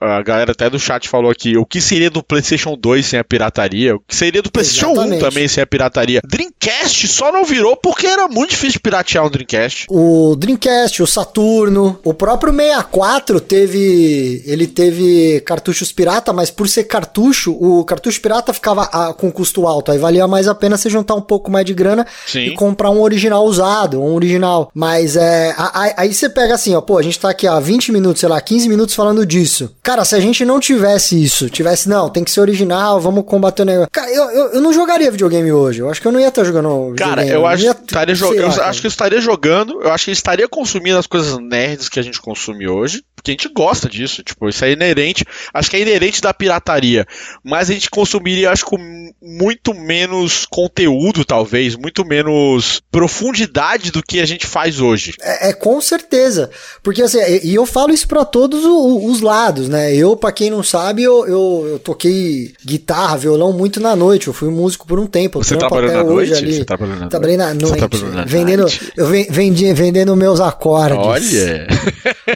a, 0.00 0.18
a 0.18 0.22
galera 0.22 0.52
até 0.52 0.68
do 0.68 0.78
chat 0.78 1.08
falou 1.08 1.30
aqui, 1.30 1.56
o 1.56 1.64
que 1.64 1.80
seria 1.80 2.10
do 2.10 2.22
PlayStation 2.22 2.76
2 2.76 3.06
sem 3.06 3.18
a 3.18 3.24
pirataria? 3.24 3.96
O 3.96 4.00
que 4.00 4.14
seria 4.14 4.42
do 4.42 4.50
PlayStation 4.50 4.92
Exatamente. 4.92 5.24
1 5.24 5.28
também 5.28 5.48
sem 5.48 5.62
a 5.62 5.66
pirataria? 5.66 6.20
Dreamcast 6.24 7.08
só 7.08 7.32
não 7.32 7.44
virou 7.44 7.76
porque 7.76 8.06
era 8.06 8.28
muito 8.28 8.50
difícil 8.50 8.80
piratear 8.80 9.24
um 9.24 9.30
Dreamcast. 9.30 9.86
O 9.88 10.36
Dreamcast, 10.36 11.02
o 11.02 11.06
Saturno, 11.06 11.77
o 12.04 12.14
próprio 12.14 12.52
64 12.52 13.40
teve. 13.40 14.42
Ele 14.46 14.66
teve 14.66 15.40
cartuchos 15.40 15.92
pirata, 15.92 16.32
mas 16.32 16.50
por 16.50 16.68
ser 16.68 16.84
cartucho, 16.84 17.52
o 17.52 17.84
cartucho 17.84 18.20
pirata 18.20 18.52
ficava 18.52 18.84
a, 18.84 19.12
com 19.12 19.30
custo 19.30 19.66
alto. 19.66 19.90
Aí 19.90 19.98
valia 19.98 20.26
mais 20.26 20.48
a 20.48 20.54
pena 20.54 20.76
você 20.76 20.88
juntar 20.88 21.14
um 21.14 21.20
pouco 21.20 21.50
mais 21.50 21.64
de 21.64 21.74
grana 21.74 22.06
Sim. 22.26 22.40
e 22.40 22.54
comprar 22.54 22.90
um 22.90 23.00
original 23.00 23.44
usado, 23.44 24.00
um 24.00 24.14
original. 24.14 24.70
Mas 24.74 25.16
é. 25.16 25.54
A, 25.56 25.84
a, 25.84 26.02
aí 26.02 26.12
você 26.12 26.28
pega 26.28 26.54
assim, 26.54 26.74
ó, 26.74 26.80
pô, 26.80 26.98
a 26.98 27.02
gente 27.02 27.18
tá 27.18 27.30
aqui 27.30 27.46
há 27.46 27.58
20 27.58 27.92
minutos, 27.92 28.20
sei 28.20 28.28
lá, 28.28 28.40
15 28.40 28.68
minutos 28.68 28.94
falando 28.94 29.24
disso. 29.24 29.74
Cara, 29.82 30.04
se 30.04 30.14
a 30.14 30.20
gente 30.20 30.44
não 30.44 30.60
tivesse 30.60 31.22
isso, 31.22 31.48
tivesse, 31.50 31.88
não, 31.88 32.08
tem 32.08 32.24
que 32.24 32.30
ser 32.30 32.40
original, 32.40 33.00
vamos 33.00 33.24
combater 33.24 33.62
o 33.62 33.66
negócio. 33.66 33.90
Cara, 33.90 34.10
eu, 34.10 34.30
eu, 34.30 34.46
eu 34.54 34.60
não 34.60 34.72
jogaria 34.72 35.10
videogame 35.10 35.52
hoje. 35.52 35.80
Eu 35.80 35.90
acho 35.90 36.00
que 36.00 36.06
eu 36.06 36.12
não 36.12 36.20
ia 36.20 36.28
estar 36.28 36.44
jogando. 36.44 36.94
Cara, 36.96 37.26
eu, 37.26 37.46
acho, 37.46 37.64
ia, 37.64 37.70
estaria 37.70 38.14
eu 38.14 38.62
acho 38.62 38.80
que 38.80 38.86
eu 38.86 38.90
estaria 38.90 39.20
jogando, 39.20 39.82
eu 39.82 39.92
acho 39.92 40.06
que 40.06 40.10
eu 40.10 40.12
estaria 40.12 40.48
consumindo 40.48 40.98
as 40.98 41.06
coisas 41.06 41.38
nerds 41.68 41.88
que 41.88 42.00
a 42.00 42.02
gente 42.02 42.20
consome 42.20 42.66
hoje, 42.68 43.04
porque 43.18 43.32
a 43.32 43.34
gente 43.34 43.48
gosta 43.48 43.88
disso, 43.88 44.22
tipo, 44.22 44.48
isso 44.48 44.64
é 44.64 44.70
inerente, 44.70 45.24
acho 45.52 45.68
que 45.68 45.76
é 45.76 45.80
inerente 45.80 46.20
da 46.20 46.32
pirataria, 46.32 47.04
mas 47.42 47.68
a 47.68 47.72
gente 47.72 47.90
consumiria, 47.90 48.50
acho 48.50 48.64
com 48.64 48.78
muito 49.20 49.74
menos 49.74 50.46
conteúdo, 50.46 51.24
talvez, 51.24 51.74
muito 51.74 52.04
menos 52.04 52.80
profundidade 52.92 53.90
do 53.90 54.02
que 54.02 54.20
a 54.20 54.26
gente 54.26 54.46
faz 54.46 54.80
hoje. 54.80 55.14
É, 55.20 55.50
é 55.50 55.52
com 55.52 55.80
certeza, 55.80 56.48
porque 56.82 57.02
assim, 57.02 57.18
e 57.42 57.54
eu 57.54 57.66
falo 57.66 57.92
isso 57.92 58.06
para 58.06 58.24
todos 58.24 58.64
os, 58.64 59.16
os, 59.16 59.20
lados, 59.20 59.68
né, 59.68 59.92
eu, 59.92 60.16
para 60.16 60.30
quem 60.30 60.48
não 60.48 60.62
sabe, 60.62 61.02
eu, 61.02 61.26
eu, 61.26 61.66
eu, 61.72 61.78
toquei 61.80 62.54
guitarra, 62.64 63.16
violão 63.16 63.52
muito 63.52 63.80
na 63.80 63.96
noite, 63.96 64.28
eu 64.28 64.32
fui 64.32 64.48
músico 64.48 64.86
por 64.86 65.00
um 65.00 65.06
tempo, 65.06 65.42
Você 65.42 65.56
trabalhou 65.56 65.92
na 65.92 66.04
noite? 66.04 66.34
Ali, 66.34 66.54
Você 66.54 66.64
trabalhou 66.64 66.96
na 66.96 67.08
trabalhei 67.08 67.36
na 67.36 67.52
noite, 67.52 68.04
na 68.04 68.24
vendendo, 68.24 68.60
noite? 68.60 68.92
eu 68.96 69.06
vendi, 69.06 69.72
vendendo 69.72 70.14
meus 70.14 70.40
acordes. 70.40 70.98
Olha! 70.98 71.66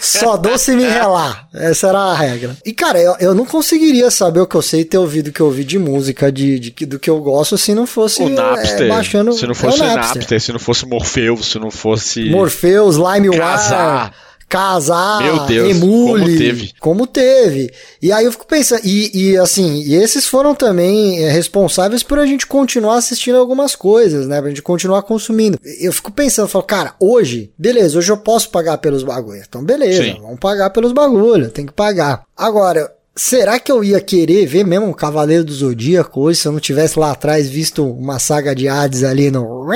Só 0.01 0.37
doce 0.37 0.72
me 0.75 0.85
relar. 0.85 1.49
Essa 1.55 1.89
era 1.89 1.99
a 1.99 2.15
regra. 2.15 2.57
E, 2.65 2.73
cara, 2.73 3.01
eu, 3.01 3.17
eu 3.21 3.35
não 3.35 3.45
conseguiria 3.45 4.11
saber 4.11 4.41
o 4.41 4.47
que 4.47 4.55
eu 4.55 4.63
sei 4.63 4.81
e 4.81 4.85
ter 4.85 4.99
ouvido 4.99 5.29
o 5.29 5.33
que 5.33 5.41
eu 5.41 5.47
ouvi 5.47 5.65
de 5.65 5.79
música, 5.79 6.31
de, 6.31 6.59
de, 6.59 6.87
do 6.87 6.99
que 6.99 7.11
eu 7.11 7.21
gosto, 7.21 7.57
se 7.57 7.75
não 7.75 7.87
fosse 7.87 8.23
o 8.23 8.29
Napster, 8.29 8.87
é, 8.87 8.89
baixando. 8.89 9.33
Se 9.33 9.47
não 9.47 9.55
fosse 9.55 9.81
é 9.81 9.85
o 9.85 9.87
Napster. 9.87 10.17
Napster. 10.17 10.41
se 10.41 10.53
não 10.53 10.59
fosse 10.59 10.87
Morpheus, 10.87 11.47
se 11.47 11.59
não 11.59 11.71
fosse. 11.71 12.31
Morpheus, 12.31 12.97
LimeWire 12.97 14.13
casar, 14.53 15.23
Meu 15.23 15.47
Deus, 15.47 15.71
emule, 15.71 16.21
como 16.21 16.37
teve. 16.37 16.73
Como 16.79 17.07
teve. 17.07 17.73
E 18.03 18.13
aí 18.13 18.27
eu 18.27 18.33
fico 18.33 18.47
pensando, 18.47 18.83
e, 18.85 19.31
e 19.31 19.39
assim, 19.39 19.83
e 19.83 19.95
esses 19.95 20.27
foram 20.27 20.55
também 20.55 21.25
é, 21.25 21.31
responsáveis 21.31 22.03
por 22.03 22.19
a 22.19 22.27
gente 22.27 22.47
continuar 22.47 22.97
assistindo 22.97 23.39
algumas 23.39 23.75
coisas, 23.75 24.27
né? 24.27 24.39
Pra 24.39 24.51
gente 24.51 24.61
continuar 24.61 25.05
consumindo. 25.05 25.59
Eu 25.81 25.91
fico 25.91 26.13
pensando, 26.13 26.49
falo, 26.49 26.65
cara, 26.65 26.95
hoje, 27.01 27.51
beleza, 27.57 27.99
hoje 27.99 28.13
eu 28.13 28.19
posso 28.19 28.51
pagar 28.51 28.77
pelos 28.77 29.03
bagulhos. 29.03 29.47
Então, 29.49 29.65
beleza, 29.65 30.03
Sim. 30.03 30.19
vamos 30.21 30.39
pagar 30.39 30.69
pelos 30.69 30.93
bagulhos, 30.93 31.51
tem 31.51 31.65
que 31.65 31.73
pagar. 31.73 32.25
Agora, 32.37 32.93
Será 33.15 33.61
que 33.61 33.71
eu 33.71 33.85
ia 33.85 34.01
querer 34.01 34.47
ver 34.47 34.65
mesmo 34.65 34.89
o 34.89 34.95
Cavaleiro 34.95 35.45
do 35.45 35.53
Zodíaco 35.53 36.23
hoje 36.23 36.41
se 36.41 36.49
eu 36.49 36.53
não 36.53 36.61
tivesse 36.61 36.99
lá 36.99 37.13
atrás 37.13 37.49
visto 37.49 37.87
uma 37.87 38.19
saga 38.19 38.55
de 38.55 38.69
Hades 38.69 39.05
ali 39.05 39.31
no. 39.31 39.67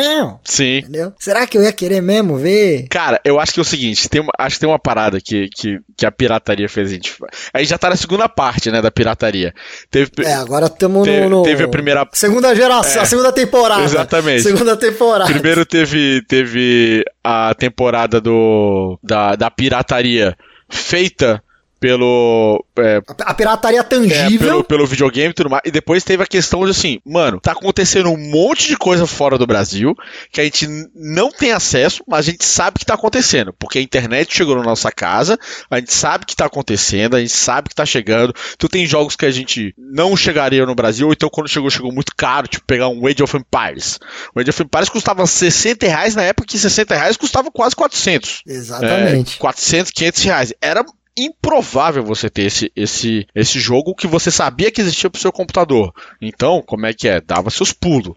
Sim. 0.42 0.78
Entendeu? 0.78 1.12
Será 1.18 1.46
que 1.46 1.58
eu 1.58 1.62
ia 1.62 1.72
querer 1.72 2.00
mesmo 2.00 2.38
ver? 2.38 2.86
Cara, 2.88 3.20
eu 3.24 3.38
acho 3.38 3.52
que 3.52 3.60
é 3.60 3.62
o 3.62 3.64
seguinte: 3.64 4.08
tem 4.08 4.22
uma, 4.22 4.32
acho 4.38 4.56
que 4.56 4.60
tem 4.60 4.68
uma 4.68 4.78
parada 4.78 5.20
que, 5.20 5.48
que, 5.54 5.78
que 5.96 6.06
a 6.06 6.10
pirataria 6.10 6.68
fez 6.68 6.90
a 6.90 6.94
gente. 6.94 7.14
Aí 7.52 7.66
já 7.66 7.76
tá 7.76 7.90
na 7.90 7.96
segunda 7.96 8.26
parte, 8.28 8.70
né, 8.70 8.80
da 8.80 8.90
pirataria. 8.90 9.52
Teve, 9.90 10.10
é, 10.20 10.32
agora 10.32 10.66
estamos 10.66 11.06
no, 11.06 11.28
no, 11.28 11.42
Teve 11.42 11.64
a 11.64 11.68
primeira. 11.68 12.08
Segunda 12.12 12.54
geração, 12.54 13.00
É. 13.00 13.04
a 13.04 13.06
segunda 13.06 13.32
temporada. 13.32 13.82
Exatamente. 13.82 14.42
Segunda 14.42 14.76
temporada. 14.76 15.30
Primeiro 15.30 15.66
teve, 15.66 16.22
teve 16.26 17.04
a 17.22 17.54
temporada 17.54 18.20
do, 18.20 18.98
da, 19.02 19.36
da 19.36 19.50
pirataria 19.50 20.36
feita 20.68 21.42
pelo. 21.86 22.64
é, 22.78 23.00
A 23.20 23.32
pirataria 23.32 23.78
é, 23.78 23.82
tangível. 23.84 24.48
pelo, 24.48 24.64
pelo 24.64 24.86
videogame 24.86 25.30
e 25.30 25.34
tudo 25.34 25.48
mais. 25.48 25.62
E 25.64 25.70
depois 25.70 26.02
teve 26.02 26.20
a 26.20 26.26
questão 26.26 26.64
de 26.64 26.72
assim, 26.72 27.00
mano, 27.04 27.38
tá 27.40 27.52
acontecendo 27.52 28.10
um 28.10 28.16
monte 28.16 28.66
de 28.66 28.76
coisa 28.76 29.06
fora 29.06 29.38
do 29.38 29.46
Brasil 29.46 29.94
que 30.32 30.40
a 30.40 30.44
gente 30.44 30.66
não 30.92 31.30
tem 31.30 31.52
acesso, 31.52 32.02
mas 32.08 32.26
a 32.26 32.30
gente 32.32 32.44
sabe 32.44 32.80
que 32.80 32.84
tá 32.84 32.94
acontecendo. 32.94 33.52
Porque 33.56 33.78
a 33.78 33.82
internet 33.82 34.34
chegou 34.34 34.56
na 34.56 34.64
nossa 34.64 34.90
casa, 34.90 35.38
a 35.70 35.78
gente 35.78 35.94
sabe 35.94 36.26
que 36.26 36.34
tá 36.34 36.46
acontecendo, 36.46 37.14
a 37.14 37.20
gente 37.20 37.32
sabe 37.32 37.68
que 37.68 37.74
tá 37.74 37.86
chegando. 37.86 38.34
Então 38.54 38.68
tem 38.68 38.84
jogos 38.84 39.14
que 39.14 39.24
a 39.24 39.30
gente 39.30 39.72
não 39.78 40.16
chegaria 40.16 40.66
no 40.66 40.74
Brasil, 40.74 41.06
ou 41.06 41.12
então 41.12 41.28
quando 41.30 41.48
chegou, 41.48 41.70
chegou 41.70 41.92
muito 41.92 42.12
caro, 42.16 42.48
tipo 42.48 42.66
pegar 42.66 42.88
um 42.88 43.06
Age 43.06 43.22
of 43.22 43.36
Empires. 43.36 44.00
O 44.34 44.40
Age 44.40 44.50
of 44.50 44.62
Empires 44.64 44.88
custava 44.88 45.24
60 45.24 45.86
reais 45.86 46.16
na 46.16 46.22
época 46.24 46.48
que 46.48 46.58
60 46.58 46.96
reais 46.96 47.16
custava 47.16 47.48
quase 47.52 47.76
400. 47.76 48.42
Exatamente. 48.44 49.36
É, 49.36 49.38
400, 49.38 49.92
500 49.92 50.22
reais. 50.24 50.52
Era 50.60 50.84
improvável 51.16 52.02
você 52.04 52.28
ter 52.28 52.42
esse, 52.42 52.70
esse, 52.76 53.26
esse 53.34 53.58
jogo 53.58 53.94
que 53.94 54.06
você 54.06 54.30
sabia 54.30 54.70
que 54.70 54.80
existia 54.80 55.10
pro 55.10 55.20
seu 55.20 55.32
computador. 55.32 55.92
Então, 56.20 56.62
como 56.66 56.86
é 56.86 56.92
que 56.94 57.08
é? 57.08 57.20
Dava 57.20 57.50
seus 57.50 57.72
pulos. 57.72 58.14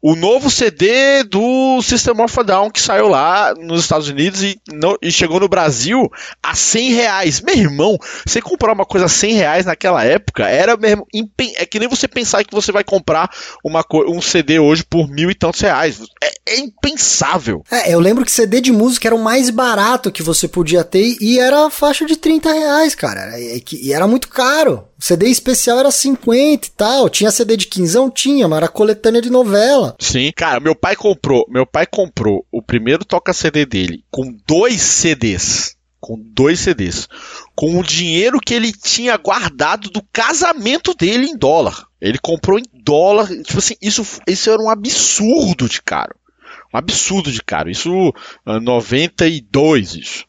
O 0.00 0.14
novo 0.14 0.48
CD 0.48 1.24
do 1.24 1.82
System 1.82 2.20
of 2.22 2.38
a 2.38 2.42
Down 2.44 2.70
que 2.70 2.80
saiu 2.80 3.08
lá 3.08 3.52
nos 3.58 3.80
Estados 3.80 4.08
Unidos 4.08 4.44
e, 4.44 4.56
no- 4.72 4.96
e 5.02 5.10
chegou 5.10 5.40
no 5.40 5.48
Brasil 5.48 6.08
a 6.40 6.54
100 6.54 6.92
reais. 6.92 7.40
Meu 7.40 7.56
irmão, 7.56 7.98
você 8.24 8.40
comprar 8.40 8.72
uma 8.72 8.86
coisa 8.86 9.06
a 9.06 9.08
100 9.08 9.32
reais 9.34 9.66
naquela 9.66 10.04
época 10.04 10.46
era 10.48 10.76
mesmo. 10.76 11.04
É 11.56 11.66
que 11.66 11.80
nem 11.80 11.88
você 11.88 12.06
pensar 12.06 12.44
que 12.44 12.54
você 12.54 12.70
vai 12.70 12.84
comprar 12.84 13.28
uma, 13.64 13.84
um 14.06 14.20
CD 14.22 14.60
hoje 14.60 14.84
por 14.84 15.08
mil 15.10 15.32
e 15.32 15.34
tantos 15.34 15.60
reais. 15.62 16.00
É, 16.22 16.30
é 16.48 16.58
impensável. 16.60 17.62
É, 17.70 17.92
eu 17.92 18.00
lembro 18.00 18.24
que 18.24 18.32
CD 18.32 18.60
de 18.60 18.72
música 18.72 19.08
era 19.08 19.14
o 19.14 19.22
mais 19.22 19.50
barato 19.50 20.10
que 20.10 20.22
você 20.22 20.48
podia 20.48 20.84
ter 20.84 21.16
e 21.20 21.38
era 21.38 21.66
a 21.66 21.70
faixa 21.70 22.04
de 22.06 22.16
30 22.16 22.52
reais, 22.52 22.94
cara. 22.94 23.38
E, 23.38 23.62
e 23.72 23.92
era 23.92 24.06
muito 24.06 24.28
caro. 24.28 24.84
CD 24.98 25.28
especial 25.28 25.78
era 25.78 25.90
50 25.90 26.66
e 26.66 26.70
tal. 26.70 27.08
Tinha 27.08 27.30
CD 27.30 27.56
de 27.56 27.66
quinzão? 27.66 28.10
Tinha, 28.10 28.48
mas 28.48 28.58
era 28.58 28.68
coletânea 28.68 29.22
de 29.22 29.30
novela. 29.30 29.94
Sim, 30.00 30.32
cara, 30.34 30.58
meu 30.60 30.74
pai 30.74 30.96
comprou, 30.96 31.46
meu 31.48 31.66
pai 31.66 31.86
comprou 31.86 32.44
o 32.50 32.62
primeiro 32.62 33.04
toca 33.04 33.32
CD 33.32 33.64
dele 33.64 34.04
com 34.10 34.36
dois 34.46 34.80
CDs. 34.80 35.76
Com 36.00 36.16
dois 36.18 36.60
CDs. 36.60 37.08
Com 37.56 37.78
o 37.78 37.82
dinheiro 37.82 38.38
que 38.40 38.54
ele 38.54 38.72
tinha 38.72 39.16
guardado 39.16 39.90
do 39.90 40.02
casamento 40.12 40.94
dele 40.94 41.26
em 41.26 41.36
dólar. 41.36 41.86
Ele 42.00 42.18
comprou 42.18 42.58
em 42.58 42.64
dólar. 42.72 43.26
Tipo 43.28 43.58
assim, 43.58 43.74
isso, 43.82 44.06
isso 44.26 44.50
era 44.50 44.62
um 44.62 44.70
absurdo 44.70 45.68
de 45.68 45.82
caro. 45.82 46.14
Um 46.72 46.78
absurdo 46.78 47.30
de 47.30 47.42
caro. 47.42 47.70
Isso, 47.70 48.12
ah, 48.44 48.60
92, 48.60 49.94
isso. 49.94 50.28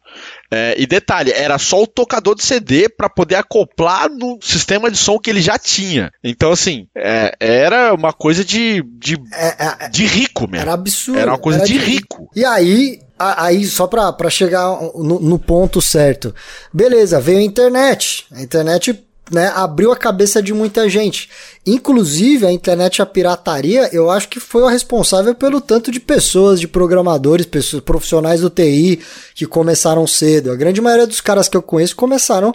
É, 0.51 0.73
e 0.79 0.87
detalhe, 0.87 1.31
era 1.31 1.59
só 1.59 1.83
o 1.83 1.87
tocador 1.87 2.33
de 2.33 2.43
CD 2.43 2.89
para 2.89 3.07
poder 3.07 3.35
acoplar 3.35 4.09
no 4.09 4.39
sistema 4.41 4.89
de 4.89 4.97
som 4.97 5.19
que 5.19 5.29
ele 5.29 5.41
já 5.41 5.59
tinha. 5.59 6.11
Então, 6.23 6.51
assim, 6.51 6.87
é, 6.95 7.35
era 7.39 7.93
uma 7.93 8.11
coisa 8.11 8.43
de, 8.43 8.83
de, 8.97 9.15
É, 9.33 9.85
é, 9.85 9.89
de 9.89 10.05
rico 10.07 10.49
mesmo. 10.49 10.63
era 10.63 10.73
absurdo. 10.73 11.19
Era 11.19 11.31
uma 11.31 11.37
coisa 11.37 11.59
era 11.59 11.67
de 11.67 11.77
rico. 11.77 12.29
E 12.35 12.43
aí, 12.43 12.99
aí 13.19 13.63
só 13.65 13.85
pra, 13.85 14.11
pra 14.11 14.29
chegar 14.29 14.65
no, 14.95 15.19
no 15.19 15.37
ponto 15.37 15.81
certo. 15.81 16.33
Beleza, 16.73 17.21
veio 17.21 17.37
a 17.37 17.43
internet. 17.43 18.25
A 18.31 18.41
internet 18.41 19.03
né, 19.31 19.51
abriu 19.55 19.91
a 19.91 19.97
cabeça 19.97 20.41
de 20.41 20.53
muita 20.53 20.89
gente. 20.89 21.29
Inclusive, 21.73 22.45
a 22.45 22.51
internet 22.51 22.97
e 22.97 23.01
a 23.01 23.05
pirataria, 23.05 23.89
eu 23.93 24.09
acho 24.09 24.27
que 24.27 24.39
foi 24.39 24.63
a 24.63 24.71
responsável 24.71 25.35
pelo 25.35 25.61
tanto 25.61 25.91
de 25.91 25.99
pessoas, 25.99 26.59
de 26.59 26.67
programadores, 26.67 27.45
pessoas, 27.45 27.83
profissionais 27.83 28.41
do 28.41 28.49
TI 28.49 28.99
que 29.35 29.45
começaram 29.45 30.05
cedo. 30.07 30.51
A 30.51 30.55
grande 30.55 30.81
maioria 30.81 31.05
dos 31.05 31.21
caras 31.21 31.47
que 31.47 31.55
eu 31.55 31.61
conheço 31.61 31.95
começaram, 31.95 32.53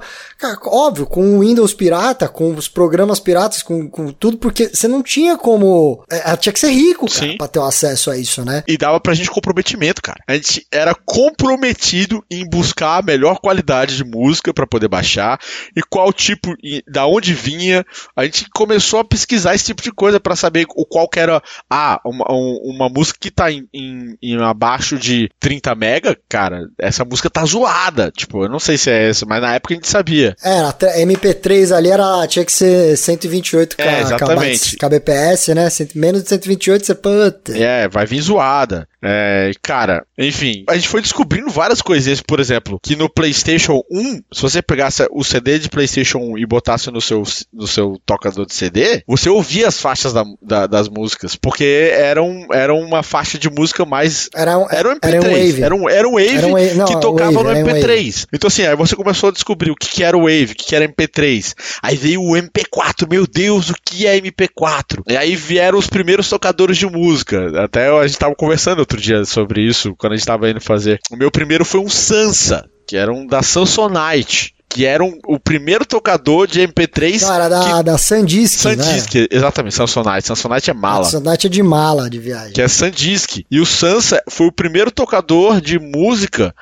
óbvio, 0.67 1.07
com 1.07 1.37
o 1.37 1.41
Windows 1.41 1.73
pirata, 1.73 2.29
com 2.29 2.55
os 2.55 2.69
programas 2.69 3.21
piratas, 3.21 3.63
com, 3.63 3.89
com 3.89 4.13
tudo, 4.13 4.37
porque 4.37 4.69
você 4.69 4.89
não 4.89 5.03
tinha 5.03 5.37
como. 5.39 6.05
é, 6.11 6.37
tinha 6.37 6.53
que 6.53 6.61
ser 6.61 6.71
rico, 6.71 7.07
cara, 7.07 7.27
Sim. 7.27 7.37
pra 7.37 7.49
ter 7.49 7.59
o 7.59 7.65
acesso 7.65 8.11
a 8.11 8.19
isso, 8.19 8.45
né? 8.45 8.65
E 8.67 8.77
dava 8.77 9.01
pra 9.01 9.15
gente 9.15 9.31
comprometimento, 9.31 10.03
cara. 10.03 10.21
A 10.27 10.35
gente 10.35 10.67
era 10.71 10.95
comprometido 10.95 12.25
em 12.31 12.49
buscar 12.49 12.99
a 12.99 13.03
melhor 13.03 13.39
qualidade 13.39 13.97
de 13.97 14.05
música 14.05 14.53
pra 14.53 14.67
poder 14.67 14.89
baixar 14.89 15.39
e 15.77 15.83
qual 15.89 16.13
tipo, 16.13 16.55
e 16.63 16.83
da 16.87 17.07
onde 17.07 17.33
vinha. 17.33 17.85
A 18.17 18.25
gente 18.25 18.47
começou 18.51 18.99
a 18.99 19.04
pesquisar 19.05 19.55
esse 19.55 19.65
tipo 19.67 19.83
de 19.83 19.93
coisa 19.93 20.19
pra 20.19 20.37
saber 20.37 20.67
o 20.77 20.85
qual 20.87 21.09
que 21.09 21.19
era. 21.21 21.43
Ah, 21.71 22.01
uma, 22.05 22.25
um- 22.31 22.61
uma 22.65 22.89
música 22.89 23.19
que 23.21 23.31
tá 23.31 23.51
em, 23.51 23.67
em- 23.73 24.17
em 24.23 24.43
abaixo 24.43 24.99
de 24.99 25.29
30 25.41 25.75
mega, 25.75 26.17
cara, 26.29 26.67
essa 26.79 27.05
música 27.05 27.29
tá 27.31 27.45
zoada. 27.45 28.11
Tipo, 28.11 28.45
eu 28.45 28.49
não 28.49 28.59
sei 28.59 28.77
se 28.79 28.91
é 28.91 29.09
essa, 29.11 29.25
mas 29.27 29.41
na 29.41 29.55
época 29.55 29.75
a 29.75 29.77
gente 29.77 29.89
sabia. 29.89 30.37
Até 30.69 31.03
MP3 31.05 31.73
ali 31.77 31.91
era, 31.91 32.27
tinha 32.27 32.45
que 32.45 32.53
ser 32.53 32.97
128 32.97 33.77
É, 33.79 34.01
exatamente. 34.01 34.77
kbps, 34.77 35.49
né? 35.55 35.71
Cento- 35.71 35.95
Menos 35.99 36.23
de 36.23 36.29
128 36.29 36.87
você 36.87 36.95
puta. 36.95 37.57
É, 37.57 37.89
vai 37.89 38.07
vir 38.07 38.21
zoada. 38.21 38.89
É, 39.07 39.51
cara, 39.63 40.07
enfim, 40.19 40.65
a 40.69 40.75
gente 40.75 40.89
foi 40.89 41.03
descobrindo 41.03 41.51
várias 41.51 41.83
coisinhas, 41.83 42.23
por 42.23 42.41
exemplo, 42.41 42.81
que 42.83 42.97
no 42.97 43.09
PlayStation 43.09 43.83
1, 43.91 44.23
se 44.33 44.41
você 44.43 44.63
pegasse 44.63 45.07
o 45.11 45.23
CD 45.23 45.59
de 45.59 45.69
PlayStation 45.69 46.19
1 46.19 46.39
e 46.39 46.47
botasse 46.47 46.91
no 46.91 47.01
seu, 47.03 47.23
no 47.53 47.67
seu 47.67 48.01
tocador 48.07 48.47
de 48.47 48.55
CD, 48.55 49.03
você 49.07 49.29
ouvia 49.29 49.69
as 49.69 49.79
faixas 49.79 50.13
da- 50.15 50.25
da- 50.41 50.67
das 50.67 50.89
músicas, 50.89 51.37
porque 51.37 51.91
era, 51.93 52.23
um, 52.23 52.47
era 52.53 52.73
uma 52.75 53.03
faixa 53.03 53.39
de 53.39 53.51
música 53.51 53.85
mais. 53.85 54.29
Era 54.35 54.59
um, 54.59 54.67
Era 54.71 54.89
um 54.89 54.93
MP3, 54.95 55.13
era 55.13 55.19
um 55.21 55.33
wave. 55.33 55.63
era 55.63 55.75
um, 55.77 55.89
era 55.91 56.09
um 56.09 56.13
wave 56.15 56.37
Era 56.37 56.47
um 56.47 56.53
wave, 56.53 56.75
não, 56.75 56.87
que 56.87 57.01
tocava 57.01 57.33
wave, 57.33 57.45
no 57.45 57.51
era 57.51 57.59
um 57.59 57.69
MP3. 57.69 58.27
Então, 58.33 58.49
assim, 58.49 58.67
aí 58.67 58.75
você 58.77 58.97
começou 58.97 59.29
a 59.29 59.33
descobrir 59.33 59.71
o 59.71 59.77
que, 59.77 59.89
que 59.89 60.03
era 60.03 60.17
o 60.17 60.23
Wave, 60.23 60.53
o 60.53 60.55
que, 60.55 60.65
que 60.65 60.75
era 60.77 60.89
MP3. 60.89 61.55
Aí 61.83 61.97
veio 61.97 62.23
o 62.23 62.33
MP4, 62.35 63.07
meu 63.11 63.27
Deus, 63.27 63.69
o 63.69 63.75
que 63.85 64.07
é 64.07 64.19
MP4? 64.19 65.03
E 65.09 65.17
aí 65.17 65.37
vieram 65.37 65.79
os 65.79 65.87
primeiros 65.89 66.29
tocadores 66.29 66.79
de 66.79 66.87
música. 66.87 67.63
Até 67.63 67.89
a 67.89 68.07
gente 68.07 68.19
tava 68.19 68.35
conversando 68.35 68.87
outro 68.95 69.01
dia 69.01 69.25
sobre 69.25 69.61
isso, 69.63 69.95
quando 69.99 70.13
a 70.13 70.17
gente 70.17 70.27
tava 70.27 70.49
indo 70.49 70.61
fazer. 70.61 70.99
O 71.11 71.17
meu 71.17 71.31
primeiro 71.31 71.65
foi 71.65 71.81
um 71.81 71.89
Sansa, 71.89 72.65
que 72.87 72.97
era 72.97 73.13
um 73.13 73.27
da 73.27 73.43
Samsonite. 73.43 74.53
Que 74.69 74.85
era 74.85 75.05
um- 75.05 75.17
o 75.29 75.39
primeiro 75.39 75.87
tocador 75.87 76.49
de 76.49 76.61
MP3 76.61 77.23
Não, 77.23 77.33
era 77.35 77.49
da, 77.49 77.77
que... 77.79 77.83
da 77.85 77.97
Sandisk, 77.97 78.59
Sandisk, 78.61 79.15
exatamente, 79.31 79.73
Samsonite. 79.77 80.27
Samsonite 80.27 80.69
é 80.71 80.75
mala 80.75 81.05
Sandisk 81.05 81.45
é 81.45 81.49
de 81.49 81.63
mala 81.63 82.11
de 82.11 82.19
viagem. 82.19 82.53
que 82.53 82.61
é 82.61 82.67
Sandisk. 82.67 83.45
E 83.49 83.61
o 83.61 83.67
Sansa 83.67 84.21
foi 84.29 84.49
o 84.49 84.53
primeiro 84.53 84.91
tocador 84.91 85.61
de 85.61 85.79
música 85.79 86.53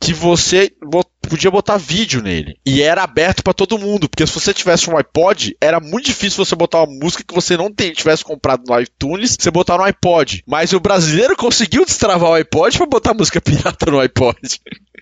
que 0.00 0.12
você 0.12 0.70
bo- 0.80 1.02
podia 1.26 1.50
botar 1.50 1.76
vídeo 1.76 2.22
nele. 2.22 2.58
E 2.64 2.82
era 2.82 3.02
aberto 3.02 3.42
pra 3.42 3.52
todo 3.52 3.78
mundo, 3.78 4.08
porque 4.08 4.26
se 4.26 4.32
você 4.32 4.52
tivesse 4.54 4.88
um 4.90 4.96
iPod, 4.96 5.56
era 5.60 5.80
muito 5.80 6.06
difícil 6.06 6.44
você 6.44 6.54
botar 6.54 6.82
uma 6.82 6.98
música 6.98 7.24
que 7.26 7.34
você 7.34 7.56
não 7.56 7.72
tivesse 7.72 8.24
comprado 8.24 8.62
no 8.66 8.80
iTunes, 8.80 9.36
você 9.38 9.50
botar 9.50 9.78
no 9.78 9.84
iPod. 9.84 10.42
Mas 10.46 10.72
o 10.72 10.80
brasileiro 10.80 11.36
conseguiu 11.36 11.84
destravar 11.84 12.30
o 12.30 12.34
iPod 12.34 12.76
pra 12.78 12.86
botar 12.86 13.14
música 13.14 13.40
pirata 13.42 13.90
no 13.90 14.00
iPod. 14.00 14.36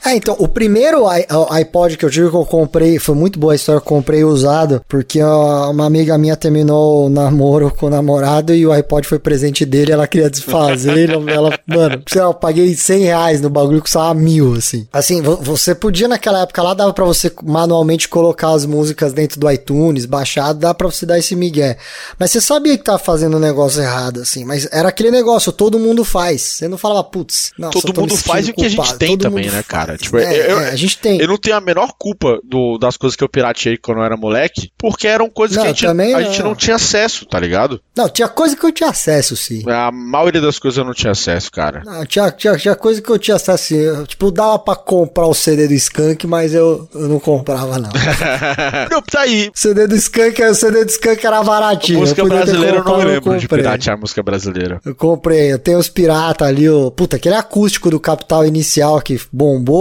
É, 0.05 0.15
então, 0.17 0.35
o 0.39 0.49
primeiro 0.49 1.05
iPod 1.51 1.97
que 1.97 2.05
eu 2.05 2.11
tive 2.11 2.31
que 2.31 2.37
eu 2.37 2.45
comprei, 2.45 2.99
foi 2.99 3.15
muito 3.15 3.39
boa 3.39 3.53
a 3.53 3.57
história, 3.57 3.79
eu 3.79 3.83
comprei 3.83 4.25
usado, 4.25 4.83
porque 4.89 5.23
uma 5.23 5.87
amiga 5.87 6.17
minha 6.19 6.37
terminou 6.37 7.07
o 7.07 7.09
namoro 7.09 7.71
com 7.71 7.87
o 7.87 7.91
namorado 7.91 8.55
e 8.55 8.67
o 8.67 8.73
iPod 8.73 9.07
foi 9.07 9.19
presente 9.19 9.65
dele, 9.65 9.93
ela 9.93 10.07
queria 10.07 10.31
desfazer, 10.31 11.11
ela, 11.11 11.59
mano, 11.67 12.03
sei 12.09 12.21
lá, 12.21 12.29
eu 12.29 12.35
paguei 12.35 12.75
100 12.75 13.03
reais 13.05 13.41
no 13.41 13.51
bagulho 13.51 13.79
que 13.79 13.83
custava 13.83 14.15
mil, 14.15 14.55
assim. 14.55 14.87
Assim, 14.93 15.21
vo- 15.23 15.37
você 15.37 15.75
podia 15.75 16.09
naquela 16.09 16.41
época 16.43 16.63
lá, 16.63 16.75
dava 16.75 16.93
pra 16.93 17.05
você 17.05 17.33
manualmente 17.43 18.09
colocar 18.09 18.51
as 18.51 18.65
músicas 18.67 19.13
dentro 19.13 19.39
do 19.41 19.51
iTunes, 19.51 20.07
baixado, 20.07 20.59
dá 20.59 20.73
pra 20.75 20.87
você 20.91 21.05
dar 21.07 21.19
esse 21.19 21.35
migué. 21.37 21.77
Mas 22.19 22.31
você 22.31 22.41
sabia 22.41 22.77
que 22.77 22.85
tava 22.85 22.99
fazendo 22.99 23.37
um 23.37 23.41
negócio 23.41 23.81
errado, 23.83 24.21
assim, 24.21 24.45
mas 24.45 24.69
era 24.73 24.89
aquele 24.89 25.11
negócio, 25.11 25.53
todo 25.53 25.79
mundo 25.79 26.05
faz. 26.05 26.43
Você 26.43 26.69
não 26.69 26.79
falava, 26.79 27.05
putz, 27.05 27.53
nossa, 27.59 27.73
Todo 27.81 28.01
mundo 28.01 28.17
faz 28.17 28.49
o 28.49 28.53
que 28.55 28.65
a 28.65 28.69
gente 28.69 28.95
tem 28.99 29.09
Todo 29.17 29.23
também, 29.23 29.51
né, 29.51 29.63
cara? 29.67 29.84
Faz. 29.87 30.01
Tipo, 30.01 30.19
É, 30.19 30.51
eu- 30.53 30.61
é, 30.61 30.71
a 30.71 30.77
gente 30.77 30.99
tem. 30.99 31.21
Eu 31.21 31.29
não 31.29 31.37
tenho 31.37 31.57
a 31.57 31.61
menor 31.61 31.93
culpa 31.99 32.39
do- 32.45 32.79
das 32.79 32.97
coisas 32.97 33.17
que 33.17 33.25
eu 33.25 33.29
pirateei 33.29 33.77
quando 33.77 33.99
eu 33.99 34.05
era 34.05 34.17
moleque, 34.17 34.71
porque 34.79 35.07
eram 35.07 35.29
coisas 35.31 35.57
Não, 35.57 35.65
que 35.65 35.69
a 35.69 35.73
gente, 35.73 35.87
a 35.87 35.95
não. 35.95 36.21
gente 36.23 36.43
não 36.43 36.55
tinha 36.55 36.77
acesso, 36.77 37.27
tá 37.27 37.39
ligado? 37.39 37.81
Não, 37.97 38.09
tinha 38.09 38.29
coisa 38.29 38.57
que 38.57 38.65
eu 38.65 38.73
tinha 38.73 38.91
acesso, 38.91 39.37
sim. 39.37 39.63
A 39.69 39.91
maioria 39.93 40.41
das 40.41 40.59
coisas 40.59 40.79
eu 40.79 40.85
não 40.85 40.93
tinha 40.95 41.13
acesso, 41.13 41.51
cara. 41.51 41.83
Não, 41.85 42.05
tinha, 42.07 42.31
tinha, 42.31 42.57
tinha 42.57 42.75
coisa 42.77 43.01
que 43.03 43.11
eu 43.11 43.19
tinha 43.19 43.37
acesso, 43.37 43.51
assim. 43.51 43.77
eu, 43.77 44.07
Tipo, 44.07 44.31
dava 44.31 44.59
pra 44.59 44.77
comprar 44.77 45.27
o 45.27 45.35
CD 45.35 45.67
do 45.69 45.75
Skank, 45.75 46.27
mas 46.27 46.55
eu, 46.55 46.89
eu 46.95 47.09
não 47.09 47.19
comprava, 47.19 47.79
não. 47.79 47.91
não, 48.91 49.03
tá 49.03 49.21
aí. 49.21 49.51
O 49.55 49.59
CD 49.59 49.87
do 49.87 49.95
Skank, 49.97 50.43
o 50.43 50.55
CD 50.55 50.85
do 50.85 50.91
Skank 50.91 51.27
era 51.27 51.43
baratinho. 51.43 52.01
música 52.01 52.21
eu 52.21 52.29
brasileira 52.29 52.77
eu 52.79 52.85
não 52.85 52.97
lembro 52.99 53.39
de 53.39 53.47
comprei. 53.47 53.63
piratear 53.63 53.99
música 53.99 54.23
brasileira. 54.23 54.81
Eu 54.85 54.95
comprei, 54.95 55.53
eu 55.53 55.59
tenho 55.59 55.79
os 55.79 55.89
piratas 55.89 56.47
ali, 56.47 56.69
o. 56.69 56.91
Puta, 56.91 57.17
aquele 57.17 57.35
acústico 57.35 57.91
do 57.91 57.99
Capital 58.01 58.45
Inicial 58.47 59.01
que 59.01 59.21
bombou. 59.33 59.74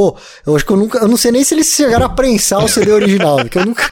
Eu 0.46 0.56
acho 0.56 0.66
que 0.66 0.72
eu 0.72 0.78
nunca. 0.78 1.00
Eu 1.00 1.08
não 1.08 1.18
sei 1.18 1.32
nem 1.32 1.44
se 1.44 1.54
eles 1.54 1.68
chegaram 1.68 2.06
a 2.06 2.10
prensar 2.10 2.64
o 2.64 2.68
CD 2.68 2.92
original, 2.92 3.38
porque 3.38 3.58
eu 3.58 3.66
nunca. 3.66 3.90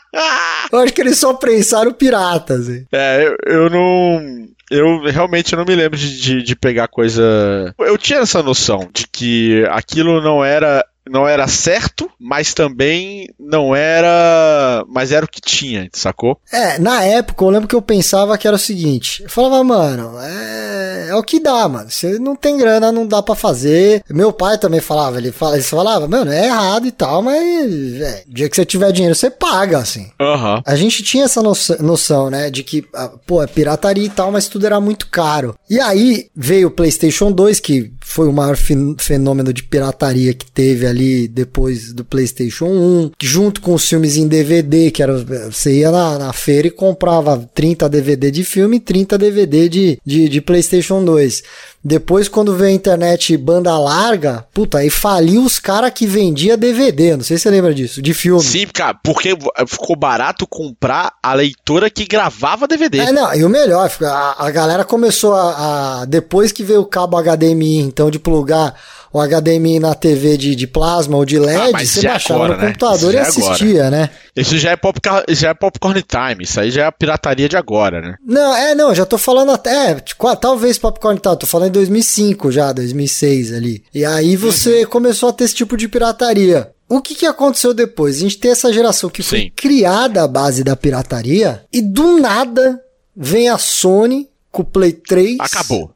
Eu 0.72 0.80
acho 0.80 0.94
que 0.94 1.02
eles 1.02 1.18
só 1.18 1.34
prensaram 1.34 1.92
piratas, 1.92 2.62
assim. 2.70 2.86
É, 2.92 3.26
eu, 3.26 3.36
eu 3.54 3.70
não. 3.70 4.48
Eu 4.70 5.02
realmente 5.12 5.54
não 5.56 5.66
me 5.66 5.76
lembro 5.76 5.98
de, 5.98 6.22
de, 6.22 6.44
de 6.44 6.56
pegar 6.56 6.88
coisa. 6.88 7.76
Eu 7.78 7.98
tinha 7.98 8.20
essa 8.20 8.42
noção 8.42 8.90
de 8.94 9.06
que 9.08 9.66
aquilo 9.70 10.22
não 10.22 10.44
era. 10.44 10.86
Não 11.10 11.28
era 11.28 11.48
certo, 11.48 12.10
mas 12.20 12.54
também 12.54 13.28
não 13.40 13.76
era. 13.76 14.84
Mas 14.88 15.12
era 15.12 15.26
o 15.26 15.30
que 15.30 15.42
tinha, 15.42 15.90
sacou? 15.94 16.40
É, 16.52 16.78
na 16.78 17.04
época 17.04 17.44
eu 17.44 17.50
lembro 17.50 17.68
que 17.68 17.76
eu 17.76 17.82
pensava 17.82 18.38
que 18.38 18.48
era 18.48 18.56
o 18.56 18.60
seguinte: 18.60 19.24
eu 19.24 19.30
falava, 19.30 19.64
mano, 19.64 20.14
é, 20.20 21.08
é 21.10 21.16
o 21.16 21.24
que 21.24 21.40
dá, 21.40 21.68
mano. 21.68 21.90
Você 21.90 22.20
não 22.20 22.36
tem 22.36 22.58
grana, 22.58 22.92
não 22.92 23.08
dá 23.08 23.22
pra 23.22 23.36
fazer. 23.36 24.04
Meu 24.10 24.32
pai 24.32 24.58
também 24.58 24.80
falava, 24.80 25.18
ele, 25.18 25.32
fala, 25.32 25.56
ele 25.56 25.64
falava, 25.64 26.08
mano, 26.08 26.32
é 26.32 26.46
errado 26.46 26.86
e 26.86 26.92
tal, 26.92 27.22
mas 27.22 28.02
é, 28.02 28.24
dia 28.28 28.50
que 28.50 28.56
você 28.56 28.66
tiver 28.66 28.92
dinheiro, 28.92 29.16
você 29.16 29.30
paga, 29.30 29.80
assim. 29.80 30.12
Aham. 30.20 30.62
A 30.66 30.76
gente 30.76 31.04
tinha 31.04 31.26
essa 31.26 31.42
noção, 31.42 31.78
noção, 31.80 32.30
né, 32.30 32.50
de 32.50 32.64
que, 32.64 32.86
ah, 32.94 33.12
pô, 33.26 33.42
é 33.42 33.48
pirataria 33.48 34.06
e 34.06 34.10
tal, 34.10 34.32
mas 34.32 34.48
tudo 34.48 34.66
era 34.66 34.80
muito 34.80 35.08
caro. 35.08 35.56
E 35.70 35.80
aí 35.80 36.30
veio 36.36 36.68
o 36.68 36.72
PlayStation 36.72 37.32
2, 37.32 37.60
que 37.60 37.92
foi 38.04 38.28
o 38.28 38.34
maior 38.34 38.58
fenômeno 38.98 39.54
de 39.54 39.64
pirataria 39.64 40.34
que 40.34 40.52
teve 40.52 40.86
ali 40.86 41.28
depois 41.28 41.94
do 41.94 42.04
PlayStation 42.04 42.66
1, 42.66 43.12
junto 43.22 43.62
com 43.62 43.74
os 43.74 43.88
filmes 43.88 44.18
em 44.18 44.28
DVD, 44.28 44.92
que 44.92 45.02
era, 45.02 45.24
você 45.50 45.80
ia 45.80 45.92
na, 45.92 46.18
na 46.18 46.34
feira 46.34 46.68
e 46.68 46.72
comprava 46.72 47.50
30 47.54 47.88
DVD 47.88 48.32
de 48.32 48.44
filme 48.44 48.78
e 48.78 48.80
30 48.80 49.18
DVD 49.18 49.70
de, 49.70 50.00
de, 50.06 50.28
de 50.28 50.42
PlayStation 50.42 51.04
2. 51.06 51.44
Depois, 51.84 52.28
quando 52.28 52.56
veio 52.56 52.70
a 52.70 52.76
internet 52.76 53.36
banda 53.38 53.76
larga, 53.78 54.46
puta, 54.54 54.78
aí 54.78 54.90
faliu 54.92 55.44
os 55.44 55.58
caras 55.58 55.92
que 55.92 56.06
vendia 56.06 56.56
DVD, 56.56 57.16
não 57.18 57.24
sei 57.24 57.38
se 57.38 57.44
você 57.44 57.50
lembra 57.50 57.74
disso, 57.74 58.02
de 58.02 58.14
filme. 58.14 58.42
Sim, 58.44 58.68
cara, 58.68 58.94
porque 59.04 59.36
ficou 59.68 59.96
barato 59.96 60.46
comprar 60.46 61.14
a 61.24 61.34
leitora 61.34 61.90
que 61.90 62.06
gravava 62.06 62.68
DVD. 62.68 63.00
É, 63.00 63.12
não, 63.12 63.34
e 63.34 63.44
o 63.44 63.50
melhor, 63.50 63.90
a, 64.04 64.46
a 64.46 64.52
galera 64.52 64.86
começou 64.86 65.34
a, 65.34 66.02
a- 66.02 66.06
Depois 66.06 66.52
que 66.52 66.64
veio 66.64 66.82
o 66.82 66.86
cabo 66.86 67.18
HDMI 67.22 67.78
então 67.80 68.12
de 68.12 68.20
plugar 68.20 68.76
o 69.14 69.20
HDMI 69.20 69.80
na 69.80 69.94
TV 69.94 70.38
de, 70.38 70.56
de 70.56 70.68
plasma 70.68 71.18
ou 71.18 71.26
de 71.26 71.38
LED, 71.38 71.76
ah, 71.76 71.86
você 71.86 72.08
baixava 72.08 72.46
agora, 72.46 72.56
no 72.56 72.62
né? 72.62 72.68
computador 72.68 73.14
e 73.14 73.18
é 73.18 73.22
assistia, 73.22 73.90
né? 73.90 74.10
Isso 74.36 74.58
já 74.58 74.72
é, 74.72 74.76
pop, 74.76 75.00
já 75.30 75.50
é 75.50 75.54
popcorn 75.54 76.02
time, 76.02 76.44
isso 76.44 76.60
aí 76.60 76.72
já 76.72 76.84
é 76.84 76.86
a 76.86 76.92
pirataria 76.92 77.50
de 77.50 77.58
agora, 77.58 78.02
né? 78.02 78.16
Não, 78.26 78.56
é, 78.56 78.74
não, 78.74 78.96
já 78.96 79.06
tô 79.06 79.18
falando 79.18 79.52
até, 79.52 79.92
é, 79.92 79.96
tipo, 79.96 80.36
talvez 80.38 80.78
popcorn 80.78 81.20
time, 81.20 81.38
tô 81.38 81.46
falando 81.46 81.70
em 81.70 81.74
2005 81.74 82.52
já, 82.52 82.72
2006 82.72 83.54
ali. 83.54 83.84
E 83.94 84.06
aí 84.06 84.36
você 84.36 84.84
uhum. 84.84 84.90
começou 84.90 85.30
a 85.30 85.34
ter 85.34 85.44
esse 85.44 85.56
tipo 85.56 85.76
de 85.76 85.88
pirataria. 85.88 86.72
O 86.88 87.02
que, 87.02 87.16
que 87.16 87.26
aconteceu 87.26 87.74
depois? 87.74 88.18
A 88.18 88.20
gente 88.20 88.38
tem 88.38 88.52
essa 88.52 88.72
geração 88.72 89.10
que 89.10 89.24
foi 89.24 89.40
Sim. 89.40 89.52
criada 89.56 90.24
à 90.24 90.28
base 90.28 90.64
da 90.64 90.76
pirataria 90.76 91.64
e 91.72 91.82
do 91.82 92.20
nada 92.20 92.80
vem 93.16 93.50
a 93.50 93.58
Sony 93.58 94.30
com 94.52 94.62
o 94.62 94.66
Play 94.66 94.92
3. 94.94 95.38
Acabou 95.40 95.94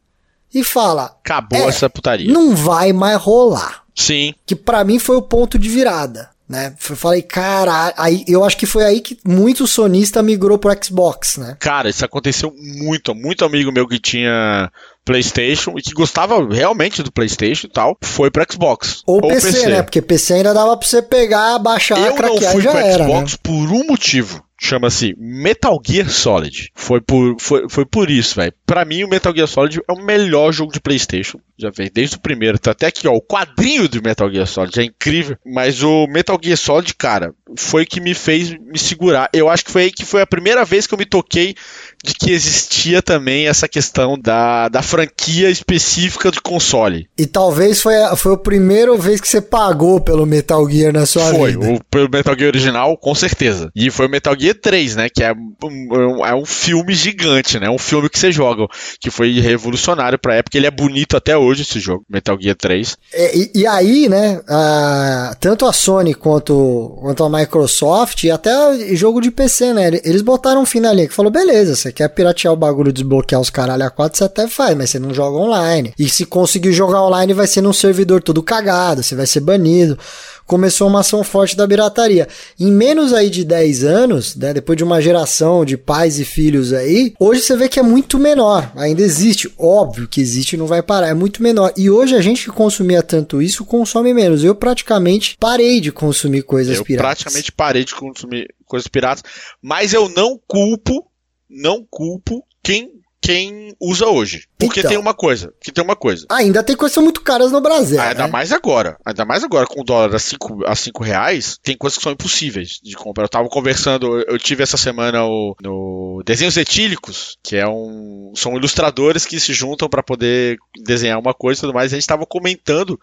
e 0.56 0.64
fala: 0.64 1.18
Acabou 1.24 1.60
é, 1.60 1.68
essa 1.68 1.90
putaria. 1.90 2.32
Não 2.32 2.56
vai 2.56 2.94
mais 2.94 3.22
rolar. 3.22 3.84
Sim. 3.94 4.34
Que 4.46 4.56
para 4.56 4.84
mim 4.86 4.98
foi 4.98 5.18
o 5.18 5.22
ponto 5.22 5.60
de 5.60 5.70
virada. 5.70 6.30
Né? 6.48 6.76
Eu 6.90 6.96
falei, 6.96 7.24
cara, 7.24 7.92
aí 7.98 8.24
eu 8.28 8.44
acho 8.44 8.56
que 8.56 8.68
foi 8.68 8.84
aí 8.84 9.02
que 9.02 9.18
muito 9.26 9.66
sonista 9.66 10.22
migrou 10.22 10.60
pro 10.60 10.72
Xbox, 10.82 11.38
né? 11.38 11.58
Cara, 11.60 11.90
isso 11.90 12.06
aconteceu 12.06 12.54
muito, 12.56 13.16
muito 13.16 13.44
amigo 13.44 13.72
meu 13.72 13.88
que 13.88 13.98
tinha 13.98 14.72
PlayStation 15.04 15.74
e 15.76 15.82
que 15.82 15.92
gostava 15.94 16.48
realmente 16.48 17.02
do 17.02 17.12
PlayStation 17.12 17.66
e 17.66 17.70
tal, 17.72 17.98
foi 18.00 18.30
pro 18.30 18.46
Xbox. 18.48 19.02
Ou, 19.08 19.16
ou 19.16 19.30
PC, 19.30 19.54
PC, 19.54 19.70
né? 19.70 19.82
Porque 19.82 20.04
PC 20.04 20.34
ainda 20.36 20.54
dava 20.54 20.78
pra 20.78 20.88
você 20.88 21.02
pegar, 21.02 21.58
baixar, 21.58 21.98
eu 22.00 22.14
craquear 22.14 22.44
não 22.44 22.52
fui 22.52 22.62
já 22.62 22.72
pro 22.72 22.80
era, 22.80 23.04
Xbox 23.06 23.32
né? 23.32 23.38
por 23.42 23.72
um 23.72 23.84
motivo 23.88 24.45
chama-se 24.58 25.16
Metal 25.18 25.80
Gear 25.86 26.10
Solid. 26.10 26.72
Foi 26.74 27.02
por, 27.02 27.36
foi, 27.40 27.68
foi 27.70 27.86
por 27.86 28.10
isso, 28.10 28.36
velho. 28.36 28.54
Pra 28.66 28.86
mim, 28.86 29.04
o 29.04 29.10
Metal 29.10 29.34
Gear 29.34 29.48
Solid 29.48 29.80
é 29.88 29.94
o 29.94 30.04
melhor 30.04 30.52
jogo 30.52 30.72
de 30.72 30.80
PlayStation. 30.80 31.40
Já 31.58 31.70
veio 31.70 31.92
desde 31.92 32.16
o 32.18 32.20
primeiro. 32.20 32.60
Tá 32.60 32.72
até 32.72 32.88
aqui, 32.88 33.08
ó. 33.08 33.14
O 33.14 33.22
quadrinho 33.22 33.88
do 33.88 34.02
Metal 34.02 34.30
Gear 34.32 34.48
Solid 34.48 34.80
é 34.80 34.84
incrível. 34.84 35.38
Mas 35.46 35.84
o 35.84 36.08
Metal 36.08 36.40
Gear 36.42 36.58
Solid, 36.58 36.94
cara, 36.96 37.34
foi 37.58 37.86
que 37.86 38.02
me 38.02 38.14
fez 38.14 38.52
me 38.52 38.78
segurar. 38.78 39.30
Eu 39.34 39.50
acho 39.50 39.66
que 39.66 39.72
foi 39.72 39.84
aí 39.84 39.92
que 39.92 40.06
foi 40.06 40.22
a 40.22 40.28
primeira 40.28 40.66
vez 40.66 40.86
que 40.86 40.94
eu 40.94 40.98
me 40.98 41.06
toquei 41.06 41.56
de 42.04 42.14
que 42.14 42.32
existia 42.32 43.02
também 43.02 43.48
essa 43.48 43.68
questão 43.68 44.18
da, 44.18 44.70
da 44.70 44.82
franquia 44.82 45.50
específica 45.50 46.30
de 46.30 46.40
console. 46.40 47.10
E 47.18 47.26
talvez 47.26 47.82
foi, 47.82 47.96
a, 47.96 48.16
foi 48.16 48.34
a 48.34 48.38
primeira 48.38 48.96
vez 48.98 49.20
que 49.20 49.28
você 49.28 49.42
pagou 49.42 50.00
pelo 50.00 50.26
Metal 50.26 50.70
Gear 50.70 50.94
na 50.94 51.06
sua 51.06 51.32
foi, 51.32 51.52
vida. 51.52 51.66
Foi, 51.66 51.80
pelo 51.90 52.10
Metal 52.10 52.38
Gear 52.38 52.50
original, 52.50 52.98
com 52.98 53.16
certeza. 53.16 53.72
E 53.76 53.90
foi 53.90 54.06
o 54.06 54.10
Metal 54.10 54.36
Gear 54.38 54.45
3, 54.54 54.96
né? 54.96 55.10
Que 55.10 55.24
é 55.24 55.34
um, 55.34 56.26
é 56.26 56.36
um 56.36 56.46
filme 56.46 56.94
gigante, 56.94 57.60
né? 57.60 57.70
Um 57.70 57.78
filme 57.78 58.10
que 58.10 58.20
você 58.20 58.32
joga, 58.32 58.68
que 59.00 59.10
foi 59.10 59.40
revolucionário 59.40 60.20
pra 60.20 60.36
época. 60.36 60.58
Ele 60.58 60.68
é 60.68 60.72
bonito 60.72 61.18
até 61.18 61.38
hoje, 61.38 61.64
esse 61.64 61.80
jogo, 61.80 62.04
Metal 62.10 62.38
Gear 62.40 62.56
3. 62.56 62.98
É, 63.14 63.38
e, 63.38 63.52
e, 63.56 63.68
aí, 63.68 64.10
né? 64.10 64.42
A, 64.48 65.36
tanto 65.40 65.66
a 65.66 65.74
Sony 65.74 66.14
quanto, 66.14 66.98
quanto 67.02 67.24
a 67.24 67.30
Microsoft, 67.30 68.24
e 68.24 68.32
até 68.32 68.54
jogo 68.96 69.22
de 69.22 69.32
PC, 69.32 69.74
né? 69.74 69.88
Eles 70.04 70.22
botaram 70.22 70.62
um 70.62 70.66
fim 70.66 70.80
na 70.80 70.94
linha 70.94 71.08
que 71.08 71.14
falou: 71.14 71.32
beleza, 71.32 71.76
você 71.76 71.92
quer 71.92 72.10
piratear 72.10 72.54
o 72.54 72.58
bagulho, 72.58 72.94
desbloquear 72.94 73.42
os 73.42 73.50
caralho 73.50 73.86
a 73.86 73.90
4, 73.90 74.18
você 74.18 74.24
até 74.24 74.48
faz, 74.48 74.76
mas 74.76 74.90
você 74.90 75.00
não 75.00 75.14
joga 75.14 75.38
online. 75.38 75.94
E 75.98 76.10
se 76.10 76.26
conseguir 76.26 76.74
jogar 76.74 77.02
online, 77.02 77.34
vai 77.34 77.48
ser 77.48 77.62
num 77.62 77.74
servidor 77.74 78.22
todo 78.22 78.44
cagado, 78.44 79.02
você 79.02 79.16
vai 79.16 79.26
ser 79.26 79.40
banido 79.40 79.98
começou 80.46 80.88
uma 80.88 81.02
ação 81.02 81.24
forte 81.24 81.56
da 81.56 81.68
pirataria. 81.68 82.28
Em 82.60 82.72
menos 82.72 83.14
aí 83.14 83.30
de 83.30 83.44
10 83.44 83.84
anos, 83.84 84.36
né, 84.36 84.54
depois 84.54 84.78
de 84.78 84.84
uma 84.84 85.02
geração 85.02 85.66
de 85.66 85.78
pais 85.78 86.20
e 86.20 86.26
filhos 86.26 86.74
aí, 86.74 87.14
hoje 87.20 87.42
você 87.42 87.56
vê 87.56 87.68
que 87.68 87.80
é 87.80 87.84
muito 87.84 88.20
menor. 88.20 88.72
Ainda 88.76 89.02
existe, 89.02 89.52
óbvio 89.58 90.08
que 90.08 90.22
existe 90.22 90.54
e 90.54 90.58
não 90.58 90.68
vai 90.68 90.82
parar, 90.82 91.08
é 91.08 91.14
muito 91.14 91.42
menor. 91.42 91.74
E 91.76 91.90
hoje 91.90 92.16
a 92.16 92.22
gente 92.22 92.46
que 92.46 92.52
consumia 92.52 93.02
tanto 93.02 93.42
isso 93.42 93.66
consome 93.66 94.14
menos. 94.14 94.44
Eu 94.44 94.56
praticamente 94.56 95.38
parei 95.40 95.80
de 95.80 95.92
consumir 95.92 96.44
coisas 96.44 96.78
eu 96.78 96.86
piratas. 96.86 97.04
Eu 97.04 97.24
praticamente 97.24 97.52
parei 97.52 97.84
de 97.84 97.96
consumir 97.96 98.54
coisas 98.66 98.88
piratas, 98.88 99.24
mas 99.62 99.94
eu 99.94 100.10
não 100.10 100.40
culpo, 100.48 101.06
não 101.50 101.86
culpo 101.90 102.44
quem 102.64 102.95
quem 103.26 103.76
usa 103.80 104.06
hoje. 104.06 104.48
Porque 104.58 104.82
então, 104.82 104.90
tem 104.90 105.00
uma 105.00 105.14
coisa, 105.14 105.52
que 105.60 105.72
tem 105.72 105.84
uma 105.84 105.96
coisa. 105.96 106.28
Ainda 106.30 106.64
tem 106.64 106.76
coisas 106.76 106.96
muito 107.04 107.22
caras 107.22 107.52
no 107.52 107.60
Brasil. 107.60 108.00
Ainda 108.00 108.26
né? 108.26 108.32
mais 108.32 108.52
agora. 108.52 108.98
Ainda 109.04 109.26
mais 109.26 109.44
agora 109.44 109.66
com 109.66 109.82
o 109.82 109.84
dólar 109.84 110.14
a 110.14 110.20
5 110.20 110.66
a 110.66 110.76
cinco 110.76 111.04
reais, 111.04 111.58
tem 111.64 111.76
coisas 111.76 111.98
que 111.98 112.04
são 112.04 112.12
impossíveis 112.12 112.80
de 112.84 112.96
comprar. 112.96 113.24
Eu 113.24 113.30
tava 113.30 113.50
conversando, 113.50 114.20
eu 114.20 114.38
tive 114.38 114.62
essa 114.62 114.78
semana 114.78 115.26
o, 115.26 115.56
no 115.60 116.22
Desenhos 116.24 116.56
Etílicos, 116.56 117.38
que 117.44 117.56
é 117.56 117.68
um. 117.68 118.32
São 118.36 118.56
ilustradores 118.56 119.26
que 119.26 119.40
se 119.40 119.54
juntam 119.54 119.90
para 119.90 120.04
poder 120.04 120.58
desenhar 120.84 121.20
uma 121.20 121.34
coisa 121.34 121.60
e 121.60 121.62
tudo 121.62 121.74
mais. 121.74 121.92
A 121.92 121.96
gente 121.96 122.08
tava 122.08 122.28
comentando 122.28 123.00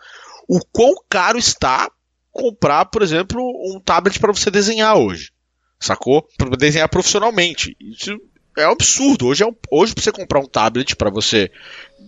o 0.49 0.61
quão 0.73 0.95
caro 1.09 1.37
está 1.39 1.91
comprar, 2.31 2.87
por 2.87 3.03
exemplo, 3.03 3.43
um 3.43 3.81
tablet 3.81 4.19
para 4.21 4.33
você 4.33 4.51
desenhar 4.51 4.97
hoje. 4.97 5.31
Sacou? 5.81 6.27
Para 6.39 6.57
desenhar 6.57 6.89
profissionalmente. 6.89 7.77
Isso 7.81 8.17
é 8.57 8.69
um 8.69 8.73
absurdo. 8.73 9.27
Hoje, 9.27 9.43
é 9.43 9.47
um, 9.47 9.55
hoje 9.71 9.95
pra 9.95 10.03
você 10.03 10.12
comprar 10.12 10.41
um 10.41 10.47
tablet 10.47 10.97
para 10.97 11.11
você 11.11 11.51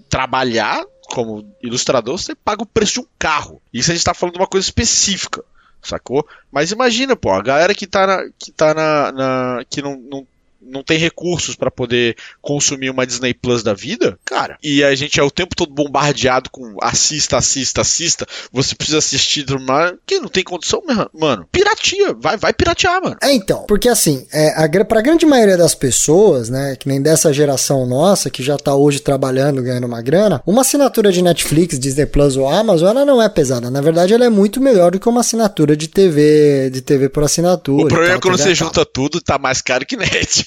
trabalhar 0.09 0.85
como 1.09 1.45
ilustrador, 1.63 2.19
você 2.19 2.35
paga 2.35 2.63
o 2.63 2.67
preço 2.67 2.95
de 2.95 3.01
um 3.01 3.07
carro. 3.19 3.61
Isso 3.73 3.91
a 3.91 3.95
gente 3.95 4.05
tá 4.05 4.15
falando 4.15 4.35
de 4.35 4.41
uma 4.41 4.47
coisa 4.47 4.67
específica, 4.67 5.45
sacou? 5.83 6.27
Mas 6.51 6.73
imagina, 6.73 7.15
pô, 7.15 7.31
a 7.31 7.43
galera 7.43 7.75
que 7.75 7.87
tá 7.87 8.07
na. 8.07 8.31
que 8.39 8.51
tá 8.51 8.75
na. 8.75 9.13
na 9.13 9.65
que 9.69 9.83
não, 9.83 9.97
não 9.97 10.27
não 10.67 10.83
tem 10.83 10.99
recursos 10.99 11.55
para 11.55 11.71
poder 11.71 12.17
consumir 12.41 12.91
uma 12.91 13.07
Disney 13.07 13.35
Plus 13.35 13.63
da 13.63 13.75
vida, 13.75 14.19
cara, 14.25 14.59
e 14.63 14.83
a 14.83 14.95
gente 14.95 15.19
é 15.19 15.23
o 15.23 15.31
tempo 15.31 15.55
todo 15.55 15.73
bombardeado 15.73 16.51
com 16.51 16.77
assista, 16.83 17.37
assista, 17.37 17.81
assista, 17.81 18.27
você 18.53 18.75
precisa 18.75 18.99
assistir, 18.99 19.45
mas 19.61 19.95
que 20.07 20.19
não 20.19 20.29
tem 20.29 20.45
condição, 20.45 20.83
mano. 21.13 21.47
Piratia, 21.51 22.15
vai, 22.19 22.37
vai 22.37 22.53
piratear, 22.53 23.03
mano. 23.03 23.17
É, 23.23 23.33
então, 23.33 23.65
porque 23.67 23.89
assim, 23.89 24.27
é, 24.33 24.49
a, 24.65 24.85
pra 24.85 25.01
grande 25.01 25.27
maioria 25.27 25.57
das 25.57 25.75
pessoas, 25.75 26.49
né, 26.49 26.77
que 26.77 26.89
nem 26.89 27.01
dessa 27.01 27.33
geração 27.33 27.87
nossa, 27.87 28.31
que 28.31 28.43
já 28.43 28.57
tá 28.57 28.75
hoje 28.75 29.01
trabalhando, 29.01 29.63
ganhando 29.63 29.87
uma 29.87 30.03
grana, 30.03 30.43
uma 30.47 30.63
assinatura 30.63 31.13
de 31.13 31.23
Netflix, 31.23 31.79
Disney 31.79 32.07
Plus 32.07 32.37
ou 32.37 32.49
Amazon, 32.49 32.91
ela 32.91 33.05
não 33.05 33.21
é 33.21 33.29
pesada. 33.29 33.71
Na 33.71 33.81
verdade, 33.81 34.15
ela 34.15 34.25
é 34.25 34.31
muito 34.31 34.61
melhor 34.61 34.93
do 34.93 35.01
que 35.01 35.09
uma 35.09 35.21
assinatura 35.21 35.77
de 35.77 35.89
TV, 35.89 36.71
de 36.71 36.81
TV 36.81 37.09
por 37.09 37.23
assinatura. 37.25 37.85
O 37.85 37.89
problema 37.89 38.17
é 38.17 38.21
quando 38.21 38.39
você 38.39 38.55
junta 38.55 38.85
tudo, 38.85 39.21
tá 39.21 39.39
mais 39.39 39.61
caro 39.61 39.87
que 39.87 39.97
net. 39.97 40.45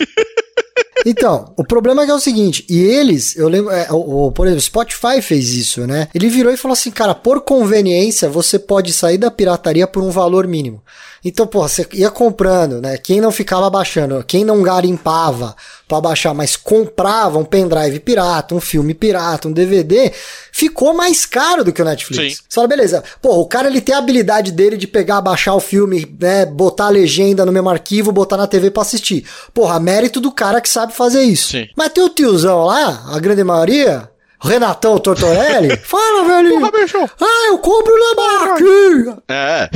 Então, 1.09 1.53
o 1.55 1.63
problema 1.63 2.01
é 2.01 2.05
que 2.05 2.11
é 2.11 2.13
o 2.13 2.19
seguinte, 2.19 2.65
e 2.67 2.81
eles, 2.81 3.37
eu 3.37 3.47
lembro, 3.47 3.71
é, 3.71 3.87
o, 3.89 4.25
o, 4.25 4.31
por 4.33 4.45
exemplo, 4.45 4.61
Spotify 4.61 5.21
fez 5.21 5.53
isso, 5.53 5.87
né? 5.87 6.09
Ele 6.13 6.27
virou 6.27 6.51
e 6.51 6.57
falou 6.57 6.73
assim, 6.73 6.91
cara, 6.91 7.15
por 7.15 7.39
conveniência, 7.39 8.27
você 8.27 8.59
pode 8.59 8.91
sair 8.91 9.17
da 9.17 9.31
pirataria 9.31 9.87
por 9.87 10.03
um 10.03 10.09
valor 10.09 10.45
mínimo. 10.45 10.83
Então, 11.23 11.47
pô, 11.47 11.67
você 11.67 11.87
ia 11.93 12.09
comprando, 12.09 12.81
né? 12.81 12.97
Quem 12.97 13.19
não 13.19 13.31
ficava 13.31 13.69
baixando, 13.69 14.23
quem 14.25 14.43
não 14.43 14.61
garimpava 14.61 15.55
para 15.87 16.01
baixar, 16.01 16.33
mas 16.33 16.55
comprava 16.55 17.39
um 17.39 17.45
pendrive 17.45 17.99
pirata, 17.99 18.53
um 18.53 18.59
filme 18.59 18.93
pirata, 18.93 19.47
um 19.47 19.51
DVD, 19.51 20.11
ficou 20.51 20.93
mais 20.93 21.25
caro 21.25 21.63
do 21.63 21.71
que 21.71 21.81
o 21.81 21.85
Netflix. 21.85 22.37
Sim. 22.37 22.43
Você 22.47 22.55
fala, 22.55 22.67
beleza, 22.67 23.03
pô, 23.21 23.39
o 23.39 23.45
cara 23.45 23.67
ele 23.67 23.79
tem 23.79 23.95
a 23.95 23.99
habilidade 23.99 24.51
dele 24.51 24.75
de 24.75 24.85
pegar, 24.85 25.21
baixar 25.21 25.55
o 25.55 25.59
filme, 25.59 26.15
né, 26.19 26.45
botar 26.45 26.87
a 26.87 26.89
legenda 26.89 27.45
no 27.45 27.51
mesmo 27.51 27.69
arquivo, 27.69 28.11
botar 28.11 28.37
na 28.37 28.47
TV 28.47 28.69
para 28.69 28.81
assistir. 28.81 29.25
Porra, 29.53 29.79
mérito 29.79 30.19
do 30.19 30.31
cara 30.31 30.59
que 30.59 30.69
sabe 30.69 30.93
fazer 30.93 31.23
isso. 31.23 31.51
Sim. 31.51 31.67
Mas 31.75 31.93
tem 31.93 32.03
o 32.03 32.09
tiozão 32.09 32.65
lá, 32.65 33.05
a 33.09 33.19
grande 33.19 33.43
maioria, 33.43 34.09
Renatão 34.41 34.97
Tortorelli, 34.99 35.77
fala, 35.83 36.27
velho. 36.27 36.59
Porra, 36.59 36.71
bicho. 36.71 36.97
Ah, 37.19 37.47
eu 37.47 37.57
compro 37.59 37.93
na 37.93 38.15
barraquinha. 38.15 39.17
É. 39.29 39.69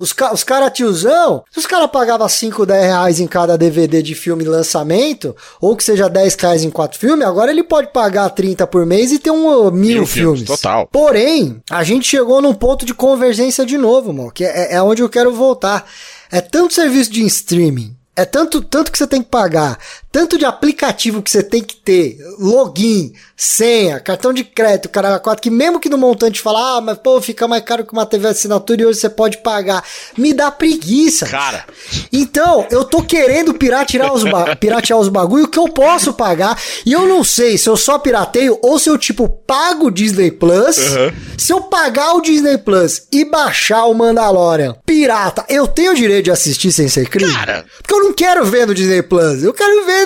Os, 0.00 0.14
os 0.32 0.42
caras 0.42 0.72
tiozão, 0.72 1.44
se 1.50 1.58
os 1.58 1.66
caras 1.66 1.90
pagavam 1.90 2.26
5, 2.26 2.64
10 2.64 2.84
reais 2.86 3.20
em 3.20 3.26
cada 3.26 3.58
DVD 3.58 4.02
de 4.02 4.14
filme 4.14 4.44
lançamento, 4.44 5.36
ou 5.60 5.76
que 5.76 5.84
seja 5.84 6.08
10 6.08 6.36
reais 6.36 6.64
em 6.64 6.70
quatro 6.70 6.98
filmes, 6.98 7.26
agora 7.26 7.50
ele 7.50 7.62
pode 7.62 7.92
pagar 7.92 8.30
30 8.30 8.66
por 8.66 8.86
mês 8.86 9.12
e 9.12 9.18
ter 9.18 9.30
um 9.30 9.46
uh, 9.46 9.70
mil, 9.70 9.98
mil 9.98 10.06
filmes. 10.06 10.40
filmes. 10.40 10.44
Total. 10.44 10.88
Porém, 10.90 11.62
a 11.70 11.84
gente 11.84 12.08
chegou 12.08 12.40
num 12.40 12.54
ponto 12.54 12.86
de 12.86 12.94
convergência 12.94 13.66
de 13.66 13.76
novo, 13.76 14.10
mano, 14.10 14.32
que 14.32 14.42
é, 14.42 14.76
é 14.76 14.82
onde 14.82 15.02
eu 15.02 15.08
quero 15.08 15.34
voltar. 15.34 15.84
É 16.32 16.40
tanto 16.40 16.72
serviço 16.72 17.10
de 17.10 17.22
streaming, 17.26 17.94
é 18.16 18.24
tanto, 18.24 18.62
tanto 18.62 18.90
que 18.90 18.96
você 18.96 19.06
tem 19.06 19.22
que 19.22 19.28
pagar, 19.28 19.78
tanto 20.12 20.36
de 20.36 20.44
aplicativo 20.44 21.22
que 21.22 21.30
você 21.30 21.42
tem 21.42 21.62
que 21.62 21.76
ter, 21.76 22.18
login, 22.38 23.12
senha, 23.36 24.00
cartão 24.00 24.32
de 24.32 24.42
crédito, 24.42 24.88
cara, 24.88 25.18
quatro, 25.20 25.40
que 25.40 25.50
mesmo 25.50 25.78
que 25.78 25.88
no 25.88 25.96
montante 25.96 26.40
fala, 26.40 26.76
ah, 26.76 26.80
mas 26.80 26.98
pô, 26.98 27.20
fica 27.20 27.46
mais 27.46 27.62
caro 27.62 27.86
que 27.86 27.92
uma 27.92 28.04
TV 28.04 28.28
assinatura 28.28 28.82
e 28.82 28.86
hoje 28.86 28.98
você 28.98 29.08
pode 29.08 29.38
pagar, 29.38 29.84
me 30.18 30.34
dá 30.34 30.50
preguiça. 30.50 31.26
Cara. 31.26 31.64
Então, 32.12 32.66
eu 32.70 32.84
tô 32.84 33.02
querendo 33.02 33.54
piratear 33.54 34.12
os, 34.12 34.24
piratear 34.58 34.98
os 34.98 35.08
bagulho 35.08 35.48
que 35.48 35.58
eu 35.58 35.68
posso 35.68 36.12
pagar, 36.12 36.60
e 36.84 36.92
eu 36.92 37.06
não 37.06 37.22
sei 37.22 37.56
se 37.56 37.68
eu 37.68 37.76
só 37.76 37.98
pirateio 37.98 38.58
ou 38.62 38.78
se 38.78 38.90
eu, 38.90 38.98
tipo, 38.98 39.28
pago 39.28 39.86
o 39.86 39.90
Disney 39.90 40.32
Plus, 40.32 40.76
uhum. 40.76 41.12
se 41.38 41.52
eu 41.52 41.62
pagar 41.62 42.14
o 42.14 42.20
Disney 42.20 42.58
Plus 42.58 43.02
e 43.12 43.24
baixar 43.24 43.86
o 43.86 43.94
Mandalorian 43.94 44.74
pirata, 44.84 45.44
eu 45.48 45.68
tenho 45.68 45.92
o 45.92 45.94
direito 45.94 46.24
de 46.24 46.30
assistir 46.32 46.72
sem 46.72 46.88
ser 46.88 47.08
crime? 47.08 47.32
Cara. 47.32 47.64
Porque 47.78 47.94
eu 47.94 48.02
não 48.02 48.12
quero 48.12 48.44
ver 48.44 48.66
no 48.66 48.74
Disney 48.74 49.02
Plus, 49.02 49.44
eu 49.44 49.54
quero 49.54 49.86
ver 49.86 49.99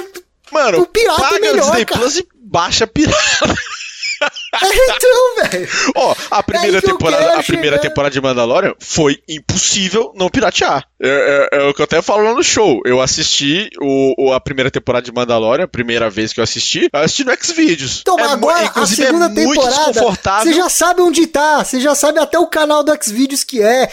Mano, 0.54 0.80
o 0.80 0.86
pirata 0.86 1.36
é 1.36 1.38
melhor, 1.40 1.56
o 1.68 1.70
Disney. 1.72 1.84
Plus 1.86 2.16
e 2.18 2.26
baixa 2.42 2.86
pirata. 2.86 3.18
É, 4.62 4.96
então, 4.96 5.50
velho. 5.50 5.68
Ó, 5.96 6.14
a 6.30 6.42
primeira 6.42 6.78
É 6.78 6.80
temporada, 6.80 7.38
a 7.38 7.42
primeira 7.42 7.76
chegar. 7.76 7.88
temporada 7.88 8.12
de 8.12 8.20
Mandalorian 8.22 8.72
foi 8.78 9.18
impossível 9.28 10.12
não 10.14 10.30
piratear. 10.30 10.86
É, 11.02 11.48
é- 11.52 11.58
é 11.58 11.62
o 11.64 11.74
que 11.74 11.80
eu 11.82 11.84
até 11.84 12.00
falo 12.00 12.22
lá 12.24 12.32
no 12.32 12.42
show. 12.42 12.80
Eu 12.86 13.02
assisti 13.02 13.68
o, 13.82 14.14
o- 14.28 14.32
a 14.32 14.40
primeira 14.40 14.70
temporada 14.70 15.04
de 15.04 15.12
Mandalorian, 15.12 15.64
a 15.64 15.68
primeira 15.68 16.08
vez 16.08 16.32
que 16.32 16.40
eu 16.40 16.44
assisti, 16.44 16.88
eu 16.90 17.00
assisti 17.00 17.24
no 17.24 17.32
Xvideos. 17.36 18.00
Então, 18.00 18.18
é, 18.18 18.22
agora, 18.22 18.60
a 18.60 18.64
inclusive, 18.66 19.02
segunda 19.04 19.26
é 19.26 19.28
muito 19.28 19.48
temporada, 19.60 19.92
desconfortável. 19.92 20.52
você 20.52 20.58
já 20.58 20.68
sabe 20.70 21.02
onde 21.02 21.26
tá, 21.26 21.62
você 21.64 21.80
já 21.80 21.94
sabe 21.94 22.18
até 22.20 22.38
o 22.38 22.46
canal 22.46 22.82
do 22.82 22.96
Xvideos 23.02 23.44
que 23.44 23.60
é. 23.60 23.90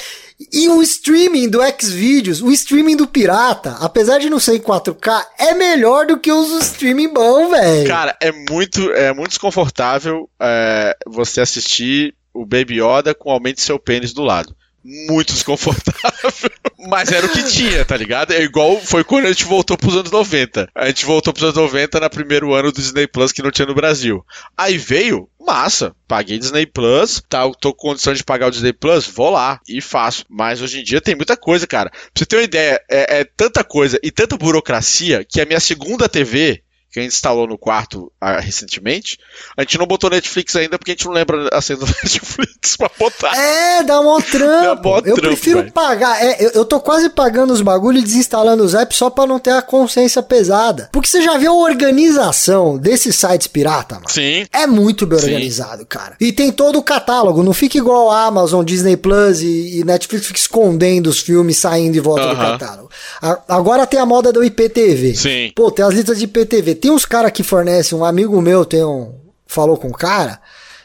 E 0.51 0.69
o 0.69 0.81
streaming 0.81 1.49
do 1.49 1.59
Xvideos, 1.61 2.41
o 2.41 2.51
streaming 2.51 2.95
do 2.95 3.07
pirata, 3.07 3.77
apesar 3.79 4.19
de 4.19 4.29
não 4.29 4.39
ser 4.39 4.55
em 4.55 4.59
4K, 4.59 5.25
é 5.37 5.53
melhor 5.53 6.05
do 6.05 6.19
que 6.19 6.31
os 6.31 6.51
streaming 6.63 7.13
bom, 7.13 7.49
velho. 7.49 7.87
Cara, 7.87 8.15
é 8.21 8.31
muito, 8.31 8.91
é 8.91 9.13
muito 9.13 9.29
desconfortável 9.29 10.29
é, 10.39 10.95
você 11.07 11.41
assistir 11.41 12.15
o 12.33 12.45
Baby 12.45 12.81
Yoda 12.81 13.13
com 13.13 13.29
aumente 13.29 13.61
seu 13.61 13.77
pênis 13.77 14.13
do 14.13 14.23
lado. 14.23 14.55
Muito 14.83 15.33
desconfortável. 15.33 16.31
Mas 16.87 17.11
era 17.11 17.25
o 17.25 17.29
que 17.29 17.43
tinha, 17.43 17.85
tá 17.85 17.95
ligado? 17.95 18.31
É 18.31 18.41
igual 18.41 18.79
foi 18.81 19.03
quando 19.03 19.25
a 19.25 19.31
gente 19.31 19.45
voltou 19.45 19.77
pros 19.77 19.95
anos 19.95 20.09
90. 20.09 20.69
A 20.73 20.87
gente 20.87 21.05
voltou 21.05 21.31
pros 21.31 21.43
anos 21.43 21.55
90 21.55 21.99
no 21.99 22.09
primeiro 22.09 22.53
ano 22.53 22.71
do 22.71 22.81
Disney 22.81 23.07
Plus 23.07 23.31
que 23.31 23.43
não 23.43 23.51
tinha 23.51 23.67
no 23.67 23.75
Brasil. 23.75 24.25
Aí 24.57 24.77
veio, 24.77 25.29
massa. 25.39 25.95
Paguei 26.07 26.39
Disney 26.39 26.65
Plus, 26.65 27.21
tá, 27.29 27.49
tô 27.59 27.73
com 27.73 27.89
condição 27.89 28.13
de 28.13 28.23
pagar 28.23 28.47
o 28.47 28.51
Disney 28.51 28.73
Plus, 28.73 29.05
vou 29.05 29.29
lá 29.29 29.59
e 29.67 29.79
faço. 29.79 30.25
Mas 30.27 30.61
hoje 30.61 30.79
em 30.79 30.83
dia 30.83 30.99
tem 30.99 31.15
muita 31.15 31.37
coisa, 31.37 31.67
cara. 31.67 31.89
Pra 31.89 31.99
você 32.15 32.25
ter 32.25 32.37
uma 32.37 32.43
ideia, 32.43 32.81
é, 32.89 33.19
é 33.19 33.23
tanta 33.23 33.63
coisa 33.63 33.99
e 34.01 34.09
tanta 34.11 34.37
burocracia 34.37 35.23
que 35.23 35.39
a 35.39 35.45
minha 35.45 35.59
segunda 35.59 36.09
TV, 36.09 36.63
que 36.91 36.99
a 36.99 37.03
gente 37.03 37.13
instalou 37.13 37.47
no 37.47 37.57
quarto 37.57 38.11
ah, 38.19 38.39
recentemente, 38.39 39.17
a 39.55 39.61
gente 39.61 39.77
não 39.77 39.85
botou 39.87 40.09
Netflix 40.09 40.55
ainda 40.55 40.77
porque 40.77 40.91
a 40.91 40.93
gente 40.93 41.05
não 41.05 41.13
lembra 41.13 41.49
a 41.51 41.61
senha 41.61 41.79
do 41.79 41.85
Netflix 42.03 42.75
pra 42.77 42.89
botar. 42.99 43.35
É, 43.35 43.83
dá 43.83 44.01
mó 44.01 44.19
trampo. 44.29 44.89
mó 44.89 44.97
eu 44.97 45.01
trampo, 45.03 45.21
prefiro 45.21 45.59
velho. 45.59 45.71
pagar. 45.71 46.21
É, 46.23 46.43
eu, 46.45 46.51
eu 46.51 46.65
tô 46.65 46.79
quase 46.79 47.09
pagando 47.09 47.53
os 47.53 47.61
bagulho 47.61 47.97
e 47.99 48.01
desinstalando 48.03 48.63
os 48.63 48.73
apps 48.75 48.97
só 48.97 49.09
pra 49.09 49.25
não 49.25 49.39
ter 49.39 49.51
a 49.51 49.61
consciência 49.61 50.21
pesada. 50.21 50.89
Porque 50.91 51.07
você 51.07 51.21
já 51.21 51.37
viu 51.37 51.51
a 51.51 51.55
organização 51.55 52.77
desses 52.77 53.15
sites 53.15 53.47
pirata, 53.47 53.95
mano? 53.95 54.09
Sim. 54.09 54.45
É 54.51 54.67
muito 54.67 55.05
bem 55.05 55.19
Sim. 55.19 55.25
organizado, 55.27 55.85
cara. 55.85 56.15
E 56.19 56.31
tem 56.31 56.51
todo 56.51 56.77
o 56.79 56.83
catálogo. 56.83 57.43
Não 57.43 57.53
fica 57.53 57.77
igual 57.77 58.11
a 58.11 58.25
Amazon, 58.25 58.63
Disney 58.65 58.97
Plus 58.97 59.41
e, 59.41 59.79
e 59.79 59.83
Netflix 59.83 60.27
fica 60.27 60.39
escondendo 60.39 61.07
os 61.07 61.19
filmes 61.19 61.57
saindo 61.57 61.95
e 61.95 61.99
volta 61.99 62.23
do 62.27 62.31
Aham. 62.33 62.57
catálogo. 62.57 62.89
A- 63.21 63.39
agora 63.47 63.87
tem 63.87 63.99
a 63.99 64.05
moda 64.05 64.31
do 64.33 64.43
IPTV. 64.43 65.15
Sim. 65.15 65.51
Pô, 65.55 65.71
tem 65.71 65.85
as 65.85 65.93
listas 65.93 66.17
de 66.19 66.25
IPTV. 66.25 66.75
Tem 66.81 66.91
uns 66.91 67.05
caras 67.05 67.31
que 67.31 67.43
fornecem. 67.43 67.97
Um 67.97 68.03
amigo 68.03 68.41
meu 68.41 68.65
tem 68.65 68.83
um. 68.83 69.13
Falou 69.45 69.77
com 69.77 69.89
um 69.89 69.93
cara. 69.93 70.41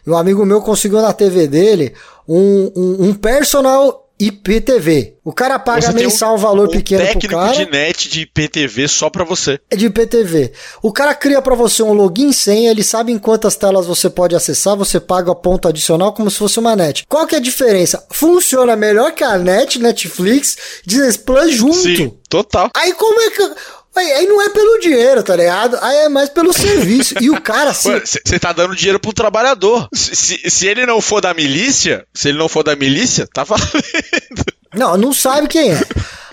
E 0.07 0.11
um 0.11 0.17
amigo 0.17 0.45
meu 0.45 0.61
conseguiu 0.61 1.01
na 1.01 1.13
TV 1.13 1.49
dele 1.49 1.95
um, 2.29 2.73
um, 2.77 3.09
um 3.09 3.15
personal 3.15 4.07
IPTV. 4.19 5.17
O 5.23 5.33
cara 5.33 5.59
paga 5.59 5.93
mensal 5.93 6.35
um 6.35 6.39
valor 6.39 6.71
pequeno 6.71 7.03
pro 7.03 7.13
técnico 7.13 7.35
cara. 7.35 7.53
de 7.53 7.71
net 7.71 8.09
de 8.09 8.21
IPTV 8.23 8.89
só 8.89 9.11
pra 9.11 9.25
você. 9.25 9.61
É 9.71 9.77
de 9.77 9.87
IPTV. 9.87 10.53
O 10.81 10.91
cara 10.91 11.15
cria 11.15 11.43
pra 11.43 11.55
você 11.55 11.83
um 11.83 11.93
login 11.93 12.33
senha, 12.33 12.71
ele 12.71 12.83
sabe 12.83 13.13
em 13.13 13.19
quantas 13.19 13.57
telas 13.57 13.87
você 13.87 14.09
pode 14.09 14.35
acessar, 14.35 14.75
você 14.75 14.99
paga 14.99 15.35
ponto 15.35 15.69
adicional 15.69 16.15
como 16.15 16.31
se 16.31 16.39
fosse 16.39 16.59
uma 16.59 16.75
net. 16.75 17.05
Qual 17.09 17.27
que 17.27 17.35
é 17.35 17.39
a 17.39 17.43
diferença? 17.43 18.07
Funciona 18.11 18.75
melhor 18.75 19.13
que 19.13 19.23
a 19.23 19.37
net, 19.37 19.79
Netflix, 19.79 20.57
Disney 20.87 21.19
Plus 21.19 21.55
junto. 21.55 21.75
Sim, 21.75 22.17
total. 22.29 22.71
Aí 22.75 22.95
como 22.95 23.21
é 23.21 23.31
que... 23.31 23.51
Aí, 23.97 24.13
aí 24.13 24.27
não 24.27 24.43
é 24.43 24.51
pelo 24.51 24.79
dinheiro, 24.79 25.23
tá 25.23 25.35
ligado? 25.35 25.79
Aí 25.81 25.97
é 26.05 26.09
mais 26.09 26.29
pelo 26.29 26.53
serviço. 26.53 27.15
E 27.21 27.31
o 27.31 27.41
cara, 27.41 27.71
assim... 27.71 27.91
Você 27.99 28.39
tá 28.39 28.53
dando 28.53 28.77
dinheiro 28.77 29.01
pro 29.01 29.13
trabalhador. 29.13 29.89
Se, 29.93 30.15
se, 30.15 30.51
se 30.51 30.67
ele 30.67 30.85
não 30.85 31.01
for 31.01 31.21
da 31.21 31.33
milícia, 31.33 32.07
se 32.13 32.29
ele 32.29 32.39
não 32.39 32.49
for 32.49 32.63
da 32.63 32.77
milícia, 32.77 33.27
tá 33.33 33.43
valendo. 33.45 34.45
Não, 34.75 34.97
não 34.99 35.13
sabe 35.13 35.49
quem 35.49 35.73
é. 35.73 35.81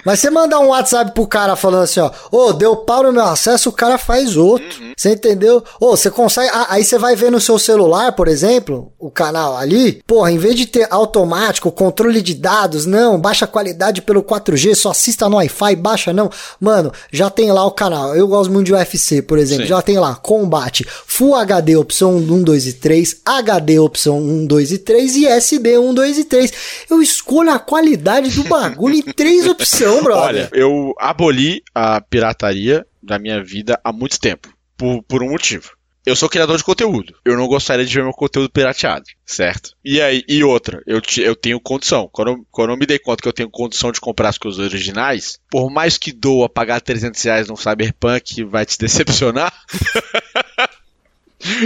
Mas 0.06 0.20
você 0.20 0.30
mandar 0.30 0.60
um 0.60 0.68
WhatsApp 0.68 1.12
pro 1.12 1.28
cara 1.28 1.56
falando 1.56 1.84
assim, 1.84 2.00
ó, 2.00 2.12
ô, 2.32 2.54
deu 2.54 2.76
pau 2.78 3.04
no 3.04 3.14
meu 3.14 3.24
acesso, 3.24 3.70
o 3.70 3.74
cara 3.74 3.98
faz 3.98 4.36
outro. 4.36 4.84
Você 4.98 5.14
entendeu? 5.14 5.64
Ô, 5.80 5.92
você 5.92 6.10
consegue. 6.10 6.50
ah, 6.54 6.68
aí 6.70 6.84
você 6.84 6.98
vai 6.98 7.16
ver 7.16 7.32
no 7.32 7.40
seu 7.40 7.58
celular, 7.58 8.12
por 8.14 8.28
exemplo, 8.28 8.92
o 9.00 9.10
canal 9.10 9.58
ali. 9.58 10.02
Porra, 10.06 10.32
em 10.32 10.38
vez 10.38 10.56
de 10.56 10.66
ter 10.66 10.88
automático, 10.90 11.72
controle 11.72 12.22
de 12.22 12.34
dados, 12.34 12.86
não, 12.86 13.20
baixa 13.20 13.48
qualidade 13.48 14.02
pelo 14.02 14.24
4G, 14.24 14.76
só 14.76 14.92
assista 14.92 15.28
no 15.30 15.38
Wi-Fi, 15.38 15.76
baixa 15.76 16.14
não. 16.14 16.30
Mano, 16.60 16.92
já 17.12 17.30
tem 17.30 17.52
lá 17.52 17.66
o 17.66 17.72
canal. 17.72 18.16
Eu 18.16 18.28
gosto 18.28 18.52
muito 18.52 18.68
de 18.68 18.74
UFC, 18.74 19.22
por 19.22 19.38
exemplo. 19.38 19.64
Sim. 19.64 19.70
Já 19.70 19.82
tem 19.82 19.98
lá 19.98 20.16
combate 20.16 20.86
Full 21.06 21.36
HD 21.36 21.76
opção 21.76 22.16
1, 22.16 22.44
2 22.44 22.68
e 22.68 22.74
3, 22.74 23.18
HD 23.26 23.80
opção 23.80 24.18
1, 24.18 24.46
2 24.48 24.72
e 24.72 24.78
3 24.78 25.16
e 25.16 25.28
SD 25.28 25.78
1, 25.78 25.94
2 25.94 26.18
e 26.18 26.24
3. 26.24 26.54
Eu 26.90 27.02
escolho 27.02 27.52
a 27.52 27.60
qualidade 27.60 28.30
do 28.32 28.44
bagulho 28.46 28.96
em 28.96 29.02
três 29.02 29.46
opções, 29.48 29.93
brother. 30.02 30.24
Olha, 30.24 30.50
eu 30.54 30.94
aboli 30.98 31.62
a 31.76 32.00
pirataria 32.00 32.86
da 33.02 33.20
minha 33.20 33.44
vida 33.44 33.78
há 33.84 33.92
muito 33.92 34.18
tempo. 34.20 34.48
Por, 34.78 35.04
por 35.04 35.22
um 35.22 35.32
motivo. 35.32 35.72
Eu 36.06 36.16
sou 36.18 36.28
criador 36.28 36.58
de 36.58 36.64
conteúdo. 36.66 37.14
Eu 37.24 37.38
não 37.38 37.48
gostaria 37.48 37.86
de 37.86 37.94
ver 37.94 38.04
meu 38.04 38.12
conteúdo 38.12 38.50
pirateado, 38.50 39.06
certo? 39.26 39.72
E 39.86 40.02
aí, 40.02 40.22
e 40.28 40.44
outra, 40.44 40.82
eu, 40.86 41.00
te- 41.00 41.22
eu 41.22 41.34
tenho 41.36 41.60
condição. 41.62 42.10
Quando, 42.12 42.32
eu- 42.32 42.48
quando 42.52 42.72
eu 42.72 42.78
me 42.78 42.86
dei 42.86 43.00
conta 43.00 43.22
que 43.22 43.28
eu 43.28 43.32
tenho 43.34 43.50
condição 43.50 43.90
de 43.92 44.02
comprar 44.02 44.30
as 44.30 44.38
coisas 44.38 44.60
originais, 44.60 45.40
por 45.50 45.70
mais 45.72 45.98
que 45.98 46.12
doa 46.12 46.50
pagar 46.50 46.82
300 46.82 47.22
reais 47.24 47.48
num 47.48 47.56
Cyberpunk 47.56 48.44
vai 48.44 48.66
te 48.66 48.78
decepcionar, 48.80 49.54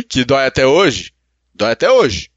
que 0.09 0.23
dói 0.23 0.45
até 0.45 0.65
hoje, 0.65 1.11
dói 1.53 1.71
até 1.71 1.89
hoje. 1.89 2.29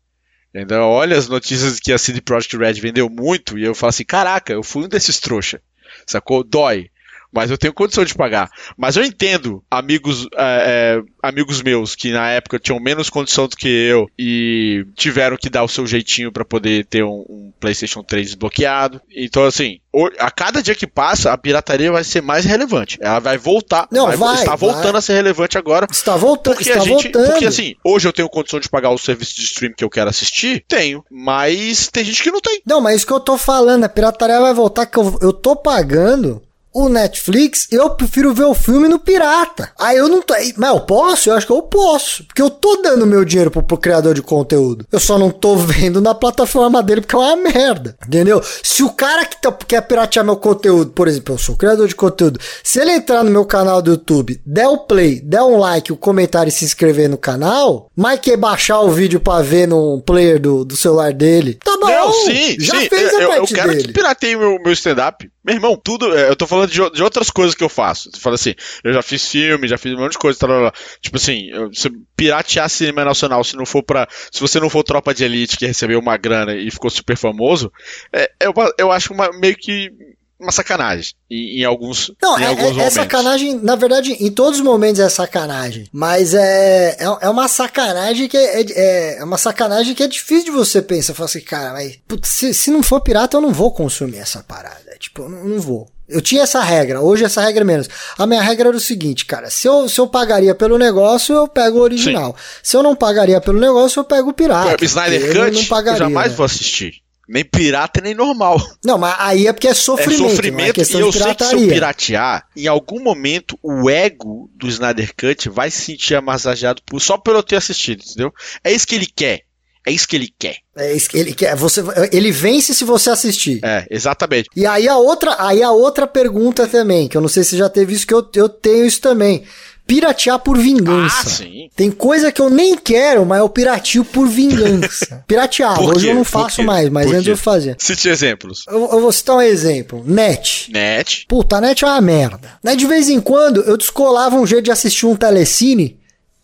Olha 0.83 1.17
as 1.17 1.29
notícias 1.29 1.79
que 1.79 1.93
a 1.93 1.99
CD 1.99 2.21
Projekt 2.21 2.57
Red 2.57 2.75
vendeu 2.81 3.09
muito 3.09 3.57
e 3.59 3.65
eu 3.65 3.75
falo 3.75 3.91
assim, 3.91 4.05
caraca, 4.05 4.53
eu 4.53 4.63
fui 4.63 4.85
um 4.85 4.89
desses 4.89 5.21
trouxa. 5.21 5.61
Sacou? 6.07 6.45
Dói. 6.45 6.91
Mas 7.33 7.51
eu 7.51 7.59
tenho 7.59 7.73
condição 7.73 8.05
de 8.05 8.15
pagar. 8.15 8.51
Mas 8.77 8.97
eu 8.97 9.05
entendo 9.05 9.63
amigos, 9.71 10.27
é, 10.35 10.99
é, 10.99 11.03
amigos 11.23 11.63
meus 11.63 11.95
que 11.95 12.11
na 12.13 12.31
época 12.31 12.59
tinham 12.59 12.81
menos 12.81 13.09
condição 13.09 13.47
do 13.47 13.57
que 13.57 13.69
eu 13.69 14.09
e 14.19 14.85
tiveram 14.97 15.37
que 15.37 15.49
dar 15.51 15.63
o 15.63 15.69
seu 15.69 15.87
jeitinho 15.87 16.33
pra 16.33 16.45
poder 16.45 16.87
ter 16.87 17.05
um, 17.05 17.25
um 17.29 17.53
PlayStation 17.61 18.03
3 18.03 18.27
desbloqueado. 18.27 19.01
Então, 19.15 19.45
assim, 19.45 19.79
a 20.19 20.31
cada 20.31 20.63
dia 20.63 20.75
que 20.75 20.87
passa, 20.87 21.33
a 21.33 21.39
pirataria 21.39 21.91
vai 21.91 22.05
ser 22.05 22.21
mais 22.21 22.45
relevante. 22.45 22.99
Ela 23.01 23.19
vai 23.19 23.39
voltar. 23.39 23.89
Não, 23.91 24.07
vai, 24.07 24.35
está 24.35 24.57
vai. 24.57 24.73
voltando 24.73 24.97
a 24.97 25.01
ser 25.01 25.15
relevante 25.15 25.59
agora. 25.59 25.87
Está 25.91 26.17
voltando, 26.17 26.55
Porque 26.55 26.69
está 26.69 26.83
a 26.83 26.85
gente, 26.85 27.05
voltando. 27.05 27.31
porque 27.31 27.47
assim, 27.47 27.75
hoje 27.85 28.07
eu 28.07 28.13
tenho 28.13 28.29
condição 28.29 28.61
de 28.61 28.69
pagar 28.69 28.91
o 28.91 28.99
serviço 28.99 29.35
de 29.37 29.43
stream 29.43 29.73
que 29.77 29.85
eu 29.85 29.91
quero 29.91 30.11
assistir? 30.11 30.65
Tenho. 30.69 31.05
Mas 31.11 31.89
tem 31.89 32.05
gente 32.05 32.23
que 32.23 32.31
não 32.31 32.41
tem. 32.41 32.61
Não, 32.65 32.81
mas 32.81 32.97
isso 32.97 33.07
que 33.07 33.13
eu 33.13 33.21
tô 33.21 33.37
falando, 33.37 33.85
a 33.85 33.89
pirataria 33.89 34.41
vai 34.41 34.55
voltar, 34.55 34.87
que 34.87 34.99
eu, 34.99 35.19
eu 35.21 35.33
tô 35.33 35.57
pagando 35.57 36.43
o 36.73 36.89
Netflix, 36.89 37.67
eu 37.71 37.91
prefiro 37.91 38.33
ver 38.35 38.45
o 38.45 38.55
filme 38.55 38.89
no 38.89 38.99
pirata. 38.99 39.71
Aí 39.79 39.97
eu 39.97 40.09
não 40.09 40.23
tô. 40.23 40.35
Mas 40.57 40.71
eu 40.71 40.81
posso? 40.81 41.29
Eu 41.31 41.35
acho 41.35 41.47
que 41.47 41.53
eu 41.53 41.63
posso. 41.63 42.25
Porque 42.25 42.41
eu 42.43 42.51
tô 42.51 42.77
dando 42.77 43.07
meu 43.07 43.25
dinheiro 43.25 43.51
pro, 43.51 43.63
pro 43.63 43.77
criador 43.77 44.15
de 44.15 44.23
conteúdo. 44.23 44.87
Eu 44.91 45.01
só 45.01 45.19
não 45.19 45.31
tô 45.31 45.57
vendo 45.59 46.01
na 46.01 46.15
plataforma 46.15 46.83
dele 46.83 47.01
porque 47.01 47.15
é 47.15 47.19
uma 47.19 47.37
merda. 47.37 47.97
Entendeu? 48.07 48.41
Se 48.63 48.83
o 48.83 48.91
cara 48.91 49.25
que 49.25 49.41
tá, 49.41 49.51
quer 49.67 49.81
piratear 49.83 50.25
meu 50.25 50.37
conteúdo, 50.37 50.91
por 50.93 51.09
exemplo, 51.09 51.35
eu 51.35 51.39
sou 51.39 51.57
criador 51.57 51.89
de 51.89 51.95
conteúdo, 51.95 52.39
se 52.63 52.79
ele 52.81 52.93
entrar 52.93 53.23
no 53.25 53.31
meu 53.31 53.45
canal 53.45 53.83
do 53.83 53.91
YouTube, 53.93 54.41
der 54.47 54.69
o 54.69 54.79
play, 54.79 55.21
der 55.21 55.43
um 55.43 55.59
like, 55.59 55.93
o 55.93 55.97
comentário 55.97 56.49
e 56.49 56.53
se 56.53 56.65
inscrever 56.65 57.09
no 57.09 57.19
canal, 57.19 57.89
mas 57.97 58.21
quer 58.21 58.37
baixar 58.37 58.81
o 58.81 58.91
vídeo 58.91 59.21
pra 59.21 59.43
ver 59.43 59.67
no 59.67 60.01
player 60.03 60.41
do, 60.41 60.65
do 60.65 60.77
celular 60.77 61.13
dele, 61.13 61.59
tá 61.65 61.77
bom. 61.81 61.87
Não, 61.89 62.13
sim, 62.13 62.57
já 62.61 62.81
sim. 62.81 62.89
fez 62.89 63.15
a 63.15 63.23
eu- 63.23 63.33
eu 63.33 63.47
quero 63.47 63.71
dele. 63.73 63.83
que 63.89 63.93
pirateie 63.93 64.37
meu, 64.37 64.59
meu 64.63 64.73
stand-up. 64.73 65.31
Meu 65.45 65.55
irmão, 65.55 65.77
tudo. 65.83 66.17
é, 66.17 66.29
Eu 66.29 66.37
tô 66.37 66.47
falando 66.47 66.71
de, 66.71 66.91
de 66.91 67.03
outras 67.03 67.31
coisas 67.31 67.55
que 67.55 67.65
eu 67.65 67.69
faço. 67.69 68.11
Tu 68.11 68.21
fala 68.21 68.35
assim, 68.35 68.55
eu 68.85 68.93
já 68.93 69.03
fiz 69.03 69.27
filme, 69.27 69.67
já 69.69 69.79
fiz 69.79 69.93
um 69.95 69.99
monte 69.99 70.13
de 70.13 70.19
coisa. 70.19 70.39
Tal, 70.39 70.49
tal, 70.49 70.61
tal. 70.71 70.73
Tipo 71.01 71.17
assim, 71.17 71.49
eu- 71.51 71.73
se 71.73 71.91
piratear 72.17 72.69
cinema 72.69 73.05
nacional, 73.05 73.43
se 73.43 73.57
não 73.57 73.65
for 73.65 73.83
para 73.83 74.07
Se 74.33 74.41
você 74.41 74.61
não 74.61 74.69
for 74.71 74.83
tropa 74.83 75.15
de 75.15 75.25
elite 75.25 75.57
que 75.57 75.67
recebeu 75.67 75.99
uma 75.99 76.17
grana 76.17 76.55
e 76.55 76.71
ficou 76.71 76.91
super 76.91 77.17
famoso, 77.17 77.73
é, 78.13 78.31
eu, 78.41 78.53
eu 78.79 78.93
acho 78.93 79.13
uma, 79.15 79.31
meio 79.33 79.57
que 79.57 79.91
uma 80.39 80.53
sacanagem. 80.53 81.13
Em, 81.31 81.61
em 81.61 81.65
alguns, 81.65 82.11
Não, 82.23 82.39
em 82.39 82.43
é, 82.43 82.47
alguns 82.47 82.65
é- 82.65 82.69
é 82.69 82.73
momentos. 82.73 82.95
sacanagem, 82.95 83.55
na 83.63 83.77
verdade, 83.77 84.13
em 84.13 84.31
todos 84.31 84.59
os 84.59 84.65
momentos 84.65 84.99
é 85.01 85.09
sacanagem. 85.09 85.87
Mas 85.93 86.33
é, 86.35 86.97
é, 86.99 87.05
é 87.23 87.29
uma 87.29 87.47
sacanagem 87.47 88.27
que 88.29 88.37
é, 88.39 88.61
é, 88.63 89.19
é 89.19 89.25
uma 89.25 89.37
sacanagem 89.39 89.95
que 89.95 90.03
é 90.03 90.07
difícil 90.09 90.47
de 90.47 90.51
você 90.51 90.81
pensar. 90.83 91.13
Fala 91.15 91.27
assim, 91.29 91.41
cara, 91.43 91.73
mas 91.73 91.99
putz, 92.09 92.29
se, 92.29 92.55
se 92.55 92.71
não 92.71 92.83
for 92.83 93.01
pirata, 93.03 93.37
eu 93.37 93.41
não 93.43 93.53
vou 93.53 93.71
consumir 93.73 94.17
essa 94.19 94.43
parada. 94.43 94.90
Tipo, 95.01 95.23
eu 95.23 95.29
não, 95.31 95.45
não 95.45 95.61
vou. 95.61 95.89
Eu 96.07 96.21
tinha 96.21 96.43
essa 96.43 96.61
regra, 96.61 97.01
hoje 97.01 97.25
essa 97.25 97.41
regra 97.41 97.63
é 97.63 97.65
menos. 97.65 97.89
A 98.19 98.27
minha 98.27 98.43
regra 98.43 98.69
era 98.69 98.77
o 98.77 98.81
seguinte, 98.81 99.25
cara, 99.25 99.49
se 99.49 99.67
eu, 99.67 99.89
se 99.89 99.99
eu 100.01 100.07
pagaria 100.07 100.55
pelo 100.55 100.77
negócio, 100.77 101.35
eu 101.35 101.49
pego 101.49 101.79
o 101.79 101.83
original. 101.83 102.37
Se 102.63 102.77
eu 102.77 102.83
não 102.83 102.95
pagaria 102.95 103.41
pelo 103.41 103.59
negócio, 103.61 104.01
eu 104.01 104.05
pego 104.05 104.31
o 104.31 104.33
pirata. 104.35 104.77
Pô, 104.77 104.85
Snyder 104.85 105.23
Eu 105.23 105.35
não- 105.35 105.45
Cut, 105.45 105.55
não 105.55 105.63
eu 105.63 105.69
pagaria, 105.69 105.99
jamais 105.99 106.31
né? 106.31 106.37
vou 106.37 106.45
assistir. 106.45 106.95
Nem 107.29 107.45
pirata, 107.45 108.01
nem 108.01 108.13
normal. 108.13 108.61
Não, 108.85 108.99
mas 108.99 109.15
aí 109.21 109.47
é 109.47 109.53
porque 109.53 109.69
é 109.69 109.75
sofrimento, 109.75 110.21
é 110.21 110.27
é 110.27 110.31
sofrimento 110.35 110.75
questão 110.75 111.01
e 111.01 111.03
eu 111.05 111.13
sei 111.13 111.23
que 111.33 111.45
se 111.45 111.55
eu 111.55 111.69
piratear, 111.69 112.47
em 112.57 112.67
algum 112.67 113.01
momento 113.01 113.57
o 113.63 113.89
ego 113.89 114.51
do 114.57 114.67
Snyder 114.67 115.15
Cut 115.17 115.49
vai 115.49 115.71
se 115.71 115.81
sentir 115.81 116.17
amassageado 116.17 116.83
por, 116.85 117.01
só 117.01 117.17
pelo 117.17 117.39
eu 117.39 117.43
ter 117.45 117.55
assistido, 117.55 118.03
entendeu? 118.05 118.33
É 118.65 118.73
isso 118.73 118.85
que 118.85 118.97
ele 118.97 119.07
quer. 119.07 119.43
É 119.87 119.93
isso 119.93 120.07
que 120.07 120.17
ele 120.17 120.33
quer. 120.39 120.57
É 120.77 120.95
isso 120.95 121.09
que 121.09 121.19
ele 121.19 121.33
quer. 121.33 121.57
Você, 121.57 121.83
ele 122.13 122.31
vence 122.31 122.75
se 122.75 122.85
você 122.85 123.11
assistir. 123.11 123.61
É, 123.63 123.87
exatamente. 123.91 124.49
E 124.55 124.67
aí 124.67 124.87
a 124.87 124.97
outra, 124.97 125.37
aí 125.39 125.63
a 125.63 125.71
outra 125.71 126.07
pergunta 126.07 126.67
também, 126.67 127.09
que 127.09 127.17
eu 127.17 127.21
não 127.21 127.29
sei 127.29 127.45
se 127.45 127.57
já 127.57 127.69
teve 127.69 127.95
isso, 127.95 128.07
que 128.07 128.15
eu, 128.15 128.27
eu 128.35 128.49
tenho 128.49 128.87
isso 128.87 129.01
também. 129.01 129.43
Piratear 129.87 130.39
por 130.39 130.57
vingança. 130.57 131.23
Ah, 131.23 131.25
sim. 131.25 131.69
Tem 131.75 131.91
coisa 131.91 132.31
que 132.31 132.41
eu 132.41 132.49
nem 132.49 132.77
quero, 132.77 133.27
mas 133.27 133.41
eu 133.41 133.49
piratio 133.49 134.05
por 134.05 134.29
vingança. 134.29 135.25
Piratear, 135.27 135.83
hoje 135.83 136.09
eu 136.09 136.15
não 136.15 136.23
faço 136.23 136.63
mais, 136.63 136.89
mas 136.89 137.11
antes 137.11 137.27
eu 137.27 137.37
fazia. 137.37 137.77
Cite 137.77 138.09
exemplos. 138.09 138.65
Eu, 138.69 138.89
eu 138.93 139.01
vou 139.01 139.11
citar 139.11 139.37
um 139.37 139.41
exemplo. 139.41 140.05
Net. 140.07 140.71
Net. 140.71 141.25
Puta, 141.27 141.57
a 141.57 141.61
net 141.61 141.83
é 141.85 141.89
uma 141.89 142.01
merda. 142.01 142.61
Né, 142.63 142.77
de 142.77 142.87
vez 142.87 143.09
em 143.09 143.21
quando 143.21 143.63
eu 143.63 143.77
descolava 143.77 144.37
um 144.37 144.47
jeito 144.47 144.67
de 144.67 144.71
assistir 144.71 145.07
um 145.07 145.17
telecine 145.17 145.99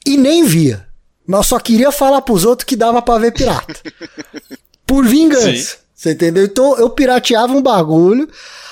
e 0.04 0.16
nem 0.16 0.42
via. 0.44 0.85
Mas 1.26 1.38
eu 1.38 1.44
só 1.44 1.58
queria 1.58 1.90
falar 1.90 2.22
pros 2.22 2.44
outros 2.44 2.66
que 2.66 2.76
dava 2.76 3.02
pra 3.02 3.18
ver 3.18 3.32
pirata. 3.32 3.74
Por 4.86 5.04
vingança. 5.04 5.50
Sim. 5.50 5.76
Você 5.94 6.12
entendeu? 6.12 6.44
Então 6.44 6.78
eu 6.78 6.90
pirateava 6.90 7.52
um 7.52 7.62
bagulho. 7.62 8.28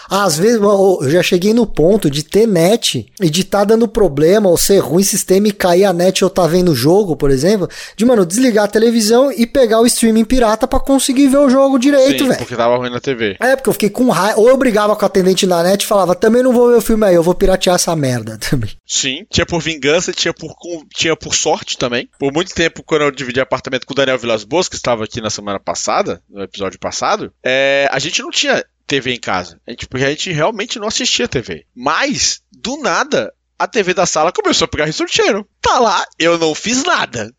Às 0.09 0.39
vezes 0.39 0.61
eu 0.61 1.11
já 1.11 1.23
cheguei 1.23 1.55
no 1.55 1.67
ponto 1.67 2.11
de 2.11 2.23
ter 2.23 2.47
net 2.47 3.07
e 3.21 3.31
de 3.31 3.45
tá 3.45 3.65
dando 3.65 3.89
problema 3.89 4.49
ou 4.49 4.57
ser 4.57 4.79
ruim 4.79 5.03
sistema 5.03 5.49
e 5.49 5.53
cair 5.53 5.85
a 5.85 5.93
net 5.93 6.25
ou 6.25 6.31
tá 6.31 6.47
vendo 6.47 6.73
o 6.73 6.75
jogo, 6.75 7.17
por 7.17 7.31
exemplo, 7.31 7.69
de 7.97 8.05
mano, 8.05 8.27
desligar 8.27 8.65
a 8.65 8.69
televisão 8.69 9.33
e 9.33 9.47
pegar 9.47 9.81
o 9.81 9.87
streaming 9.87 10.25
pirata 10.25 10.67
pra 10.67 10.81
conseguir 10.81 11.29
ver 11.29 11.39
o 11.39 11.51
jogo 11.51 11.79
direito, 11.79 12.27
velho. 12.27 12.39
porque 12.39 12.57
tava 12.57 12.77
ruim 12.77 12.91
na 12.91 13.01
TV. 13.01 13.37
É, 13.41 13.57
porque 13.57 13.69
eu 13.69 13.73
fiquei 13.73 13.91
com 13.91 14.09
raiva. 14.11 14.41
Ou 14.41 14.49
eu 14.49 14.57
brigava 14.57 14.95
com 14.97 15.03
o 15.03 15.07
atendente 15.07 15.47
na 15.47 15.63
net 15.63 15.83
e 15.83 15.87
falava, 15.87 16.15
também 16.15 16.43
não 16.43 16.53
vou 16.53 16.69
ver 16.69 16.77
o 16.77 16.83
filme 16.83 17.07
aí, 17.07 17.15
eu 17.15 17.23
vou 17.23 17.35
piratear 17.35 17.77
essa 17.77 17.95
merda 17.95 18.39
também. 18.51 18.71
Sim. 18.87 19.25
Tinha 19.31 19.47
por 19.47 19.61
vingança, 19.61 20.13
tinha 20.13 20.33
por, 20.33 20.55
tinha 20.95 21.17
por 21.17 21.35
sorte 21.35 21.79
também. 21.79 22.09
Por 22.19 22.33
muito 22.33 22.55
tempo, 22.55 22.83
quando 22.83 23.03
eu 23.03 23.11
dividi 23.11 23.41
apartamento 23.41 23.87
com 23.87 23.93
o 23.93 23.97
Daniel 23.97 24.19
Vilas 24.19 24.45
Boas, 24.45 24.69
que 24.69 24.77
estava 24.77 25.05
aqui 25.05 25.21
na 25.21 25.31
semana 25.31 25.61
passada, 25.61 26.23
no 26.29 26.43
episódio 26.43 26.79
passado, 26.79 27.33
é, 27.45 27.89
a 27.91 27.99
gente 27.99 28.23
não 28.23 28.31
tinha 28.31 28.65
TV 28.87 29.15
em 29.15 29.21
casa. 29.21 29.61
A 29.67 29.71
gente, 29.71 29.87
porque 29.87 30.05
a 30.05 30.11
gente 30.11 30.31
realmente 30.33 30.79
não 30.79 30.89
assistia 30.89 31.29
TV. 31.29 31.67
Mas, 31.75 32.43
do 32.53 32.77
nada, 32.79 33.33
a 33.59 33.67
TV 33.67 33.95
da 33.95 34.07
sala 34.07 34.33
começou 34.33 34.67
a 34.67 34.69
pegar 34.69 34.91
Channel. 34.93 35.47
Tá 35.61 35.79
lá, 35.79 36.05
eu 36.19 36.39
não 36.39 36.55
fiz 36.55 36.83
nada. 36.85 37.35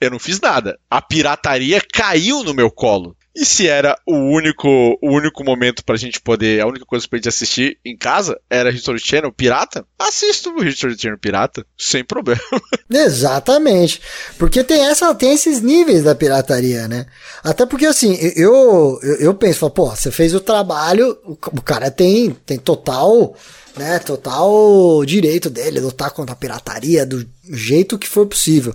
Eu 0.00 0.10
não 0.10 0.18
fiz 0.18 0.40
nada. 0.40 0.78
A 0.88 1.02
pirataria 1.02 1.80
caiu 1.80 2.42
no 2.42 2.54
meu 2.54 2.70
colo. 2.70 3.16
E 3.40 3.44
se 3.46 3.66
era 3.66 3.98
o 4.06 4.14
único, 4.14 4.68
o 5.00 5.10
único 5.16 5.42
momento 5.42 5.82
pra 5.82 5.96
gente 5.96 6.20
poder, 6.20 6.60
a 6.60 6.66
única 6.66 6.84
coisa 6.84 7.08
pra 7.08 7.16
gente 7.16 7.30
assistir 7.30 7.78
em 7.82 7.96
casa 7.96 8.38
era 8.50 8.68
History 8.68 8.98
Channel 8.98 9.32
pirata, 9.32 9.82
assisto 9.98 10.50
o 10.50 10.62
History 10.62 10.94
Channel 10.94 11.18
pirata, 11.18 11.64
sem 11.74 12.04
problema. 12.04 12.38
Exatamente. 12.92 14.02
Porque 14.36 14.62
tem 14.62 14.84
essa, 14.84 15.14
tem 15.14 15.32
esses 15.32 15.62
níveis 15.62 16.04
da 16.04 16.14
pirataria, 16.14 16.86
né? 16.86 17.06
Até 17.42 17.64
porque 17.64 17.86
assim, 17.86 18.14
eu, 18.36 19.00
eu, 19.02 19.16
eu 19.20 19.34
penso, 19.34 19.70
pô, 19.70 19.88
você 19.88 20.10
fez 20.10 20.34
o 20.34 20.40
trabalho, 20.40 21.18
o, 21.24 21.32
o 21.32 21.62
cara 21.62 21.90
tem, 21.90 22.36
tem 22.44 22.58
total, 22.58 23.34
né, 23.76 23.98
total 23.98 25.04
direito 25.04 25.48
dele 25.48 25.80
lutar 25.80 26.10
contra 26.10 26.32
a 26.32 26.36
pirataria 26.36 27.06
do 27.06 27.26
jeito 27.44 27.98
que 27.98 28.08
for 28.08 28.26
possível. 28.26 28.74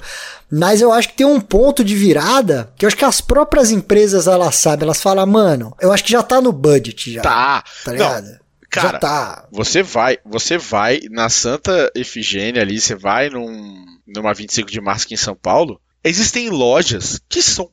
Mas 0.52 0.82
eu 0.82 0.91
acho 0.91 1.10
que 1.10 1.16
tem 1.16 1.26
um 1.26 1.39
ponto 1.41 1.84
de 1.84 1.96
virada 1.96 2.72
que 2.78 2.86
eu 2.86 2.88
acho 2.88 2.98
que 2.98 3.06
as 3.06 3.22
próprias 3.22 3.72
empresas 3.72 4.28
elas 4.28 4.56
sabem, 4.56 4.84
elas 4.86 5.02
falam, 5.02 5.26
mano, 5.26 5.76
eu 5.82 5.91
acho 5.91 6.04
que 6.04 6.12
já 6.12 6.24
tá 6.24 6.39
no 6.39 6.52
budget 6.52 7.14
já. 7.14 7.22
Tá. 7.22 7.64
Tá 7.84 7.91
Não, 7.91 7.93
ligado? 7.93 8.39
cara, 8.70 8.91
já 8.91 9.00
tá. 9.00 9.48
Você 9.52 9.82
vai, 9.82 10.18
você 10.26 10.58
vai 10.58 11.00
na 11.10 11.30
Santa 11.30 11.91
Efigênia 11.96 12.62
ali, 12.62 12.80
você 12.80 12.96
vai 12.96 13.30
num, 13.30 13.86
numa 14.08 14.34
25 14.34 14.70
de 14.70 14.82
março 14.82 15.06
aqui 15.06 15.14
em 15.14 15.18
São 15.18 15.36
Paulo, 15.36 15.80
existem 16.04 16.50
lojas 16.50 17.20
que 17.28 17.41
são 17.41 17.70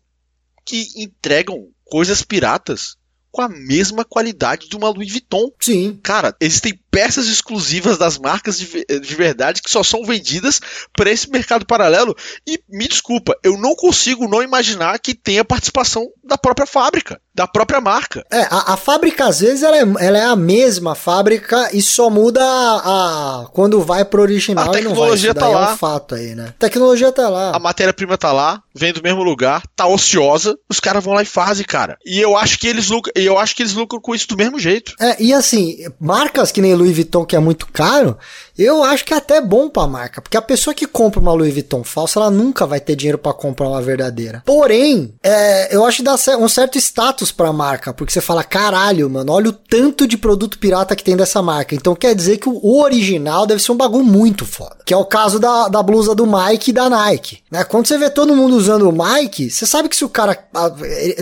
que 0.64 0.86
entregam 0.96 1.68
coisas 1.84 2.22
piratas 2.22 2.96
com 3.32 3.42
a 3.42 3.48
mesma 3.48 4.04
qualidade 4.04 4.68
de 4.68 4.76
uma 4.76 4.90
Louis 4.90 5.10
Vuitton. 5.10 5.50
Sim. 5.60 5.98
Cara, 6.02 6.36
existem 6.40 6.78
peças 6.92 7.26
exclusivas 7.26 7.98
das 7.98 8.18
marcas 8.18 8.56
de, 8.58 8.66
ve- 8.66 8.84
de 8.86 9.14
verdade 9.16 9.60
que 9.62 9.70
só 9.70 9.82
são 9.82 10.04
vendidas 10.04 10.60
para 10.96 11.10
esse 11.10 11.28
mercado 11.30 11.66
paralelo. 11.66 12.14
E 12.46 12.60
me 12.68 12.86
desculpa, 12.86 13.34
eu 13.42 13.58
não 13.58 13.74
consigo 13.74 14.28
não 14.28 14.42
imaginar 14.42 14.98
que 15.00 15.14
tenha 15.14 15.44
participação 15.44 16.06
da 16.22 16.36
própria 16.38 16.66
fábrica, 16.66 17.18
da 17.34 17.46
própria 17.48 17.80
marca. 17.80 18.24
É, 18.30 18.42
a, 18.42 18.74
a 18.74 18.76
fábrica 18.76 19.24
às 19.26 19.40
vezes 19.40 19.62
ela 19.62 19.76
é, 19.78 19.80
ela 20.06 20.18
é 20.18 20.24
a 20.26 20.36
mesma 20.36 20.94
fábrica 20.94 21.70
e 21.72 21.80
só 21.80 22.10
muda 22.10 22.40
a, 22.44 23.40
a- 23.42 23.46
quando 23.52 23.80
vai 23.80 24.04
pro 24.04 24.20
original 24.22 24.64
A 24.64 24.66
vai. 24.68 24.76
tecnologia 24.82 25.32
daí 25.34 25.42
tá 25.44 25.50
é 25.50 25.54
lá. 25.54 25.72
um 25.72 25.76
fato 25.78 26.14
aí, 26.14 26.34
né? 26.34 26.48
A 26.50 26.52
tecnologia 26.52 27.10
tá 27.10 27.28
lá. 27.28 27.56
A 27.56 27.58
matéria-prima 27.58 28.18
tá 28.18 28.32
lá, 28.32 28.62
vem 28.74 28.92
do 28.92 29.02
mesmo 29.02 29.22
lugar, 29.22 29.62
tá 29.74 29.86
ociosa, 29.86 30.54
os 30.68 30.78
caras 30.78 31.02
vão 31.02 31.14
lá 31.14 31.22
e 31.22 31.26
fazem, 31.26 31.64
cara. 31.64 31.96
E 32.04 32.20
eu 32.20 32.36
acho 32.36 32.58
que 32.58 32.68
eles 32.68 32.88
lucram, 32.88 33.12
eu 33.16 33.38
acho 33.38 33.56
que 33.56 33.62
eles 33.62 33.72
lucram 33.72 34.00
com 34.00 34.14
isso 34.14 34.28
do 34.28 34.36
mesmo 34.36 34.58
jeito. 34.58 34.94
É, 35.00 35.16
e 35.22 35.32
assim, 35.32 35.78
marcas 35.98 36.52
que 36.52 36.60
nem 36.60 36.74
Louis 36.82 36.94
Vuitton, 36.94 37.24
que 37.24 37.36
é 37.36 37.38
muito 37.38 37.66
caro, 37.72 38.16
eu 38.58 38.82
acho 38.82 39.04
que 39.04 39.14
é 39.14 39.16
até 39.16 39.40
bom 39.40 39.68
pra 39.68 39.86
marca, 39.86 40.20
porque 40.20 40.36
a 40.36 40.42
pessoa 40.42 40.74
que 40.74 40.86
compra 40.86 41.20
uma 41.20 41.32
Louis 41.32 41.52
Vuitton 41.52 41.82
falsa, 41.84 42.18
ela 42.18 42.30
nunca 42.30 42.66
vai 42.66 42.80
ter 42.80 42.96
dinheiro 42.96 43.18
pra 43.18 43.32
comprar 43.32 43.68
uma 43.68 43.80
verdadeira. 43.80 44.42
Porém, 44.44 45.14
é, 45.22 45.74
eu 45.74 45.84
acho 45.84 45.98
que 45.98 46.02
dá 46.02 46.14
um 46.38 46.48
certo 46.48 46.76
status 46.78 47.32
pra 47.32 47.52
marca, 47.52 47.92
porque 47.92 48.12
você 48.12 48.20
fala, 48.20 48.44
caralho, 48.44 49.08
mano, 49.08 49.32
olha 49.32 49.48
o 49.48 49.52
tanto 49.52 50.06
de 50.06 50.18
produto 50.18 50.58
pirata 50.58 50.96
que 50.96 51.04
tem 51.04 51.16
dessa 51.16 51.40
marca. 51.40 51.74
Então 51.74 51.94
quer 51.94 52.14
dizer 52.14 52.38
que 52.38 52.48
o 52.48 52.80
original 52.80 53.46
deve 53.46 53.62
ser 53.62 53.72
um 53.72 53.76
bagulho 53.76 54.04
muito 54.04 54.44
foda. 54.44 54.78
Que 54.84 54.92
é 54.92 54.96
o 54.96 55.04
caso 55.04 55.38
da, 55.38 55.68
da 55.68 55.82
blusa 55.82 56.14
do 56.14 56.26
Mike 56.26 56.70
e 56.70 56.74
da 56.74 56.90
Nike. 56.90 57.38
Né? 57.50 57.64
Quando 57.64 57.86
você 57.86 57.96
vê 57.96 58.10
todo 58.10 58.36
mundo 58.36 58.56
usando 58.56 58.88
o 58.88 58.92
Mike, 58.92 59.50
você 59.50 59.66
sabe 59.66 59.88
que 59.88 59.96
se 59.96 60.04
o 60.04 60.08
cara. 60.08 60.36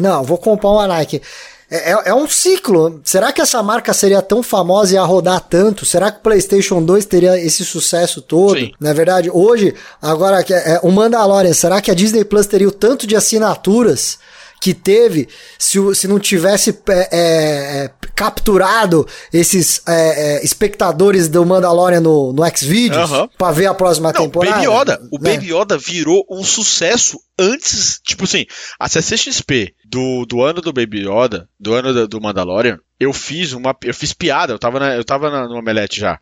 Não, 0.00 0.24
vou 0.24 0.38
comprar 0.38 0.70
uma 0.70 0.86
Nike. 0.86 1.22
É, 1.70 1.92
é- 1.92 2.02
é 2.06 2.14
um 2.14 2.28
ciclo. 2.28 3.00
Será 3.04 3.32
que 3.32 3.40
essa 3.40 3.62
marca 3.62 3.92
seria 3.94 4.20
tão 4.20 4.42
famosa 4.42 4.92
e 4.92 4.94
ia 4.96 5.02
rodar 5.02 5.40
tanto? 5.40 5.86
Será 5.86 6.10
que 6.10 6.18
o 6.18 6.22
PlayStation 6.22 6.82
2 6.82 7.04
teria 7.06 7.38
esse 7.38 7.64
sucesso 7.64 8.20
todo? 8.20 8.58
Sim. 8.58 8.72
Na 8.80 8.92
verdade, 8.92 9.30
hoje, 9.32 9.74
agora 10.02 10.42
que 10.42 10.52
é, 10.52 10.72
é, 10.74 10.80
o 10.82 10.90
Mandalorian, 10.90 11.52
será 11.52 11.80
que 11.80 11.90
a 11.90 11.94
Disney 11.94 12.24
Plus 12.24 12.46
teria 12.46 12.66
o 12.68 12.72
tanto 12.72 13.06
de 13.06 13.14
assinaturas 13.14 14.18
que 14.60 14.74
teve 14.74 15.28
se, 15.58 15.78
se 15.94 16.06
não 16.06 16.18
tivesse 16.18 16.70
é, 16.88 16.92
é, 16.92 17.84
é, 17.84 17.90
capturado 18.14 19.06
esses 19.32 19.82
é, 19.88 19.92
é, 20.38 20.44
espectadores 20.44 21.28
do 21.28 21.44
Mandalorian 21.46 22.00
no, 22.00 22.32
no 22.32 22.42
Xvideos 22.56 23.10
Aham. 23.10 23.28
pra 23.38 23.50
ver 23.52 23.66
a 23.66 23.74
próxima 23.74 24.12
Não, 24.12 24.22
temporada? 24.22 24.56
Baby 24.56 24.66
Yoda. 24.68 25.00
O 25.10 25.18
né? 25.18 25.32
Baby 25.34 25.52
Yoda 25.54 25.78
virou 25.78 26.24
um 26.30 26.44
sucesso 26.44 27.18
antes, 27.38 27.98
tipo 28.04 28.24
assim, 28.24 28.44
a 28.78 28.88
CCXP 28.88 29.72
do, 29.86 30.26
do 30.26 30.42
ano 30.42 30.60
do 30.60 30.72
Baby 30.72 31.08
Yoda, 31.08 31.48
do 31.58 31.72
ano 31.72 31.94
da- 31.94 32.06
do 32.06 32.20
Mandalorian, 32.20 32.78
eu 32.98 33.12
fiz 33.14 33.52
uma, 33.54 33.74
eu 33.82 33.94
fiz 33.94 34.12
piada, 34.12 34.52
eu 34.52 34.58
tava 34.58 34.78
na, 34.78 34.94
eu 34.94 35.04
tava 35.04 35.30
na, 35.30 35.48
no 35.48 35.56
Omelete 35.56 35.98
já. 36.00 36.18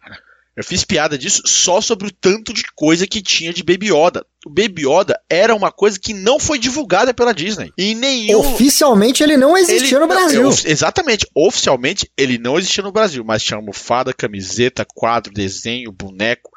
Eu 0.59 0.65
fiz 0.65 0.85
piada 0.85 1.17
disso 1.17 1.41
só 1.47 1.81
sobre 1.81 2.09
o 2.09 2.11
tanto 2.11 2.53
de 2.53 2.65
coisa 2.75 3.07
que 3.07 3.23
tinha 3.23 3.53
de 3.53 3.63
Baby 3.63 3.93
Yoda. 3.93 4.27
O 4.45 4.51
Baby 4.51 4.89
Yoda 4.89 5.17
era 5.31 5.55
uma 5.55 5.71
coisa 5.71 6.01
que 6.01 6.13
não 6.13 6.41
foi 6.41 6.59
divulgada 6.59 7.15
pela 7.15 7.33
Disney. 7.33 7.73
E 7.79 7.95
nenhum 7.95 8.41
Oficialmente 8.41 9.23
ele 9.23 9.37
não 9.37 9.57
existia 9.57 9.97
ele- 9.97 9.99
no 10.01 10.09
Brasil. 10.09 10.51
exatamente. 10.67 11.25
Oficialmente, 11.33 12.11
ele 12.17 12.39
não 12.39 12.59
existia 12.59 12.83
no 12.83 12.91
Brasil, 12.91 13.23
mas 13.25 13.45
tinha 13.45 13.57
almofada, 13.57 14.13
camiseta, 14.13 14.85
quadro, 14.85 15.33
desenho, 15.33 15.93
boneco, 15.93 16.51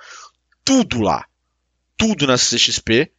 tudo 0.65 0.99
lá. 1.01 1.23
Tudo 1.95 2.25
na 2.25 2.37
CXP. 2.39 3.11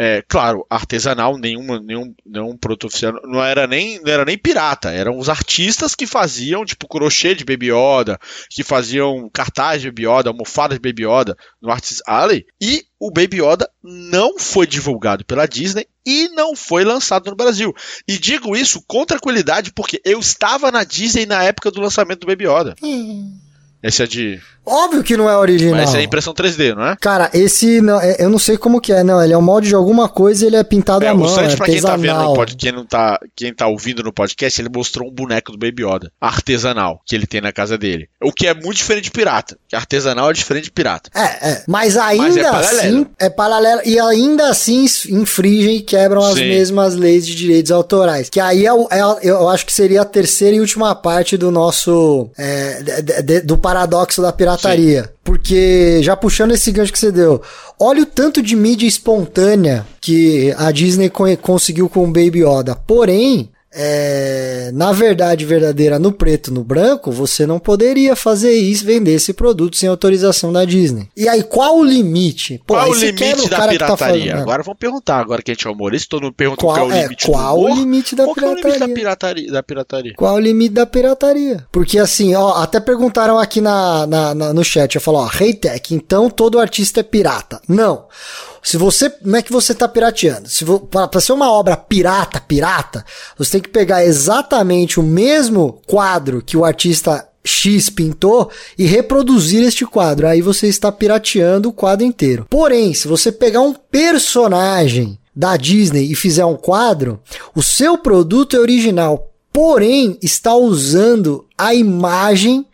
É, 0.00 0.22
claro, 0.28 0.64
artesanal, 0.70 1.36
nenhuma, 1.36 1.80
nenhum, 1.80 2.14
nenhum 2.24 2.56
produto 2.56 2.86
oficial. 2.86 3.14
Não 3.24 3.42
era, 3.42 3.66
nem, 3.66 4.00
não 4.00 4.12
era 4.12 4.24
nem 4.24 4.38
pirata, 4.38 4.92
eram 4.92 5.18
os 5.18 5.28
artistas 5.28 5.96
que 5.96 6.06
faziam, 6.06 6.64
tipo, 6.64 6.86
crochê 6.86 7.34
de 7.34 7.44
Baby 7.44 7.72
Yoda, 7.72 8.16
que 8.48 8.62
faziam 8.62 9.28
cartaz 9.28 9.82
de 9.82 9.90
Baby 9.90 10.06
Yoda, 10.06 10.30
almofada 10.30 10.74
de 10.74 10.80
Baby 10.80 11.04
Yoda 11.04 11.36
no 11.60 11.68
Artist 11.68 12.00
Alley. 12.06 12.46
E 12.60 12.84
o 13.00 13.10
Baby 13.10 13.42
Yoda 13.42 13.68
não 13.82 14.38
foi 14.38 14.68
divulgado 14.68 15.24
pela 15.24 15.46
Disney 15.46 15.88
e 16.06 16.28
não 16.28 16.54
foi 16.54 16.84
lançado 16.84 17.28
no 17.28 17.36
Brasil. 17.36 17.74
E 18.06 18.16
digo 18.18 18.56
isso 18.56 18.80
com 18.86 19.04
tranquilidade 19.04 19.72
porque 19.72 20.00
eu 20.04 20.20
estava 20.20 20.70
na 20.70 20.84
Disney 20.84 21.26
na 21.26 21.42
época 21.42 21.72
do 21.72 21.80
lançamento 21.80 22.20
do 22.20 22.26
Baby 22.28 22.46
Yoda. 22.46 22.76
Esse 23.82 24.02
é 24.02 24.06
de. 24.06 24.40
Óbvio 24.68 25.02
que 25.02 25.16
não 25.16 25.28
é 25.28 25.36
original. 25.36 25.76
Mas 25.76 25.94
é 25.94 26.02
impressão 26.02 26.32
3D, 26.34 26.74
não 26.74 26.86
é? 26.88 26.96
Cara, 27.00 27.30
esse 27.34 27.80
não, 27.80 28.00
é- 28.00 28.16
eu 28.18 28.28
não 28.30 28.38
sei 28.38 28.56
como 28.56 28.80
que 28.80 28.92
é, 28.92 29.02
não. 29.02 29.22
Ele 29.22 29.32
é 29.32 29.38
um 29.38 29.42
molde 29.42 29.68
de 29.68 29.74
alguma 29.74 30.08
coisa 30.08 30.44
e 30.44 30.46
ele 30.48 30.56
é 30.56 30.62
pintado 30.62 31.04
É, 31.04 31.08
à 31.08 31.14
o 31.14 31.18
mão, 31.18 31.28
Santi, 31.28 31.54
é 31.54 31.56
pra 31.56 31.66
quem 31.66 31.80
tá 31.82 31.96
vendo 31.96 32.22
no 32.22 32.34
podcast, 32.34 32.56
quem 32.58 32.72
não 32.72 32.84
tá, 32.86 33.20
quem 33.36 33.54
tá 33.54 33.66
ouvindo 33.66 34.02
no 34.02 34.12
podcast, 34.12 34.60
ele 34.60 34.68
mostrou 34.74 35.08
um 35.08 35.12
boneco 35.12 35.52
do 35.52 35.58
Baby 35.58 35.84
Yoda, 35.84 36.10
artesanal, 36.20 37.00
que 37.06 37.14
ele 37.14 37.26
tem 37.26 37.40
na 37.40 37.52
casa 37.52 37.76
dele. 37.78 38.08
O 38.22 38.32
que 38.32 38.46
é 38.46 38.54
muito 38.54 38.76
diferente 38.76 39.04
de 39.04 39.10
pirata. 39.10 39.56
Que 39.68 39.76
artesanal 39.76 40.30
é 40.30 40.32
diferente 40.32 40.64
de 40.64 40.70
pirata. 40.70 41.10
É, 41.14 41.50
é. 41.50 41.62
Mas 41.66 41.96
ainda 41.96 42.24
Mas 42.24 42.36
é 42.36 42.48
assim 42.48 43.06
é 43.18 43.28
paralelo 43.30 43.80
e 43.84 43.98
ainda 43.98 44.48
assim 44.50 44.84
infringem 45.08 45.76
e 45.76 45.80
quebram 45.82 46.22
as 46.22 46.34
Sim. 46.34 46.48
mesmas 46.48 46.94
leis 46.94 47.26
de 47.26 47.34
direitos 47.34 47.70
autorais. 47.72 48.28
Que 48.28 48.40
aí 48.40 48.64
é, 48.66 48.72
o- 48.72 48.88
é 48.90 49.00
eu 49.22 49.48
acho 49.48 49.64
que 49.66 49.72
seria 49.72 50.02
a 50.02 50.04
terceira 50.04 50.56
e 50.56 50.60
última 50.60 50.94
parte 50.94 51.36
do 51.36 51.50
nosso 51.50 52.30
é, 52.36 52.82
de- 52.82 53.22
de- 53.22 53.40
do 53.42 53.56
paradoxo 53.58 54.20
da 54.22 54.32
pirataria. 54.58 55.04
Sim. 55.04 55.08
Porque, 55.24 56.00
já 56.02 56.16
puxando 56.16 56.52
esse 56.52 56.70
gancho 56.72 56.92
que 56.92 56.98
você 56.98 57.12
deu, 57.12 57.42
olha 57.78 58.02
o 58.02 58.06
tanto 58.06 58.42
de 58.42 58.56
mídia 58.56 58.86
espontânea 58.86 59.86
que 60.00 60.54
a 60.56 60.70
Disney 60.70 61.10
conseguiu 61.40 61.88
com 61.88 62.04
o 62.04 62.06
Baby 62.06 62.44
Yoda. 62.44 62.74
Porém, 62.74 63.50
é, 63.80 64.72
na 64.74 64.90
verdade 64.90 65.44
verdadeira 65.44 66.00
no 66.00 66.10
preto 66.10 66.52
no 66.52 66.64
branco, 66.64 67.12
você 67.12 67.46
não 67.46 67.60
poderia 67.60 68.16
fazer 68.16 68.50
isso, 68.50 68.84
vender 68.84 69.12
esse 69.12 69.32
produto 69.32 69.76
sem 69.76 69.88
autorização 69.88 70.52
da 70.52 70.64
Disney. 70.64 71.08
E 71.16 71.28
aí, 71.28 71.44
qual 71.44 71.78
o 71.78 71.84
limite? 71.84 72.60
Pô, 72.66 72.74
qual 72.74 72.90
o 72.90 72.94
limite 72.94 73.48
da 73.48 73.68
pirataria? 73.68 74.34
Tá 74.34 74.40
agora 74.40 74.64
vamos 74.64 74.80
perguntar, 74.80 75.20
agora 75.20 75.40
que 75.42 75.52
a 75.52 75.54
gente 75.54 75.64
é 75.64 75.70
humorista, 75.70 76.08
todo 76.10 76.24
mundo 76.24 76.34
pergunta 76.34 76.60
qual, 76.60 76.74
qual 76.74 76.90
é 76.90 76.94
o 76.94 77.02
limite 77.02 77.26
qual 77.26 77.60
o 77.60 77.68
limite 77.68 78.16
da 78.16 78.24
qual 78.24 78.34
pirataria? 78.34 78.58
É 78.58 78.66
o 78.66 78.72
limite 78.72 78.80
da 78.80 78.94
pirataria, 78.94 79.52
da 79.52 79.62
pirataria? 79.62 80.14
Qual 80.16 80.34
o 80.34 80.40
limite 80.40 80.74
da 80.74 80.86
pirataria? 80.86 81.66
Porque 81.70 82.00
assim, 82.00 82.34
ó, 82.34 82.54
até 82.60 82.80
perguntaram 82.80 83.38
aqui 83.38 83.60
na, 83.60 84.08
na, 84.08 84.34
na 84.34 84.52
no 84.52 84.64
chat, 84.64 84.96
eu 84.96 85.00
falo, 85.00 85.18
ó, 85.18 85.30
Hey 85.40 85.54
Tech, 85.54 85.94
então 85.94 86.28
todo 86.28 86.58
artista 86.58 86.98
é 86.98 87.04
pirata. 87.04 87.60
Não. 87.68 88.06
Se 88.62 88.76
você, 88.76 89.12
não 89.22 89.38
é 89.38 89.42
que 89.42 89.52
você 89.52 89.72
está 89.72 89.88
pirateando. 89.88 90.48
Se 90.48 90.64
para 90.90 91.20
ser 91.20 91.32
uma 91.32 91.50
obra 91.50 91.76
pirata, 91.76 92.40
pirata, 92.40 93.04
você 93.36 93.52
tem 93.52 93.60
que 93.62 93.68
pegar 93.68 94.04
exatamente 94.04 94.98
o 94.98 95.02
mesmo 95.02 95.80
quadro 95.86 96.42
que 96.42 96.56
o 96.56 96.64
artista 96.64 97.26
X 97.44 97.88
pintou 97.88 98.50
e 98.76 98.84
reproduzir 98.84 99.62
este 99.62 99.86
quadro. 99.86 100.26
Aí 100.26 100.42
você 100.42 100.66
está 100.66 100.92
pirateando 100.92 101.68
o 101.68 101.72
quadro 101.72 102.04
inteiro. 102.04 102.46
Porém, 102.50 102.92
se 102.92 103.08
você 103.08 103.32
pegar 103.32 103.62
um 103.62 103.74
personagem 103.74 105.18
da 105.34 105.56
Disney 105.56 106.10
e 106.10 106.14
fizer 106.14 106.44
um 106.44 106.56
quadro, 106.56 107.20
o 107.54 107.62
seu 107.62 107.96
produto 107.96 108.56
é 108.56 108.60
original, 108.60 109.30
porém 109.52 110.18
está 110.22 110.54
usando 110.54 111.46
a 111.56 111.74
imagem 111.74 112.66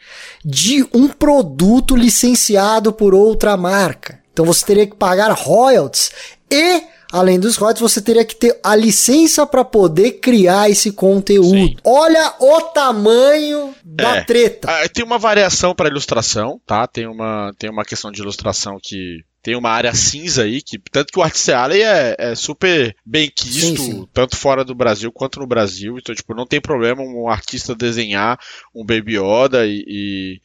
de 0.44 0.84
um 0.92 1.08
produto 1.08 1.94
licenciado 1.94 2.92
por 2.92 3.14
outra 3.14 3.56
marca. 3.56 4.23
Então 4.34 4.44
você 4.44 4.66
teria 4.66 4.86
que 4.86 4.96
pagar 4.96 5.32
royalties 5.32 6.10
e 6.50 6.82
além 7.12 7.38
dos 7.38 7.56
royalties, 7.56 7.80
você 7.80 8.02
teria 8.02 8.24
que 8.24 8.34
ter 8.34 8.58
a 8.60 8.74
licença 8.74 9.46
para 9.46 9.64
poder 9.64 10.14
criar 10.14 10.68
esse 10.68 10.90
conteúdo. 10.90 11.50
Sim. 11.50 11.76
Olha 11.84 12.34
o 12.40 12.60
tamanho 12.62 13.72
da 13.84 14.16
é. 14.16 14.24
treta. 14.24 14.68
Ah, 14.68 14.88
tem 14.88 15.04
uma 15.04 15.18
variação 15.18 15.72
para 15.76 15.88
ilustração, 15.88 16.60
tá? 16.66 16.88
Tem 16.88 17.06
uma, 17.06 17.54
tem 17.56 17.70
uma 17.70 17.84
questão 17.84 18.10
de 18.10 18.20
ilustração 18.20 18.80
que 18.82 19.24
tem 19.40 19.54
uma 19.54 19.70
área 19.70 19.94
cinza 19.94 20.42
aí, 20.42 20.60
que 20.60 20.76
tanto 20.90 21.12
que 21.12 21.18
o 21.18 21.22
Art 21.22 21.48
Alley 21.50 21.82
é, 21.82 22.16
é 22.18 22.34
super 22.34 22.96
bem 23.06 23.30
quisto, 23.30 23.60
sim, 23.60 23.76
sim. 23.76 24.08
tanto 24.12 24.36
fora 24.36 24.64
do 24.64 24.74
Brasil 24.74 25.12
quanto 25.12 25.38
no 25.38 25.46
Brasil. 25.46 25.96
Então, 25.98 26.14
tipo, 26.14 26.34
não 26.34 26.46
tem 26.46 26.60
problema 26.60 27.00
um 27.02 27.28
artista 27.28 27.76
desenhar 27.76 28.40
um 28.74 28.84
Baby 28.84 29.18
Yoda 29.18 29.64
e, 29.66 29.84
e 29.86 30.40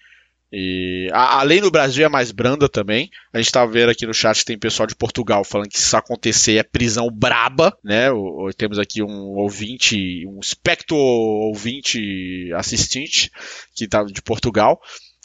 e 0.52 1.08
a, 1.12 1.40
a, 1.40 1.44
lei 1.44 1.62
no 1.62 1.70
Brasil 1.70 2.06
é 2.06 2.10
mais 2.10 2.32
branda 2.32 2.68
também. 2.68 3.10
A 3.32 3.38
gente 3.38 3.52
tá 3.52 3.66
vendo 3.66 3.90
aqui 3.90 4.06
no 4.08 4.14
chat 4.14 4.44
tem 4.44 4.58
pessoal 4.58 4.88
de 4.88 4.96
Portugal 4.96 5.44
falando 5.44 5.70
que 5.70 5.80
se 5.80 5.86
isso 5.86 5.98
acontecer 5.98 6.58
é 6.58 6.64
prisão 6.64 7.10
braba, 7.12 7.78
né? 7.84 8.12
O, 8.12 8.48
o, 8.48 8.54
temos 8.54 8.80
aqui 8.80 9.04
um 9.04 9.38
ouvinte, 9.38 10.26
um 10.28 10.40
espectro 10.40 10.96
ouvinte 10.96 12.52
assistente 12.56 13.30
que 13.76 13.88
tá 13.88 14.04
de 14.04 14.22
Portugal 14.22 14.80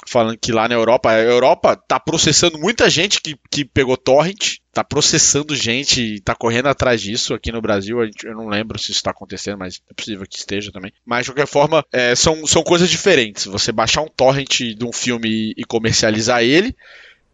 falando 0.06 0.38
que 0.38 0.52
lá 0.52 0.68
na 0.68 0.74
Europa, 0.74 1.10
a 1.10 1.18
Europa 1.18 1.76
tá 1.76 1.98
processando 1.98 2.58
muita 2.58 2.88
gente 2.90 3.20
que, 3.20 3.36
que 3.50 3.64
pegou 3.64 3.96
torrent, 3.96 4.56
tá 4.72 4.82
processando 4.82 5.54
gente, 5.54 6.20
tá 6.20 6.34
correndo 6.34 6.68
atrás 6.68 7.00
disso. 7.00 7.34
Aqui 7.34 7.52
no 7.52 7.62
Brasil, 7.62 7.98
eu 8.02 8.34
não 8.34 8.48
lembro 8.48 8.78
se 8.78 8.86
isso 8.86 8.98
está 8.98 9.10
acontecendo, 9.10 9.58
mas 9.58 9.80
é 9.90 9.94
possível 9.94 10.26
que 10.28 10.38
esteja 10.38 10.72
também. 10.72 10.92
Mas 11.04 11.24
de 11.24 11.30
qualquer 11.30 11.46
forma, 11.46 11.84
é, 11.92 12.14
são, 12.14 12.46
são 12.46 12.62
coisas 12.62 12.90
diferentes. 12.90 13.46
Você 13.46 13.72
baixar 13.72 14.02
um 14.02 14.08
torrent 14.08 14.60
de 14.76 14.84
um 14.84 14.92
filme 14.92 15.54
e 15.56 15.64
comercializar 15.64 16.42
ele. 16.42 16.76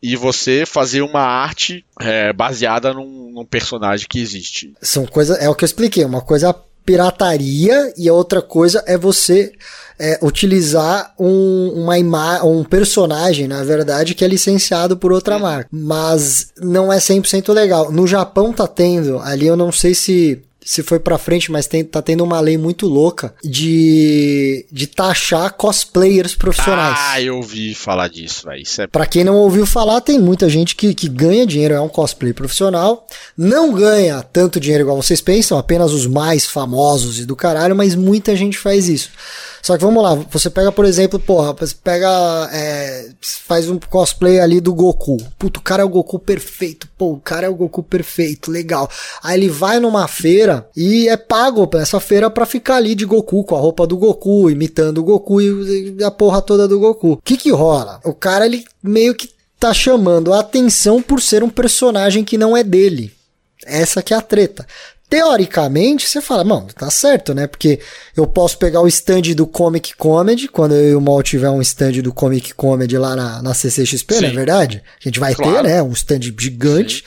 E 0.03 0.17
você 0.17 0.65
fazer 0.65 1.03
uma 1.03 1.21
arte 1.21 1.85
é, 2.01 2.33
baseada 2.33 2.95
num, 2.95 3.33
num 3.33 3.45
personagem 3.45 4.07
que 4.09 4.19
existe. 4.19 4.73
São 4.81 5.05
coisas. 5.05 5.39
É 5.39 5.47
o 5.47 5.55
que 5.55 5.63
eu 5.63 5.67
expliquei. 5.67 6.03
Uma 6.07 6.23
coisa 6.23 6.55
pirataria 6.85 7.93
e 7.97 8.09
a 8.09 8.13
outra 8.13 8.43
coisa 8.43 8.83
é 8.87 8.97
você 8.97 9.53
é, 9.99 10.19
utilizar 10.23 11.13
um, 11.19 11.73
uma 11.77 11.99
ima 11.99 12.43
um 12.43 12.65
personagem, 12.65 13.47
na 13.47 13.63
verdade, 13.63 14.15
que 14.15 14.25
é 14.25 14.29
licenciado 14.29 14.97
por 14.97 15.13
outra 15.13 15.39
marca. 15.39 15.69
Mas 15.71 16.49
não 16.59 16.91
é 16.91 16.97
100% 16.97 17.53
legal. 17.53 17.93
No 17.93 18.07
Japão 18.07 18.53
tá 18.53 18.67
tendo, 18.67 19.19
ali 19.19 19.47
eu 19.47 19.57
não 19.57 19.71
sei 19.71 19.95
se 19.95 20.43
se 20.65 20.83
foi 20.83 20.99
pra 20.99 21.19
frente, 21.19 21.51
mas 21.51 21.67
tem, 21.67 21.85
tá 21.85 22.03
tendo 22.03 22.23
uma 22.23 22.41
lei 22.41 22.59
muito 22.59 22.87
louca 22.87 23.35
de, 23.43 24.67
de 24.71 24.87
taxar 24.87 25.53
cosplayers 25.55 26.35
profissionais. 26.35 26.99
Ah, 27.01 27.21
eu 27.21 27.37
ouvi 27.37 27.75
falar 27.75 28.09
disso, 28.09 28.47
velho. 28.47 28.63
Isso 28.63 28.83
é... 28.83 28.87
Pra 28.87 29.07
quem 29.07 29.25
não 29.25 29.37
ouviu 29.37 29.67
falar, 29.67 30.01
tem 30.01 30.19
muita 30.19 30.49
gente 30.49 30.77
que, 30.77 30.95
que 30.95 31.09
ganha 31.09 31.47
dinheiro, 31.47 31.75
é 31.75 31.81
um 31.81 31.89
cosplay 31.89 32.33
profissional. 32.33 33.07
Não 33.37 33.73
ganha 33.73 34.23
tanto 34.23 34.61
dinheiro 34.61 34.85
igual 34.85 34.97
vocês 34.97 35.21
pensam, 35.21 35.59
apenas 35.59 35.93
os 35.93 36.07
mais 36.07 36.47
famosos 36.47 37.19
e 37.19 37.25
do 37.25 37.35
caralho, 37.37 37.75
mas 37.75 37.95
muita 37.95 38.37
gente 38.37 38.59
faz 38.59 38.89
isso. 38.89 39.11
Só 39.63 39.77
que 39.77 39.85
vamos 39.85 40.03
lá, 40.03 40.15
você 40.15 40.49
pega, 40.49 40.73
por 40.73 40.85
exemplo, 40.85 41.19
porra, 41.19 41.53
você 41.53 41.75
pega. 41.75 42.09
É, 42.51 43.11
faz 43.21 43.69
um 43.69 43.79
cosplay 43.79 44.41
ali 44.41 44.61
do 44.61 44.73
Goku. 44.73 45.19
Puto, 45.39 45.61
o 45.61 45.63
cara 45.63 45.83
é 45.83 45.85
o 45.85 45.89
Goku 45.89 46.19
perfeito. 46.19 46.89
Pô, 46.97 47.13
o 47.13 47.21
cara 47.21 47.47
é 47.47 47.51
o 47.51 47.55
Goku 47.55 47.83
perfeito, 47.83 48.51
legal. 48.51 48.91
Aí 49.23 49.39
ele 49.39 49.51
vai 49.51 49.79
numa 49.79 50.09
feira 50.09 50.50
e 50.77 51.09
é 51.09 51.17
pago 51.17 51.69
essa 51.75 52.01
feira 52.01 52.31
pra 52.31 52.47
ficar 52.47 52.77
ali 52.77 52.95
de 52.95 53.05
Goku, 53.05 53.45
com 53.45 53.57
a 53.57 53.61
roupa 53.61 53.87
do 53.87 53.97
Goku, 53.97 54.51
imitando 54.51 54.99
o 54.99 55.05
Goku 55.05 55.41
e 55.41 55.97
a 56.03 56.11
porra 56.11 56.43
toda 56.43 56.67
do 56.67 56.79
Goku. 56.79 57.13
O 57.13 57.17
que 57.17 57.37
que 57.37 57.51
rola? 57.51 58.01
O 58.05 58.13
cara, 58.13 58.47
ele 58.47 58.65
meio 58.83 59.15
que 59.15 59.31
tá 59.59 59.75
chamando 59.75 60.33
a 60.33 60.41
atenção 60.41 61.03
por 61.03 61.21
ser 61.21 61.43
um 61.43 61.51
personagem 61.51 62.25
que 62.25 62.39
não 62.39 62.57
é 62.57 62.65
dele. 62.65 63.13
Essa 63.67 64.03
que 64.03 64.15
é 64.15 64.17
a 64.17 64.23
treta 64.23 64.67
teoricamente, 65.11 66.09
você 66.09 66.21
fala, 66.21 66.45
mano, 66.45 66.69
tá 66.73 66.89
certo, 66.89 67.35
né? 67.35 67.49
Porque 67.49 67.81
eu 68.17 68.29
posso 68.29 68.57
pegar 68.57 68.81
o 68.81 68.87
stand 68.87 69.35
do 69.35 69.45
Comic 69.45 69.97
Comedy, 69.97 70.47
quando 70.47 70.77
eu 70.77 70.91
e 70.91 70.95
o 70.95 71.01
Mal 71.01 71.21
tiver 71.21 71.51
um 71.51 71.61
stand 71.61 72.01
do 72.01 72.13
Comic 72.13 72.55
Comedy 72.55 72.97
lá 72.97 73.17
na, 73.17 73.43
na 73.43 73.53
CCXP, 73.53 74.15
Sim. 74.15 74.21
não 74.21 74.29
é 74.29 74.33
verdade? 74.33 74.83
A 75.01 75.09
gente 75.09 75.19
vai 75.19 75.35
claro. 75.35 75.57
ter, 75.57 75.63
né? 75.65 75.83
Um 75.83 75.91
stand 75.91 76.21
gigante. 76.39 76.99
Sim. 76.99 77.03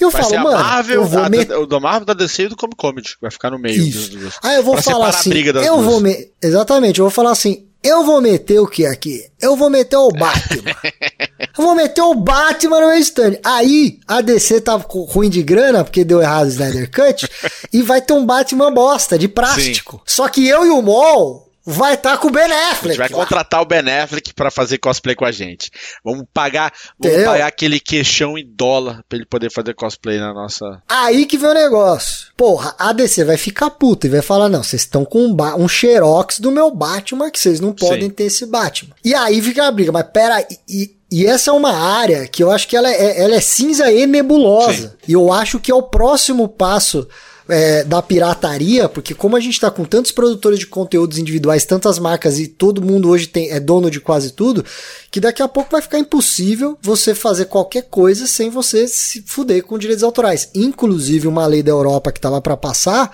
E 0.00 0.04
eu 0.04 0.10
vai 0.10 0.22
falo, 0.22 0.34
mano, 0.44 0.58
Marvel, 0.58 0.94
eu 0.94 1.04
vou 1.04 1.62
o 1.62 1.66
do 1.66 1.80
Marvel 1.80 2.06
da 2.06 2.14
DC 2.14 2.44
e 2.44 2.48
do 2.48 2.56
Comic 2.56 2.76
Comedy, 2.76 3.16
vai 3.20 3.30
ficar 3.30 3.50
no 3.50 3.58
meio. 3.58 3.82
Isso. 3.82 4.38
Ah, 4.42 4.54
eu 4.54 4.62
vou 4.62 4.80
falar 4.80 5.08
assim, 5.08 5.32
eu 5.32 5.52
duas. 5.52 5.84
vou 5.84 6.00
me... 6.00 6.30
exatamente, 6.40 7.00
eu 7.00 7.04
vou 7.04 7.10
falar 7.10 7.32
assim, 7.32 7.66
eu 7.82 8.04
vou 8.04 8.20
meter 8.20 8.58
o 8.60 8.66
que 8.66 8.84
aqui? 8.86 9.24
Eu 9.40 9.56
vou 9.56 9.70
meter 9.70 9.96
o 9.96 10.10
Batman. 10.10 10.74
eu 11.56 11.64
vou 11.64 11.74
meter 11.74 12.02
o 12.02 12.14
Batman 12.14 12.80
no 12.80 12.88
meu 12.88 12.98
stand. 12.98 13.38
Aí 13.44 14.00
a 14.06 14.20
DC 14.20 14.60
tá 14.60 14.74
ruim 14.74 15.30
de 15.30 15.42
grana, 15.42 15.84
porque 15.84 16.04
deu 16.04 16.20
errado 16.20 16.46
o 16.46 16.50
Snyder 16.50 16.90
Cut, 16.90 17.28
e 17.72 17.82
vai 17.82 18.00
ter 18.00 18.12
um 18.12 18.26
Batman 18.26 18.72
bosta, 18.72 19.18
de 19.18 19.28
plástico. 19.28 19.96
Sim. 19.96 20.02
Só 20.06 20.28
que 20.28 20.46
eu 20.46 20.66
e 20.66 20.70
o 20.70 20.82
Mol 20.82 21.47
vai 21.70 21.94
estar 21.94 22.12
tá 22.12 22.18
com 22.18 22.28
o 22.28 22.30
Ben 22.30 22.44
Affleck. 22.44 22.86
A 22.86 22.88
gente 22.88 22.96
vai 22.96 23.08
lá. 23.10 23.16
contratar 23.16 23.60
o 23.60 23.66
Ben 23.66 23.80
Affleck 23.80 24.32
para 24.32 24.50
fazer 24.50 24.78
cosplay 24.78 25.14
com 25.14 25.26
a 25.26 25.30
gente. 25.30 25.70
Vamos 26.02 26.24
pagar, 26.32 26.72
vamos 26.98 27.24
pagar 27.24 27.46
aquele 27.46 27.78
queixão 27.78 28.38
em 28.38 28.46
dólar 28.46 29.04
pra 29.06 29.18
ele 29.18 29.26
poder 29.26 29.52
fazer 29.52 29.74
cosplay 29.74 30.18
na 30.18 30.32
nossa. 30.32 30.82
Aí 30.88 31.26
que 31.26 31.36
vem 31.36 31.50
o 31.50 31.54
negócio. 31.54 32.28
Porra, 32.36 32.74
a 32.78 32.92
DC 32.92 33.22
vai 33.24 33.36
ficar 33.36 33.70
puta 33.70 34.06
e 34.06 34.10
vai 34.10 34.22
falar: 34.22 34.48
não, 34.48 34.62
vocês 34.62 34.82
estão 34.82 35.04
com 35.04 35.26
um, 35.26 35.36
um 35.58 35.68
xerox 35.68 36.40
do 36.40 36.50
meu 36.50 36.70
Batman 36.70 37.30
que 37.30 37.38
vocês 37.38 37.60
não 37.60 37.74
podem 37.74 38.08
Sim. 38.08 38.10
ter 38.10 38.24
esse 38.24 38.46
Batman. 38.46 38.94
E 39.04 39.14
aí 39.14 39.42
fica 39.42 39.66
a 39.66 39.70
briga, 39.70 39.92
mas 39.92 40.06
pera, 40.10 40.46
e, 40.66 40.96
e 41.10 41.26
essa 41.26 41.50
é 41.50 41.52
uma 41.52 41.72
área 41.72 42.26
que 42.26 42.42
eu 42.42 42.50
acho 42.50 42.66
que 42.66 42.76
ela 42.76 42.90
é, 42.90 43.22
ela 43.22 43.34
é 43.34 43.40
cinza 43.40 43.92
e 43.92 44.06
nebulosa. 44.06 44.88
Sim. 44.88 44.96
E 45.06 45.12
eu 45.12 45.30
acho 45.30 45.60
que 45.60 45.70
é 45.70 45.74
o 45.74 45.82
próximo 45.82 46.48
passo 46.48 47.06
é, 47.48 47.82
da 47.82 48.02
pirataria, 48.02 48.88
porque 48.88 49.14
como 49.14 49.36
a 49.36 49.40
gente 49.40 49.54
está 49.54 49.70
com 49.70 49.84
tantos 49.84 50.12
produtores 50.12 50.58
de 50.58 50.66
conteúdos 50.66 51.18
individuais, 51.18 51.64
tantas 51.64 51.98
marcas 51.98 52.38
e 52.38 52.46
todo 52.46 52.82
mundo 52.82 53.08
hoje 53.08 53.26
tem, 53.26 53.50
é 53.50 53.58
dono 53.58 53.90
de 53.90 54.00
quase 54.00 54.32
tudo, 54.32 54.64
que 55.10 55.18
daqui 55.18 55.42
a 55.42 55.48
pouco 55.48 55.70
vai 55.70 55.80
ficar 55.80 55.98
impossível 55.98 56.78
você 56.82 57.14
fazer 57.14 57.46
qualquer 57.46 57.84
coisa 57.84 58.26
sem 58.26 58.50
você 58.50 58.86
se 58.86 59.22
fuder 59.26 59.64
com 59.64 59.78
direitos 59.78 60.04
autorais. 60.04 60.50
Inclusive 60.54 61.26
uma 61.26 61.46
lei 61.46 61.62
da 61.62 61.70
Europa 61.70 62.12
que 62.12 62.18
estava 62.18 62.40
para 62.40 62.56
passar, 62.56 63.10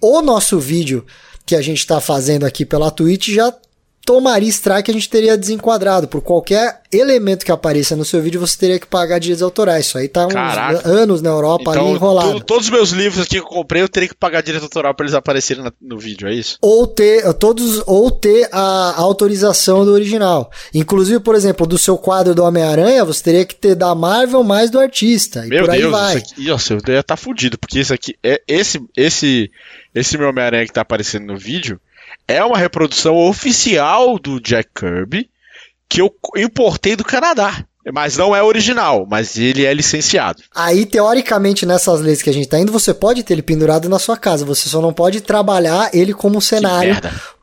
o 0.00 0.22
nosso 0.22 0.58
vídeo 0.58 1.04
que 1.44 1.54
a 1.54 1.62
gente 1.62 1.78
está 1.78 2.00
fazendo 2.00 2.44
aqui 2.44 2.64
pela 2.64 2.90
Twitch 2.90 3.28
já 3.28 3.54
tomaria 4.06 4.48
strike, 4.48 4.90
a 4.90 4.94
gente 4.94 5.10
teria 5.10 5.36
desenquadrado. 5.36 6.06
Por 6.06 6.22
qualquer 6.22 6.80
elemento 6.92 7.44
que 7.44 7.50
apareça 7.50 7.96
no 7.96 8.04
seu 8.04 8.22
vídeo, 8.22 8.40
você 8.40 8.56
teria 8.56 8.78
que 8.78 8.86
pagar 8.86 9.18
direitos 9.18 9.42
autorais. 9.42 9.86
Isso 9.86 9.98
aí 9.98 10.08
tá 10.08 10.26
uns 10.26 10.34
anos 10.86 11.20
na 11.20 11.30
Europa 11.30 11.72
então, 11.72 11.86
ali 11.86 11.96
enrolado. 11.96 12.40
todos 12.40 12.66
os 12.66 12.70
meus 12.70 12.90
livros 12.90 13.20
aqui 13.20 13.34
que 13.34 13.38
eu 13.40 13.44
comprei, 13.44 13.82
eu 13.82 13.88
teria 13.88 14.08
que 14.08 14.14
pagar 14.14 14.42
direito 14.42 14.62
autoral 14.62 14.94
para 14.94 15.04
eles 15.04 15.14
aparecerem 15.14 15.64
no, 15.64 15.72
no 15.82 15.98
vídeo, 15.98 16.28
é 16.28 16.34
isso? 16.34 16.56
Ou 16.62 16.86
ter, 16.86 17.34
todos, 17.34 17.82
ou 17.84 18.08
ter 18.10 18.48
a, 18.52 18.92
a 18.92 19.00
autorização 19.00 19.84
do 19.84 19.92
original. 19.92 20.50
Inclusive, 20.72 21.18
por 21.18 21.34
exemplo, 21.34 21.66
do 21.66 21.76
seu 21.76 21.98
quadro 21.98 22.32
do 22.32 22.44
Homem-Aranha, 22.44 23.04
você 23.04 23.24
teria 23.24 23.44
que 23.44 23.56
ter 23.56 23.74
da 23.74 23.92
Marvel 23.94 24.44
mais 24.44 24.70
do 24.70 24.78
artista. 24.78 25.42
Meu 25.42 25.64
por 25.64 25.70
aí 25.70 25.80
Deus, 25.80 25.90
vai. 25.90 26.16
Isso 26.16 26.32
aqui, 26.32 26.48
nossa, 26.48 26.72
eu 26.72 26.76
ia 26.76 27.00
estar 27.00 27.02
tá 27.02 27.16
fudido, 27.16 27.58
porque 27.58 27.80
isso 27.80 27.92
aqui, 27.92 28.14
é, 28.22 28.40
esse, 28.46 28.80
esse, 28.96 29.50
esse 29.92 30.16
meu 30.16 30.28
Homem-Aranha 30.28 30.64
que 30.64 30.72
tá 30.72 30.82
aparecendo 30.82 31.26
no 31.26 31.36
vídeo, 31.36 31.80
é 32.26 32.42
uma 32.44 32.58
reprodução 32.58 33.16
oficial 33.16 34.18
do 34.18 34.40
Jack 34.40 34.70
Kirby 34.74 35.28
que 35.88 36.00
eu 36.00 36.14
importei 36.36 36.96
do 36.96 37.04
Canadá. 37.04 37.64
Mas 37.94 38.16
não 38.16 38.34
é 38.34 38.42
original, 38.42 39.06
mas 39.08 39.36
ele 39.36 39.64
é 39.64 39.72
licenciado. 39.72 40.42
Aí, 40.52 40.84
teoricamente, 40.84 41.64
nessas 41.64 42.00
leis 42.00 42.20
que 42.20 42.28
a 42.28 42.32
gente 42.32 42.48
tá 42.48 42.58
indo, 42.58 42.72
você 42.72 42.92
pode 42.92 43.22
ter 43.22 43.34
ele 43.34 43.42
pendurado 43.42 43.88
na 43.88 44.00
sua 44.00 44.16
casa. 44.16 44.44
Você 44.44 44.68
só 44.68 44.80
não 44.80 44.92
pode 44.92 45.20
trabalhar 45.20 45.90
ele 45.94 46.12
como 46.12 46.42
cenário 46.42 46.96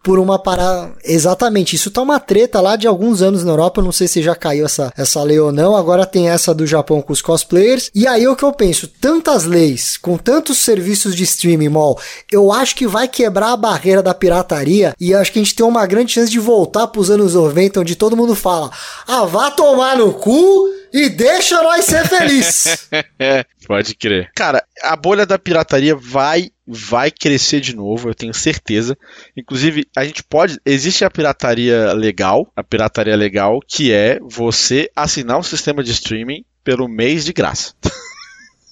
por 0.04 0.20
uma 0.20 0.38
parada. 0.38 0.91
Exatamente. 1.04 1.78
Isso 1.78 1.89
tá 1.89 2.01
uma 2.01 2.20
treta 2.20 2.60
lá 2.60 2.76
de 2.76 2.86
alguns 2.86 3.22
anos 3.22 3.43
na 3.43 3.54
Europa. 3.54 3.80
Eu 3.80 3.86
não 3.86 3.91
sei 3.93 4.08
se 4.08 4.22
já 4.22 4.36
caiu 4.36 4.66
essa, 4.66 4.91
essa 4.97 5.24
lei 5.24 5.39
ou 5.39 5.51
não. 5.51 5.78
Agora 5.78 6.06
tem 6.06 6.30
essa 6.30 6.54
do 6.54 6.68
Japão 6.68 7.01
com 7.01 7.14
os 7.14 7.22
cosplayers. 7.22 7.89
E 7.95 8.06
aí 8.06 8.28
o 8.28 8.36
que 8.36 8.43
eu 8.43 8.51
penso? 8.51 8.88
Tantas 8.88 9.45
leis, 9.45 9.95
com 9.95 10.18
tantos 10.18 10.58
serviços 10.58 11.16
de 11.16 11.24
streaming, 11.24 11.70
mall, 11.70 11.97
eu 12.30 12.51
acho 12.51 12.76
que 12.76 12.86
vai 12.86 13.08
quebrar 13.08 13.54
a 13.54 13.58
barreira 13.58 14.04
da 14.04 14.14
pirataria. 14.14 14.93
E 14.99 15.14
acho 15.16 15.32
que 15.32 15.39
a 15.39 15.43
gente 15.43 15.56
tem 15.56 15.66
uma 15.66 15.86
grande 15.86 16.12
chance 16.12 16.30
de 16.30 16.39
voltar 16.39 16.88
pros 16.88 17.10
anos 17.10 17.34
90, 17.34 17.80
onde 17.80 17.95
todo 17.95 18.18
mundo 18.18 18.36
fala: 18.36 18.70
ah, 19.08 19.24
vá 19.24 19.49
tomar 19.49 19.97
no 19.97 20.12
cu 20.12 20.70
e 20.94 21.10
deixa 21.10 21.62
nós 21.64 21.86
ser 21.86 22.08
felizes. 22.08 22.89
Pode 23.66 23.96
crer. 23.96 24.30
Cara, 24.36 24.64
a 24.84 24.96
bolha 24.96 25.26
da 25.26 25.39
pirataria 25.39 25.96
vai 25.96 26.52
vai 26.66 27.12
crescer 27.12 27.60
de 27.60 27.76
novo, 27.76 28.10
eu 28.10 28.16
tenho 28.16 28.34
certeza. 28.34 28.98
Inclusive, 29.36 29.86
a 29.98 30.06
gente 30.06 30.24
pode. 30.24 30.60
Existe 30.66 31.04
a 31.04 31.10
pirataria 31.10 31.91
legal, 31.91 32.50
a 32.56 32.64
pirataria 32.64 33.16
legal, 33.18 33.60
que 33.68 33.91
é 33.91 34.18
você 34.22 34.89
assinar 34.96 35.38
um 35.38 35.44
sistema 35.44 35.84
de 35.84 35.91
streaming 35.91 36.46
pelo 36.64 36.88
mês 36.88 37.26
de 37.26 37.34
graça. 37.34 37.74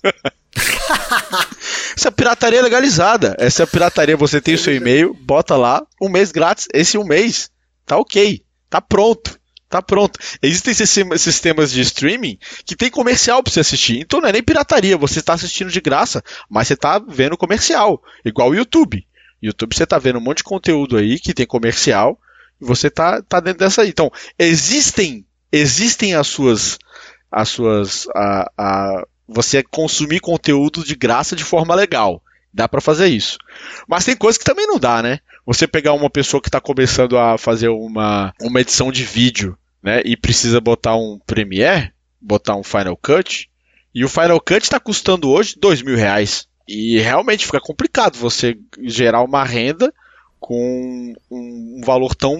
Essa 1.97 2.07
é 2.07 2.11
pirataria 2.11 2.61
legalizada. 2.61 3.35
Essa 3.39 3.63
é 3.63 3.65
a 3.65 3.67
pirataria, 3.67 4.15
você 4.15 4.39
tem 4.39 4.55
o 4.55 4.59
seu 4.59 4.73
e-mail, 4.73 5.13
bota 5.13 5.57
lá, 5.57 5.85
um 6.01 6.07
mês 6.07 6.31
grátis. 6.31 6.67
Esse 6.73 6.97
um 6.97 7.03
mês, 7.03 7.49
tá 7.85 7.97
ok, 7.97 8.41
tá 8.69 8.79
pronto. 8.79 9.40
Tá 9.71 9.81
pronto. 9.81 10.19
Existem 10.41 10.73
sistemas 10.73 11.71
de 11.71 11.79
streaming 11.79 12.37
que 12.65 12.75
tem 12.75 12.91
comercial 12.91 13.41
para 13.41 13.53
você 13.53 13.61
assistir. 13.61 14.01
Então 14.01 14.19
não 14.19 14.27
é 14.27 14.33
nem 14.33 14.43
pirataria, 14.43 14.97
você 14.97 15.19
está 15.19 15.33
assistindo 15.33 15.71
de 15.71 15.79
graça, 15.79 16.21
mas 16.49 16.67
você 16.67 16.73
está 16.73 16.99
vendo 16.99 17.37
comercial. 17.37 18.03
Igual 18.25 18.49
o 18.49 18.53
YouTube. 18.53 19.07
YouTube 19.41 19.73
você 19.73 19.85
está 19.85 19.97
vendo 19.97 20.19
um 20.19 20.21
monte 20.21 20.39
de 20.39 20.43
conteúdo 20.43 20.97
aí 20.97 21.17
que 21.17 21.33
tem 21.33 21.45
comercial 21.45 22.19
e 22.61 22.65
você 22.65 22.89
tá, 22.89 23.21
tá 23.21 23.39
dentro 23.39 23.59
dessa 23.59 23.83
aí. 23.83 23.87
Então, 23.87 24.11
existem 24.37 25.25
existem 25.49 26.15
as 26.15 26.27
suas 26.27 26.77
as 27.31 27.47
suas 27.47 28.07
a, 28.13 28.51
a, 28.57 29.07
você 29.25 29.63
consumir 29.63 30.19
conteúdo 30.19 30.83
de 30.83 30.95
graça 30.95 31.33
de 31.33 31.45
forma 31.45 31.73
legal. 31.73 32.21
Dá 32.53 32.67
para 32.67 32.81
fazer 32.81 33.07
isso. 33.07 33.37
Mas 33.87 34.03
tem 34.03 34.17
coisas 34.17 34.37
que 34.37 34.43
também 34.43 34.67
não 34.67 34.77
dá, 34.77 35.01
né? 35.01 35.19
Você 35.45 35.65
pegar 35.65 35.93
uma 35.93 36.09
pessoa 36.09 36.41
que 36.41 36.49
está 36.49 36.59
começando 36.59 37.17
a 37.17 37.37
fazer 37.37 37.69
uma, 37.69 38.33
uma 38.41 38.59
edição 38.59 38.91
de 38.91 39.05
vídeo 39.05 39.57
né, 39.81 40.01
e 40.05 40.15
precisa 40.15 40.59
botar 40.59 40.95
um 40.95 41.19
Premiere, 41.25 41.91
botar 42.19 42.55
um 42.55 42.63
Final 42.63 42.97
Cut, 42.97 43.49
e 43.93 44.05
o 44.05 44.09
Final 44.09 44.39
Cut 44.39 44.63
está 44.63 44.79
custando 44.79 45.29
hoje 45.29 45.55
dois 45.57 45.81
mil 45.81 45.95
reais. 45.95 46.47
E 46.67 46.99
realmente 46.99 47.45
fica 47.45 47.59
complicado 47.59 48.17
você 48.17 48.57
gerar 48.83 49.21
uma 49.23 49.43
renda 49.43 49.93
com 50.39 51.13
um 51.29 51.81
valor 51.83 52.15
tão, 52.15 52.37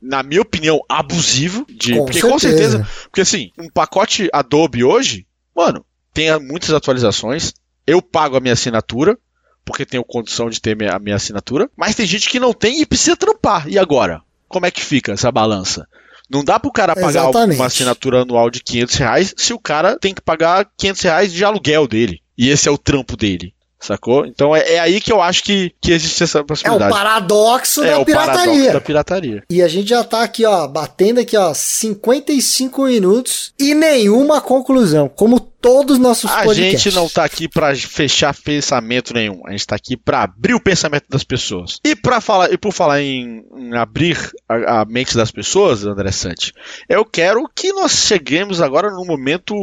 na 0.00 0.22
minha 0.22 0.42
opinião, 0.42 0.80
abusivo. 0.88 1.66
De, 1.68 1.92
com 1.92 2.04
porque 2.04 2.20
certeza. 2.20 2.32
com 2.32 2.38
certeza. 2.38 2.88
Porque 3.04 3.20
assim, 3.20 3.50
um 3.58 3.68
pacote 3.68 4.28
Adobe 4.32 4.82
hoje, 4.82 5.26
mano, 5.54 5.84
tem 6.12 6.36
muitas 6.40 6.70
atualizações. 6.70 7.52
Eu 7.86 8.00
pago 8.00 8.36
a 8.36 8.40
minha 8.40 8.54
assinatura, 8.54 9.18
porque 9.64 9.84
tenho 9.84 10.02
condição 10.02 10.48
de 10.48 10.60
ter 10.60 10.72
a 10.90 10.98
minha 10.98 11.16
assinatura. 11.16 11.70
Mas 11.76 11.94
tem 11.94 12.06
gente 12.06 12.28
que 12.28 12.40
não 12.40 12.52
tem 12.52 12.80
e 12.80 12.86
precisa 12.86 13.16
trampar. 13.16 13.68
E 13.68 13.78
agora? 13.78 14.22
Como 14.48 14.66
é 14.66 14.70
que 14.70 14.82
fica 14.82 15.12
essa 15.12 15.30
balança? 15.30 15.86
Não 16.30 16.42
dá 16.42 16.58
pro 16.58 16.72
cara 16.72 16.94
pagar 16.94 17.08
Exatamente. 17.08 17.58
uma 17.58 17.66
assinatura 17.66 18.22
anual 18.22 18.50
de 18.50 18.62
500 18.62 18.94
reais 18.96 19.34
se 19.36 19.52
o 19.52 19.58
cara 19.58 19.98
tem 19.98 20.14
que 20.14 20.22
pagar 20.22 20.68
500 20.76 21.02
reais 21.02 21.32
de 21.32 21.44
aluguel 21.44 21.86
dele. 21.86 22.20
E 22.36 22.48
esse 22.48 22.68
é 22.68 22.72
o 22.72 22.78
trampo 22.78 23.16
dele. 23.16 23.54
Sacou? 23.84 24.24
Então 24.24 24.56
é, 24.56 24.74
é 24.74 24.78
aí 24.80 25.00
que 25.00 25.12
eu 25.12 25.20
acho 25.20 25.44
que, 25.44 25.72
que 25.80 25.92
existe 25.92 26.22
essa 26.22 26.38
É 26.38 26.40
o 26.40 26.44
possibilidade. 26.46 26.90
paradoxo 26.92 27.82
É 27.84 27.90
da 27.90 27.98
o 28.00 28.06
paradoxo 28.06 28.42
pirataria. 28.44 28.72
da 28.72 28.80
pirataria. 28.80 29.42
E 29.50 29.62
a 29.62 29.68
gente 29.68 29.88
já 29.88 30.02
tá 30.02 30.22
aqui, 30.22 30.44
ó, 30.46 30.66
batendo 30.66 31.20
aqui, 31.20 31.36
ó, 31.36 31.52
55 31.52 32.84
minutos 32.84 33.52
e 33.58 33.74
nenhuma 33.74 34.40
conclusão, 34.40 35.08
como 35.08 35.38
todos 35.38 35.96
os 35.96 35.98
nossos 36.02 36.30
A 36.30 36.42
podcasts. 36.44 36.82
gente 36.82 36.94
não 36.94 37.08
tá 37.08 37.24
aqui 37.24 37.48
pra 37.48 37.74
fechar 37.74 38.34
pensamento 38.34 39.12
nenhum. 39.14 39.42
A 39.46 39.50
gente 39.52 39.66
tá 39.66 39.76
aqui 39.76 39.96
pra 39.96 40.22
abrir 40.22 40.54
o 40.54 40.60
pensamento 40.60 41.04
das 41.08 41.24
pessoas. 41.24 41.78
E 41.84 41.94
para 41.96 42.20
falar, 42.20 42.52
e 42.52 42.56
por 42.58 42.72
falar 42.72 43.00
em, 43.02 43.44
em 43.56 43.74
abrir 43.76 44.18
a, 44.48 44.80
a 44.80 44.84
mente 44.84 45.16
das 45.16 45.30
pessoas, 45.30 45.84
André 45.84 46.10
Sante, 46.12 46.52
eu 46.88 47.04
quero 47.04 47.48
que 47.54 47.72
nós 47.72 47.92
cheguemos 47.92 48.60
agora 48.60 48.90
no 48.90 49.04
momento 49.04 49.54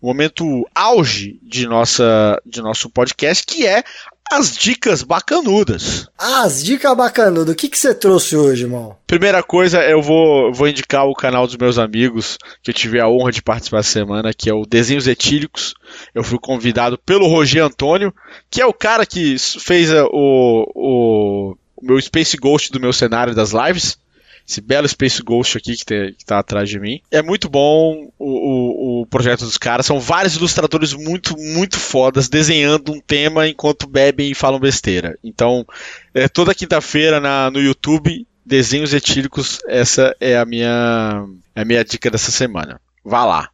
o 0.00 0.06
momento 0.08 0.66
auge 0.74 1.38
de 1.42 1.66
nossa 1.66 2.40
de 2.44 2.60
nosso 2.60 2.88
podcast, 2.90 3.44
que 3.46 3.66
é 3.66 3.82
as 4.32 4.56
dicas 4.56 5.02
bacanudas. 5.02 6.08
As 6.18 6.64
dicas 6.64 6.96
bacanudas. 6.96 7.52
O 7.52 7.56
que 7.56 7.68
que 7.68 7.78
você 7.78 7.94
trouxe 7.94 8.34
hoje, 8.36 8.62
irmão? 8.64 8.96
Primeira 9.06 9.42
coisa, 9.42 9.82
eu 9.82 10.00
vou, 10.00 10.52
vou 10.52 10.66
indicar 10.66 11.06
o 11.06 11.14
canal 11.14 11.46
dos 11.46 11.56
meus 11.56 11.78
amigos, 11.78 12.38
que 12.62 12.70
eu 12.70 12.74
tive 12.74 12.98
a 13.00 13.06
honra 13.08 13.30
de 13.30 13.42
participar 13.42 13.80
essa 13.80 13.90
semana, 13.90 14.32
que 14.32 14.48
é 14.48 14.54
o 14.54 14.64
Desenhos 14.64 15.06
Etílicos. 15.06 15.74
Eu 16.14 16.24
fui 16.24 16.38
convidado 16.38 16.96
pelo 16.98 17.26
Roger 17.28 17.62
Antônio, 17.64 18.14
que 18.50 18.62
é 18.62 18.66
o 18.66 18.72
cara 18.72 19.04
que 19.04 19.36
fez 19.38 19.92
a- 19.92 20.06
o, 20.06 20.72
o, 20.74 21.56
o 21.76 21.86
meu 21.86 22.00
Space 22.00 22.36
Ghost 22.38 22.72
do 22.72 22.80
meu 22.80 22.94
cenário 22.94 23.34
das 23.34 23.52
lives. 23.52 23.98
Esse 24.46 24.60
belo 24.60 24.86
Space 24.86 25.22
Ghost 25.22 25.56
aqui 25.56 25.76
que, 25.76 25.84
tem, 25.84 26.12
que 26.12 26.24
tá 26.24 26.38
atrás 26.38 26.68
de 26.68 26.78
mim. 26.78 27.00
É 27.10 27.22
muito 27.22 27.48
bom 27.48 28.10
o, 28.18 28.28
o, 28.28 29.02
o 29.02 29.06
projeto 29.06 29.44
dos 29.44 29.56
caras. 29.56 29.86
São 29.86 29.98
vários 29.98 30.36
ilustradores 30.36 30.92
muito, 30.92 31.36
muito 31.38 31.78
fodas 31.78 32.28
desenhando 32.28 32.92
um 32.92 33.00
tema 33.00 33.48
enquanto 33.48 33.86
bebem 33.86 34.30
e 34.30 34.34
falam 34.34 34.60
besteira. 34.60 35.18
Então, 35.24 35.66
é, 36.12 36.28
toda 36.28 36.54
quinta-feira 36.54 37.20
no 37.50 37.60
YouTube, 37.60 38.26
desenhos 38.44 38.92
etílicos, 38.92 39.60
essa 39.66 40.14
é 40.20 40.36
a 40.36 40.44
minha, 40.44 41.24
é 41.54 41.62
a 41.62 41.64
minha 41.64 41.84
dica 41.84 42.10
dessa 42.10 42.30
semana. 42.30 42.80
Vá 43.02 43.24
lá. 43.24 43.48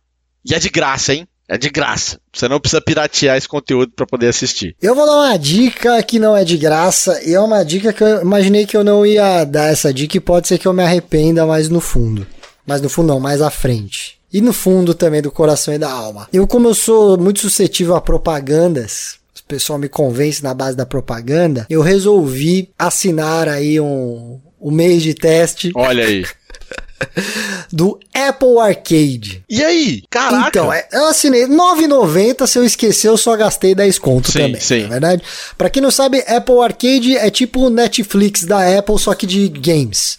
E 0.44 0.54
é 0.54 0.58
de 0.58 0.70
graça, 0.70 1.14
hein? 1.14 1.28
É 1.50 1.58
de 1.58 1.68
graça. 1.68 2.20
Você 2.32 2.46
não 2.46 2.60
precisa 2.60 2.80
piratear 2.80 3.36
esse 3.36 3.48
conteúdo 3.48 3.90
para 3.90 4.06
poder 4.06 4.28
assistir. 4.28 4.76
Eu 4.80 4.94
vou 4.94 5.04
dar 5.04 5.16
uma 5.16 5.36
dica 5.36 6.00
que 6.00 6.16
não 6.16 6.36
é 6.36 6.44
de 6.44 6.56
graça 6.56 7.20
e 7.24 7.34
é 7.34 7.40
uma 7.40 7.64
dica 7.64 7.92
que 7.92 8.04
eu 8.04 8.22
imaginei 8.22 8.64
que 8.64 8.76
eu 8.76 8.84
não 8.84 9.04
ia 9.04 9.42
dar 9.42 9.66
essa 9.66 9.92
dica 9.92 10.16
e 10.16 10.20
pode 10.20 10.46
ser 10.46 10.58
que 10.58 10.68
eu 10.68 10.72
me 10.72 10.84
arrependa 10.84 11.44
mais 11.44 11.68
no 11.68 11.80
fundo. 11.80 12.24
Mas 12.64 12.80
no 12.80 12.88
fundo 12.88 13.08
não, 13.08 13.18
mais 13.18 13.42
à 13.42 13.50
frente. 13.50 14.20
E 14.32 14.40
no 14.40 14.52
fundo 14.52 14.94
também 14.94 15.20
do 15.20 15.32
coração 15.32 15.74
e 15.74 15.78
da 15.78 15.90
alma. 15.90 16.28
Eu, 16.32 16.46
como 16.46 16.68
eu 16.68 16.74
sou 16.74 17.18
muito 17.18 17.40
suscetível 17.40 17.96
a 17.96 18.00
propagandas, 18.00 19.18
o 19.36 19.42
pessoal 19.48 19.76
me 19.76 19.88
convence 19.88 20.44
na 20.44 20.54
base 20.54 20.76
da 20.76 20.86
propaganda, 20.86 21.66
eu 21.68 21.82
resolvi 21.82 22.70
assinar 22.78 23.48
aí 23.48 23.80
um, 23.80 24.40
um 24.60 24.70
mês 24.70 25.02
de 25.02 25.14
teste 25.14 25.72
Olha 25.74 26.04
aí. 26.04 26.24
do 27.72 27.98
Apple 28.14 28.58
Arcade. 28.58 29.42
E 29.48 29.62
aí? 29.62 30.02
Caraca! 30.10 30.48
Então, 30.48 30.72
é, 30.72 30.86
eu 30.92 31.06
assinei 31.06 31.46
9,90. 31.46 32.46
Se 32.46 32.58
eu 32.58 32.64
esquecer, 32.64 33.08
eu 33.08 33.16
só 33.16 33.36
gastei 33.36 33.74
10 33.74 33.98
conto 33.98 34.30
Sim, 34.30 34.38
também. 34.38 34.60
sim. 34.60 34.82
Na 34.82 34.88
verdade, 34.88 35.22
pra 35.56 35.70
quem 35.70 35.82
não 35.82 35.90
sabe, 35.90 36.20
Apple 36.26 36.60
Arcade 36.60 37.16
é 37.16 37.30
tipo 37.30 37.60
o 37.60 37.70
Netflix 37.70 38.44
da 38.44 38.78
Apple, 38.78 38.98
só 38.98 39.14
que 39.14 39.26
de 39.26 39.48
games. 39.48 40.18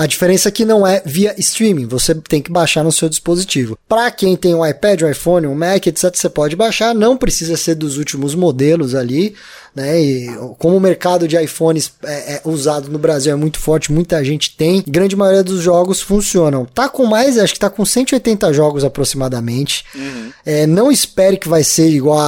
A 0.00 0.06
diferença 0.06 0.48
é 0.48 0.50
que 0.50 0.64
não 0.64 0.86
é 0.86 1.02
via 1.04 1.34
streaming, 1.36 1.84
você 1.84 2.14
tem 2.14 2.40
que 2.40 2.50
baixar 2.50 2.82
no 2.82 2.90
seu 2.90 3.06
dispositivo. 3.06 3.78
Para 3.86 4.10
quem 4.10 4.34
tem 4.34 4.54
um 4.54 4.66
iPad, 4.66 5.02
um 5.02 5.10
iPhone, 5.10 5.46
um 5.46 5.54
Mac, 5.54 5.86
etc, 5.86 6.16
você 6.16 6.30
pode 6.30 6.56
baixar, 6.56 6.94
não 6.94 7.18
precisa 7.18 7.54
ser 7.54 7.74
dos 7.74 7.98
últimos 7.98 8.34
modelos 8.34 8.94
ali, 8.94 9.34
né? 9.74 10.00
E 10.00 10.26
como 10.58 10.76
o 10.76 10.80
mercado 10.80 11.28
de 11.28 11.36
iPhones 11.36 11.92
é, 12.02 12.36
é 12.36 12.40
usado 12.44 12.90
no 12.90 12.98
Brasil 12.98 13.32
é 13.32 13.36
muito 13.36 13.58
forte, 13.58 13.92
muita 13.92 14.24
gente 14.24 14.56
tem, 14.56 14.82
grande 14.86 15.14
maioria 15.14 15.44
dos 15.44 15.60
jogos 15.60 16.00
funcionam. 16.00 16.64
Tá 16.64 16.88
com 16.88 17.04
mais, 17.04 17.36
acho 17.36 17.52
que 17.52 17.60
tá 17.60 17.68
com 17.68 17.84
180 17.84 18.52
jogos 18.54 18.84
aproximadamente. 18.84 19.84
É, 20.44 20.66
não 20.66 20.90
espere 20.90 21.36
que 21.36 21.48
vai 21.48 21.62
ser 21.62 21.90
igual 21.90 22.18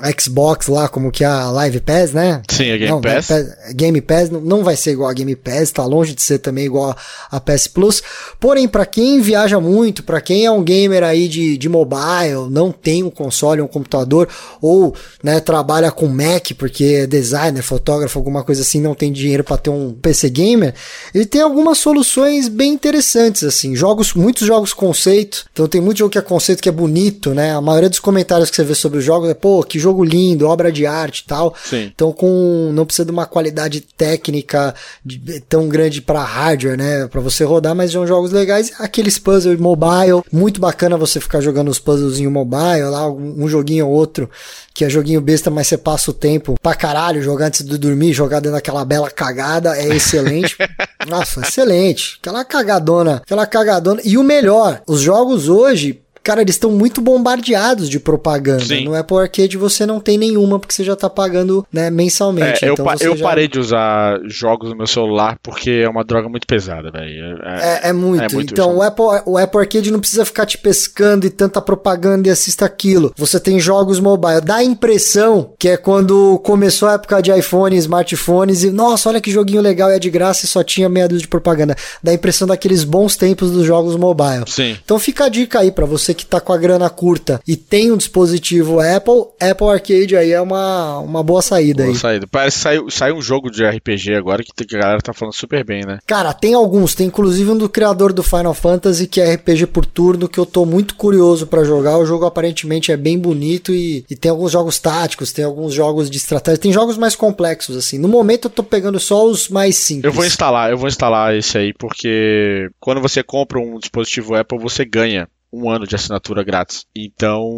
a 0.00 0.10
Xbox 0.18 0.66
lá, 0.66 0.88
como 0.88 1.12
que 1.12 1.22
é 1.22 1.26
a 1.26 1.50
Live 1.50 1.80
Pass, 1.80 2.12
né? 2.12 2.42
Sim, 2.50 2.70
a 2.70 2.76
Game 2.76 2.90
não, 2.90 3.00
Pass. 3.00 3.28
Live 3.28 3.50
Game 3.74 4.00
Pass 4.00 4.30
não, 4.30 4.40
não 4.40 4.64
vai 4.64 4.76
ser 4.76 4.92
igual 4.92 5.10
a 5.10 5.14
Game 5.14 5.36
Pass, 5.36 5.70
tá 5.70 5.84
longe 5.84 6.14
de 6.14 6.22
ser 6.22 6.38
também 6.38 6.64
igual 6.64 6.96
a 7.30 7.40
PS 7.40 7.66
Plus. 7.68 8.02
Porém, 8.38 8.66
para 8.68 8.84
quem 8.86 9.20
viaja 9.20 9.60
muito, 9.60 10.02
para 10.02 10.20
quem 10.20 10.44
é 10.44 10.50
um 10.50 10.62
gamer 10.62 11.02
aí 11.02 11.28
de, 11.28 11.56
de 11.56 11.68
mobile, 11.68 12.48
não 12.50 12.70
tem 12.72 13.02
um 13.02 13.10
console, 13.10 13.60
um 13.60 13.66
computador, 13.66 14.28
ou 14.60 14.94
né, 15.22 15.40
trabalha 15.40 15.90
com 15.90 16.06
Mac, 16.08 16.50
porque 16.58 16.84
é 16.84 17.06
designer, 17.06 17.62
fotógrafo, 17.62 18.18
alguma 18.18 18.42
coisa 18.44 18.62
assim, 18.62 18.80
não 18.80 18.94
tem 18.94 19.12
dinheiro 19.12 19.44
para 19.44 19.56
ter 19.56 19.70
um 19.70 19.92
PC 19.92 20.30
gamer, 20.30 20.74
ele 21.14 21.26
tem 21.26 21.40
algumas 21.40 21.78
soluções 21.78 22.48
bem 22.48 22.72
interessantes, 22.72 23.44
assim, 23.44 23.74
jogos, 23.74 24.14
muitos 24.14 24.46
jogos 24.46 24.72
conceito, 24.72 25.44
então 25.52 25.66
tem 25.68 25.80
muito 25.80 25.98
jogo 25.98 26.10
que 26.10 26.18
é 26.18 26.22
conceito 26.22 26.62
que 26.62 26.68
é 26.68 26.72
bonito, 26.72 27.34
né? 27.34 27.54
A 27.54 27.60
maioria 27.60 27.88
dos 27.88 27.98
comentários 28.00 28.50
que 28.50 28.56
você 28.56 28.64
vê 28.64 28.74
sobre 28.74 28.98
os 28.98 29.04
jogos 29.04 29.28
é, 29.28 29.34
pô, 29.34 29.62
que 29.62 29.78
jogo 29.78 30.02
lindo, 30.04 30.46
obra 30.48 30.70
de 30.72 30.86
arte 30.86 31.20
e 31.20 31.24
tal. 31.24 31.54
Sim. 31.64 31.90
Então, 31.94 32.12
com 32.12 32.70
não 32.72 32.84
precisa 32.86 33.04
de 33.04 33.10
uma 33.10 33.26
qualidade 33.26 33.80
técnica 33.80 34.74
de- 35.04 35.40
tão 35.48 35.68
grande 35.68 36.00
para 36.00 36.22
hardware, 36.22 36.76
né? 36.76 36.99
Né, 37.02 37.08
para 37.08 37.20
você 37.20 37.44
rodar, 37.44 37.74
mas 37.74 37.92
são 37.92 38.06
jogos 38.06 38.32
legais. 38.32 38.72
Aqueles 38.78 39.18
puzzles 39.18 39.58
mobile, 39.58 40.22
muito 40.32 40.60
bacana 40.60 40.96
você 40.96 41.20
ficar 41.20 41.40
jogando 41.40 41.68
os 41.68 41.78
puzzles 41.78 42.18
em 42.18 42.26
mobile, 42.26 42.84
lá 42.90 43.10
um 43.10 43.48
joguinho 43.48 43.86
ou 43.86 43.92
outro 43.92 44.28
que 44.72 44.84
é 44.84 44.88
joguinho 44.88 45.20
besta, 45.20 45.50
mas 45.50 45.66
você 45.66 45.76
passa 45.76 46.10
o 46.10 46.14
tempo 46.14 46.54
pra 46.62 46.74
caralho, 46.74 47.22
jogar 47.22 47.46
antes 47.46 47.64
de 47.64 47.76
dormir, 47.76 48.12
jogar 48.12 48.40
dentro 48.40 48.52
daquela 48.52 48.84
bela 48.84 49.10
cagada, 49.10 49.76
é 49.76 49.88
excelente. 49.88 50.56
Nossa, 51.08 51.40
excelente. 51.40 52.18
Aquela 52.20 52.44
cagadona, 52.44 53.16
aquela 53.16 53.46
cagadona. 53.46 54.00
E 54.04 54.16
o 54.16 54.22
melhor, 54.22 54.80
os 54.86 55.00
jogos 55.00 55.48
hoje, 55.48 56.00
Cara, 56.22 56.42
eles 56.42 56.54
estão 56.54 56.70
muito 56.70 57.00
bombardeados 57.00 57.88
de 57.88 57.98
propaganda. 57.98 58.64
Sim. 58.64 58.84
No 58.84 58.94
Apple 58.94 59.16
Arcade 59.18 59.56
você 59.56 59.86
não 59.86 60.00
tem 60.00 60.18
nenhuma, 60.18 60.58
porque 60.58 60.74
você 60.74 60.84
já 60.84 60.94
tá 60.94 61.08
pagando 61.08 61.66
né, 61.72 61.90
mensalmente. 61.90 62.64
É, 62.64 62.72
então 62.72 62.86
eu, 63.00 63.12
eu 63.12 63.16
já... 63.16 63.24
parei 63.24 63.48
de 63.48 63.58
usar 63.58 64.20
jogos 64.24 64.70
no 64.70 64.76
meu 64.76 64.86
celular 64.86 65.38
porque 65.42 65.70
é 65.70 65.88
uma 65.88 66.04
droga 66.04 66.28
muito 66.28 66.46
pesada, 66.46 66.90
velho. 66.90 67.38
É, 67.42 67.80
é, 67.86 67.88
é, 67.88 67.92
muito. 67.92 68.22
é, 68.22 68.28
muito. 68.32 68.52
Então 68.52 68.76
o 68.76 68.82
Apple, 68.82 69.04
o 69.24 69.38
Apple 69.38 69.60
Arcade 69.60 69.90
não 69.90 70.00
precisa 70.00 70.24
ficar 70.24 70.44
te 70.44 70.58
pescando 70.58 71.26
e 71.26 71.30
tanta 71.30 71.60
propaganda 71.60 72.28
e 72.28 72.30
assista 72.30 72.66
aquilo. 72.66 73.12
Você 73.16 73.40
tem 73.40 73.58
jogos 73.58 73.98
mobile. 73.98 74.40
Dá 74.40 74.56
a 74.56 74.64
impressão 74.64 75.54
que 75.58 75.68
é 75.68 75.76
quando 75.76 76.38
começou 76.44 76.88
a 76.88 76.94
época 76.94 77.22
de 77.22 77.32
iPhone, 77.32 77.76
smartphones 77.76 78.62
e, 78.62 78.70
nossa, 78.70 79.08
olha 79.08 79.20
que 79.20 79.30
joguinho 79.30 79.62
legal, 79.62 79.90
é 79.90 79.98
de 79.98 80.10
graça 80.10 80.44
e 80.44 80.48
só 80.48 80.62
tinha 80.62 80.88
meia 80.88 81.08
dúzia 81.08 81.22
de 81.22 81.28
propaganda. 81.28 81.74
Dá 82.02 82.10
a 82.12 82.14
impressão 82.14 82.46
daqueles 82.46 82.84
bons 82.84 83.16
tempos 83.16 83.50
dos 83.50 83.64
jogos 83.64 83.96
mobile. 83.96 84.44
Sim. 84.46 84.76
Então 84.84 84.98
fica 84.98 85.24
a 85.24 85.28
dica 85.28 85.60
aí 85.60 85.70
para 85.70 85.86
você 85.86 86.09
você 86.10 86.14
que 86.14 86.26
tá 86.26 86.40
com 86.40 86.52
a 86.52 86.58
grana 86.58 86.90
curta 86.90 87.40
e 87.46 87.56
tem 87.56 87.92
um 87.92 87.96
dispositivo 87.96 88.80
Apple, 88.80 89.24
Apple 89.40 89.68
Arcade 89.68 90.16
aí 90.16 90.32
é 90.32 90.40
uma, 90.40 90.98
uma 90.98 91.22
boa 91.22 91.42
saída 91.42 91.84
boa 91.84 91.94
aí. 91.94 91.98
saída. 91.98 92.26
Parece 92.26 92.56
que 92.56 92.62
saiu, 92.62 92.90
saiu 92.90 93.16
um 93.16 93.22
jogo 93.22 93.50
de 93.50 93.64
RPG 93.64 94.14
agora 94.14 94.42
que 94.42 94.52
a 94.74 94.78
galera 94.78 95.00
tá 95.00 95.12
falando 95.12 95.34
super 95.34 95.64
bem, 95.64 95.84
né? 95.84 95.98
Cara, 96.06 96.32
tem 96.32 96.54
alguns. 96.54 96.94
Tem 96.94 97.06
inclusive 97.06 97.50
um 97.50 97.56
do 97.56 97.68
criador 97.68 98.12
do 98.12 98.22
Final 98.22 98.54
Fantasy 98.54 99.06
que 99.06 99.20
é 99.20 99.34
RPG 99.34 99.66
por 99.66 99.86
turno 99.86 100.28
que 100.28 100.38
eu 100.38 100.46
tô 100.46 100.64
muito 100.66 100.94
curioso 100.94 101.46
para 101.46 101.64
jogar. 101.64 101.98
O 101.98 102.06
jogo 102.06 102.24
aparentemente 102.24 102.92
é 102.92 102.96
bem 102.96 103.18
bonito 103.18 103.72
e, 103.72 104.04
e 104.10 104.16
tem 104.16 104.30
alguns 104.30 104.52
jogos 104.52 104.78
táticos, 104.78 105.32
tem 105.32 105.44
alguns 105.44 105.74
jogos 105.74 106.10
de 106.10 106.16
estratégia, 106.16 106.60
tem 106.60 106.72
jogos 106.72 106.96
mais 106.96 107.14
complexos 107.14 107.76
assim. 107.76 107.98
No 107.98 108.08
momento 108.08 108.46
eu 108.46 108.50
tô 108.50 108.62
pegando 108.62 108.98
só 108.98 109.24
os 109.26 109.48
mais 109.48 109.76
simples. 109.76 110.04
Eu 110.04 110.12
vou 110.12 110.24
instalar, 110.24 110.70
eu 110.70 110.78
vou 110.78 110.88
instalar 110.88 111.34
esse 111.34 111.56
aí 111.56 111.72
porque 111.72 112.68
quando 112.80 113.00
você 113.00 113.22
compra 113.22 113.58
um 113.58 113.78
dispositivo 113.78 114.34
Apple 114.34 114.58
você 114.58 114.84
ganha 114.84 115.28
um 115.52 115.70
ano 115.70 115.86
de 115.86 115.94
assinatura 115.94 116.42
grátis. 116.42 116.86
Então 116.94 117.50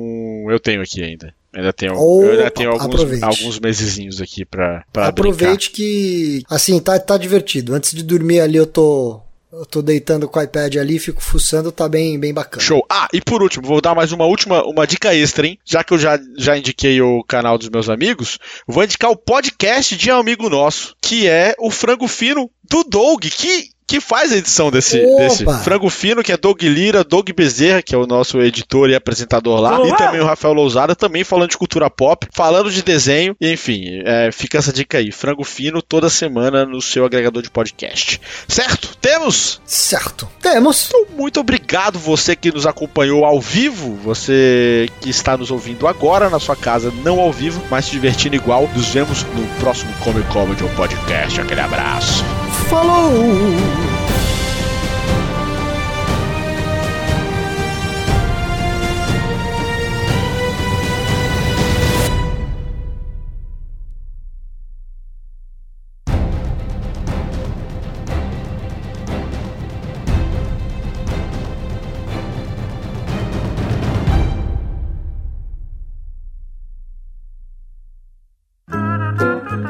eu 0.48 0.58
tenho 0.58 0.82
aqui 0.82 1.02
ainda. 1.02 1.34
Ainda 1.54 1.72
tenho, 1.72 1.92
eu 1.92 2.30
ainda 2.30 2.50
tenho 2.50 2.70
alguns, 2.70 3.22
alguns 3.22 3.60
mesezinhos 3.60 4.22
aqui 4.22 4.42
pra, 4.42 4.84
pra 4.90 5.08
Aproveite 5.08 5.70
brincar. 5.70 5.76
que, 5.76 6.42
assim, 6.48 6.80
tá, 6.80 6.98
tá 6.98 7.18
divertido. 7.18 7.74
Antes 7.74 7.92
de 7.94 8.02
dormir 8.02 8.40
ali 8.40 8.56
eu 8.56 8.66
tô 8.66 9.20
eu 9.52 9.66
tô 9.66 9.82
deitando 9.82 10.26
com 10.26 10.40
o 10.40 10.42
iPad 10.42 10.76
ali, 10.76 10.98
fico 10.98 11.22
fuçando, 11.22 11.70
tá 11.70 11.86
bem, 11.86 12.18
bem 12.18 12.32
bacana. 12.32 12.62
Show. 12.62 12.82
Ah, 12.88 13.06
e 13.12 13.20
por 13.20 13.42
último, 13.42 13.66
vou 13.66 13.82
dar 13.82 13.94
mais 13.94 14.10
uma 14.10 14.24
última, 14.24 14.64
uma 14.64 14.86
dica 14.86 15.14
extra, 15.14 15.46
hein? 15.46 15.58
Já 15.62 15.84
que 15.84 15.92
eu 15.92 15.98
já, 15.98 16.18
já 16.38 16.56
indiquei 16.56 17.02
o 17.02 17.22
canal 17.22 17.58
dos 17.58 17.68
meus 17.68 17.90
amigos, 17.90 18.38
vou 18.66 18.82
indicar 18.82 19.10
o 19.10 19.16
podcast 19.16 19.94
de 19.94 20.10
um 20.10 20.16
amigo 20.16 20.48
nosso, 20.48 20.96
que 21.02 21.28
é 21.28 21.54
o 21.58 21.70
Frango 21.70 22.08
Fino 22.08 22.50
do 22.64 22.82
Doug, 22.82 23.24
que 23.26 23.68
que 23.92 24.00
faz 24.00 24.32
a 24.32 24.38
edição 24.38 24.70
desse, 24.70 25.04
desse 25.16 25.44
Frango 25.62 25.90
Fino, 25.90 26.22
que 26.22 26.32
é 26.32 26.36
Doug 26.38 26.62
Lira, 26.62 27.04
Doug 27.04 27.28
Bezerra, 27.36 27.82
que 27.82 27.94
é 27.94 27.98
o 27.98 28.06
nosso 28.06 28.40
editor 28.40 28.88
e 28.88 28.94
apresentador 28.94 29.60
lá, 29.60 29.78
Olá. 29.78 29.88
e 29.88 29.96
também 29.98 30.18
o 30.18 30.24
Rafael 30.24 30.54
Lousada, 30.54 30.96
também 30.96 31.22
falando 31.24 31.50
de 31.50 31.58
cultura 31.58 31.90
pop, 31.90 32.26
falando 32.32 32.70
de 32.70 32.80
desenho, 32.82 33.36
enfim, 33.38 34.00
é, 34.06 34.30
fica 34.32 34.56
essa 34.56 34.72
dica 34.72 34.96
aí, 34.96 35.12
Frango 35.12 35.44
Fino 35.44 35.82
toda 35.82 36.08
semana 36.08 36.64
no 36.64 36.80
seu 36.80 37.04
agregador 37.04 37.42
de 37.42 37.50
podcast. 37.50 38.18
Certo? 38.48 38.96
Temos? 38.98 39.60
Certo. 39.66 40.26
Temos. 40.40 40.86
Então, 40.88 41.04
muito 41.14 41.38
obrigado 41.38 41.98
você 41.98 42.34
que 42.34 42.50
nos 42.50 42.66
acompanhou 42.66 43.26
ao 43.26 43.42
vivo, 43.42 43.94
você 43.96 44.88
que 45.02 45.10
está 45.10 45.36
nos 45.36 45.50
ouvindo 45.50 45.86
agora 45.86 46.30
na 46.30 46.40
sua 46.40 46.56
casa, 46.56 46.90
não 47.04 47.20
ao 47.20 47.30
vivo, 47.30 47.62
mas 47.70 47.84
se 47.84 47.90
divertindo 47.90 48.36
igual. 48.36 48.66
Nos 48.74 48.88
vemos 48.88 49.22
no 49.34 49.46
próximo 49.60 49.92
Comic 50.02 50.26
Comedy 50.32 50.64
Podcast. 50.74 51.42
Aquele 51.42 51.60
abraço. 51.60 52.24
Falou! 52.72 53.12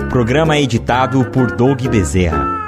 Programa 0.09 0.57
editado 0.57 1.25
por 1.33 1.57
Doug 1.57 1.89
Bezerra. 1.89 2.62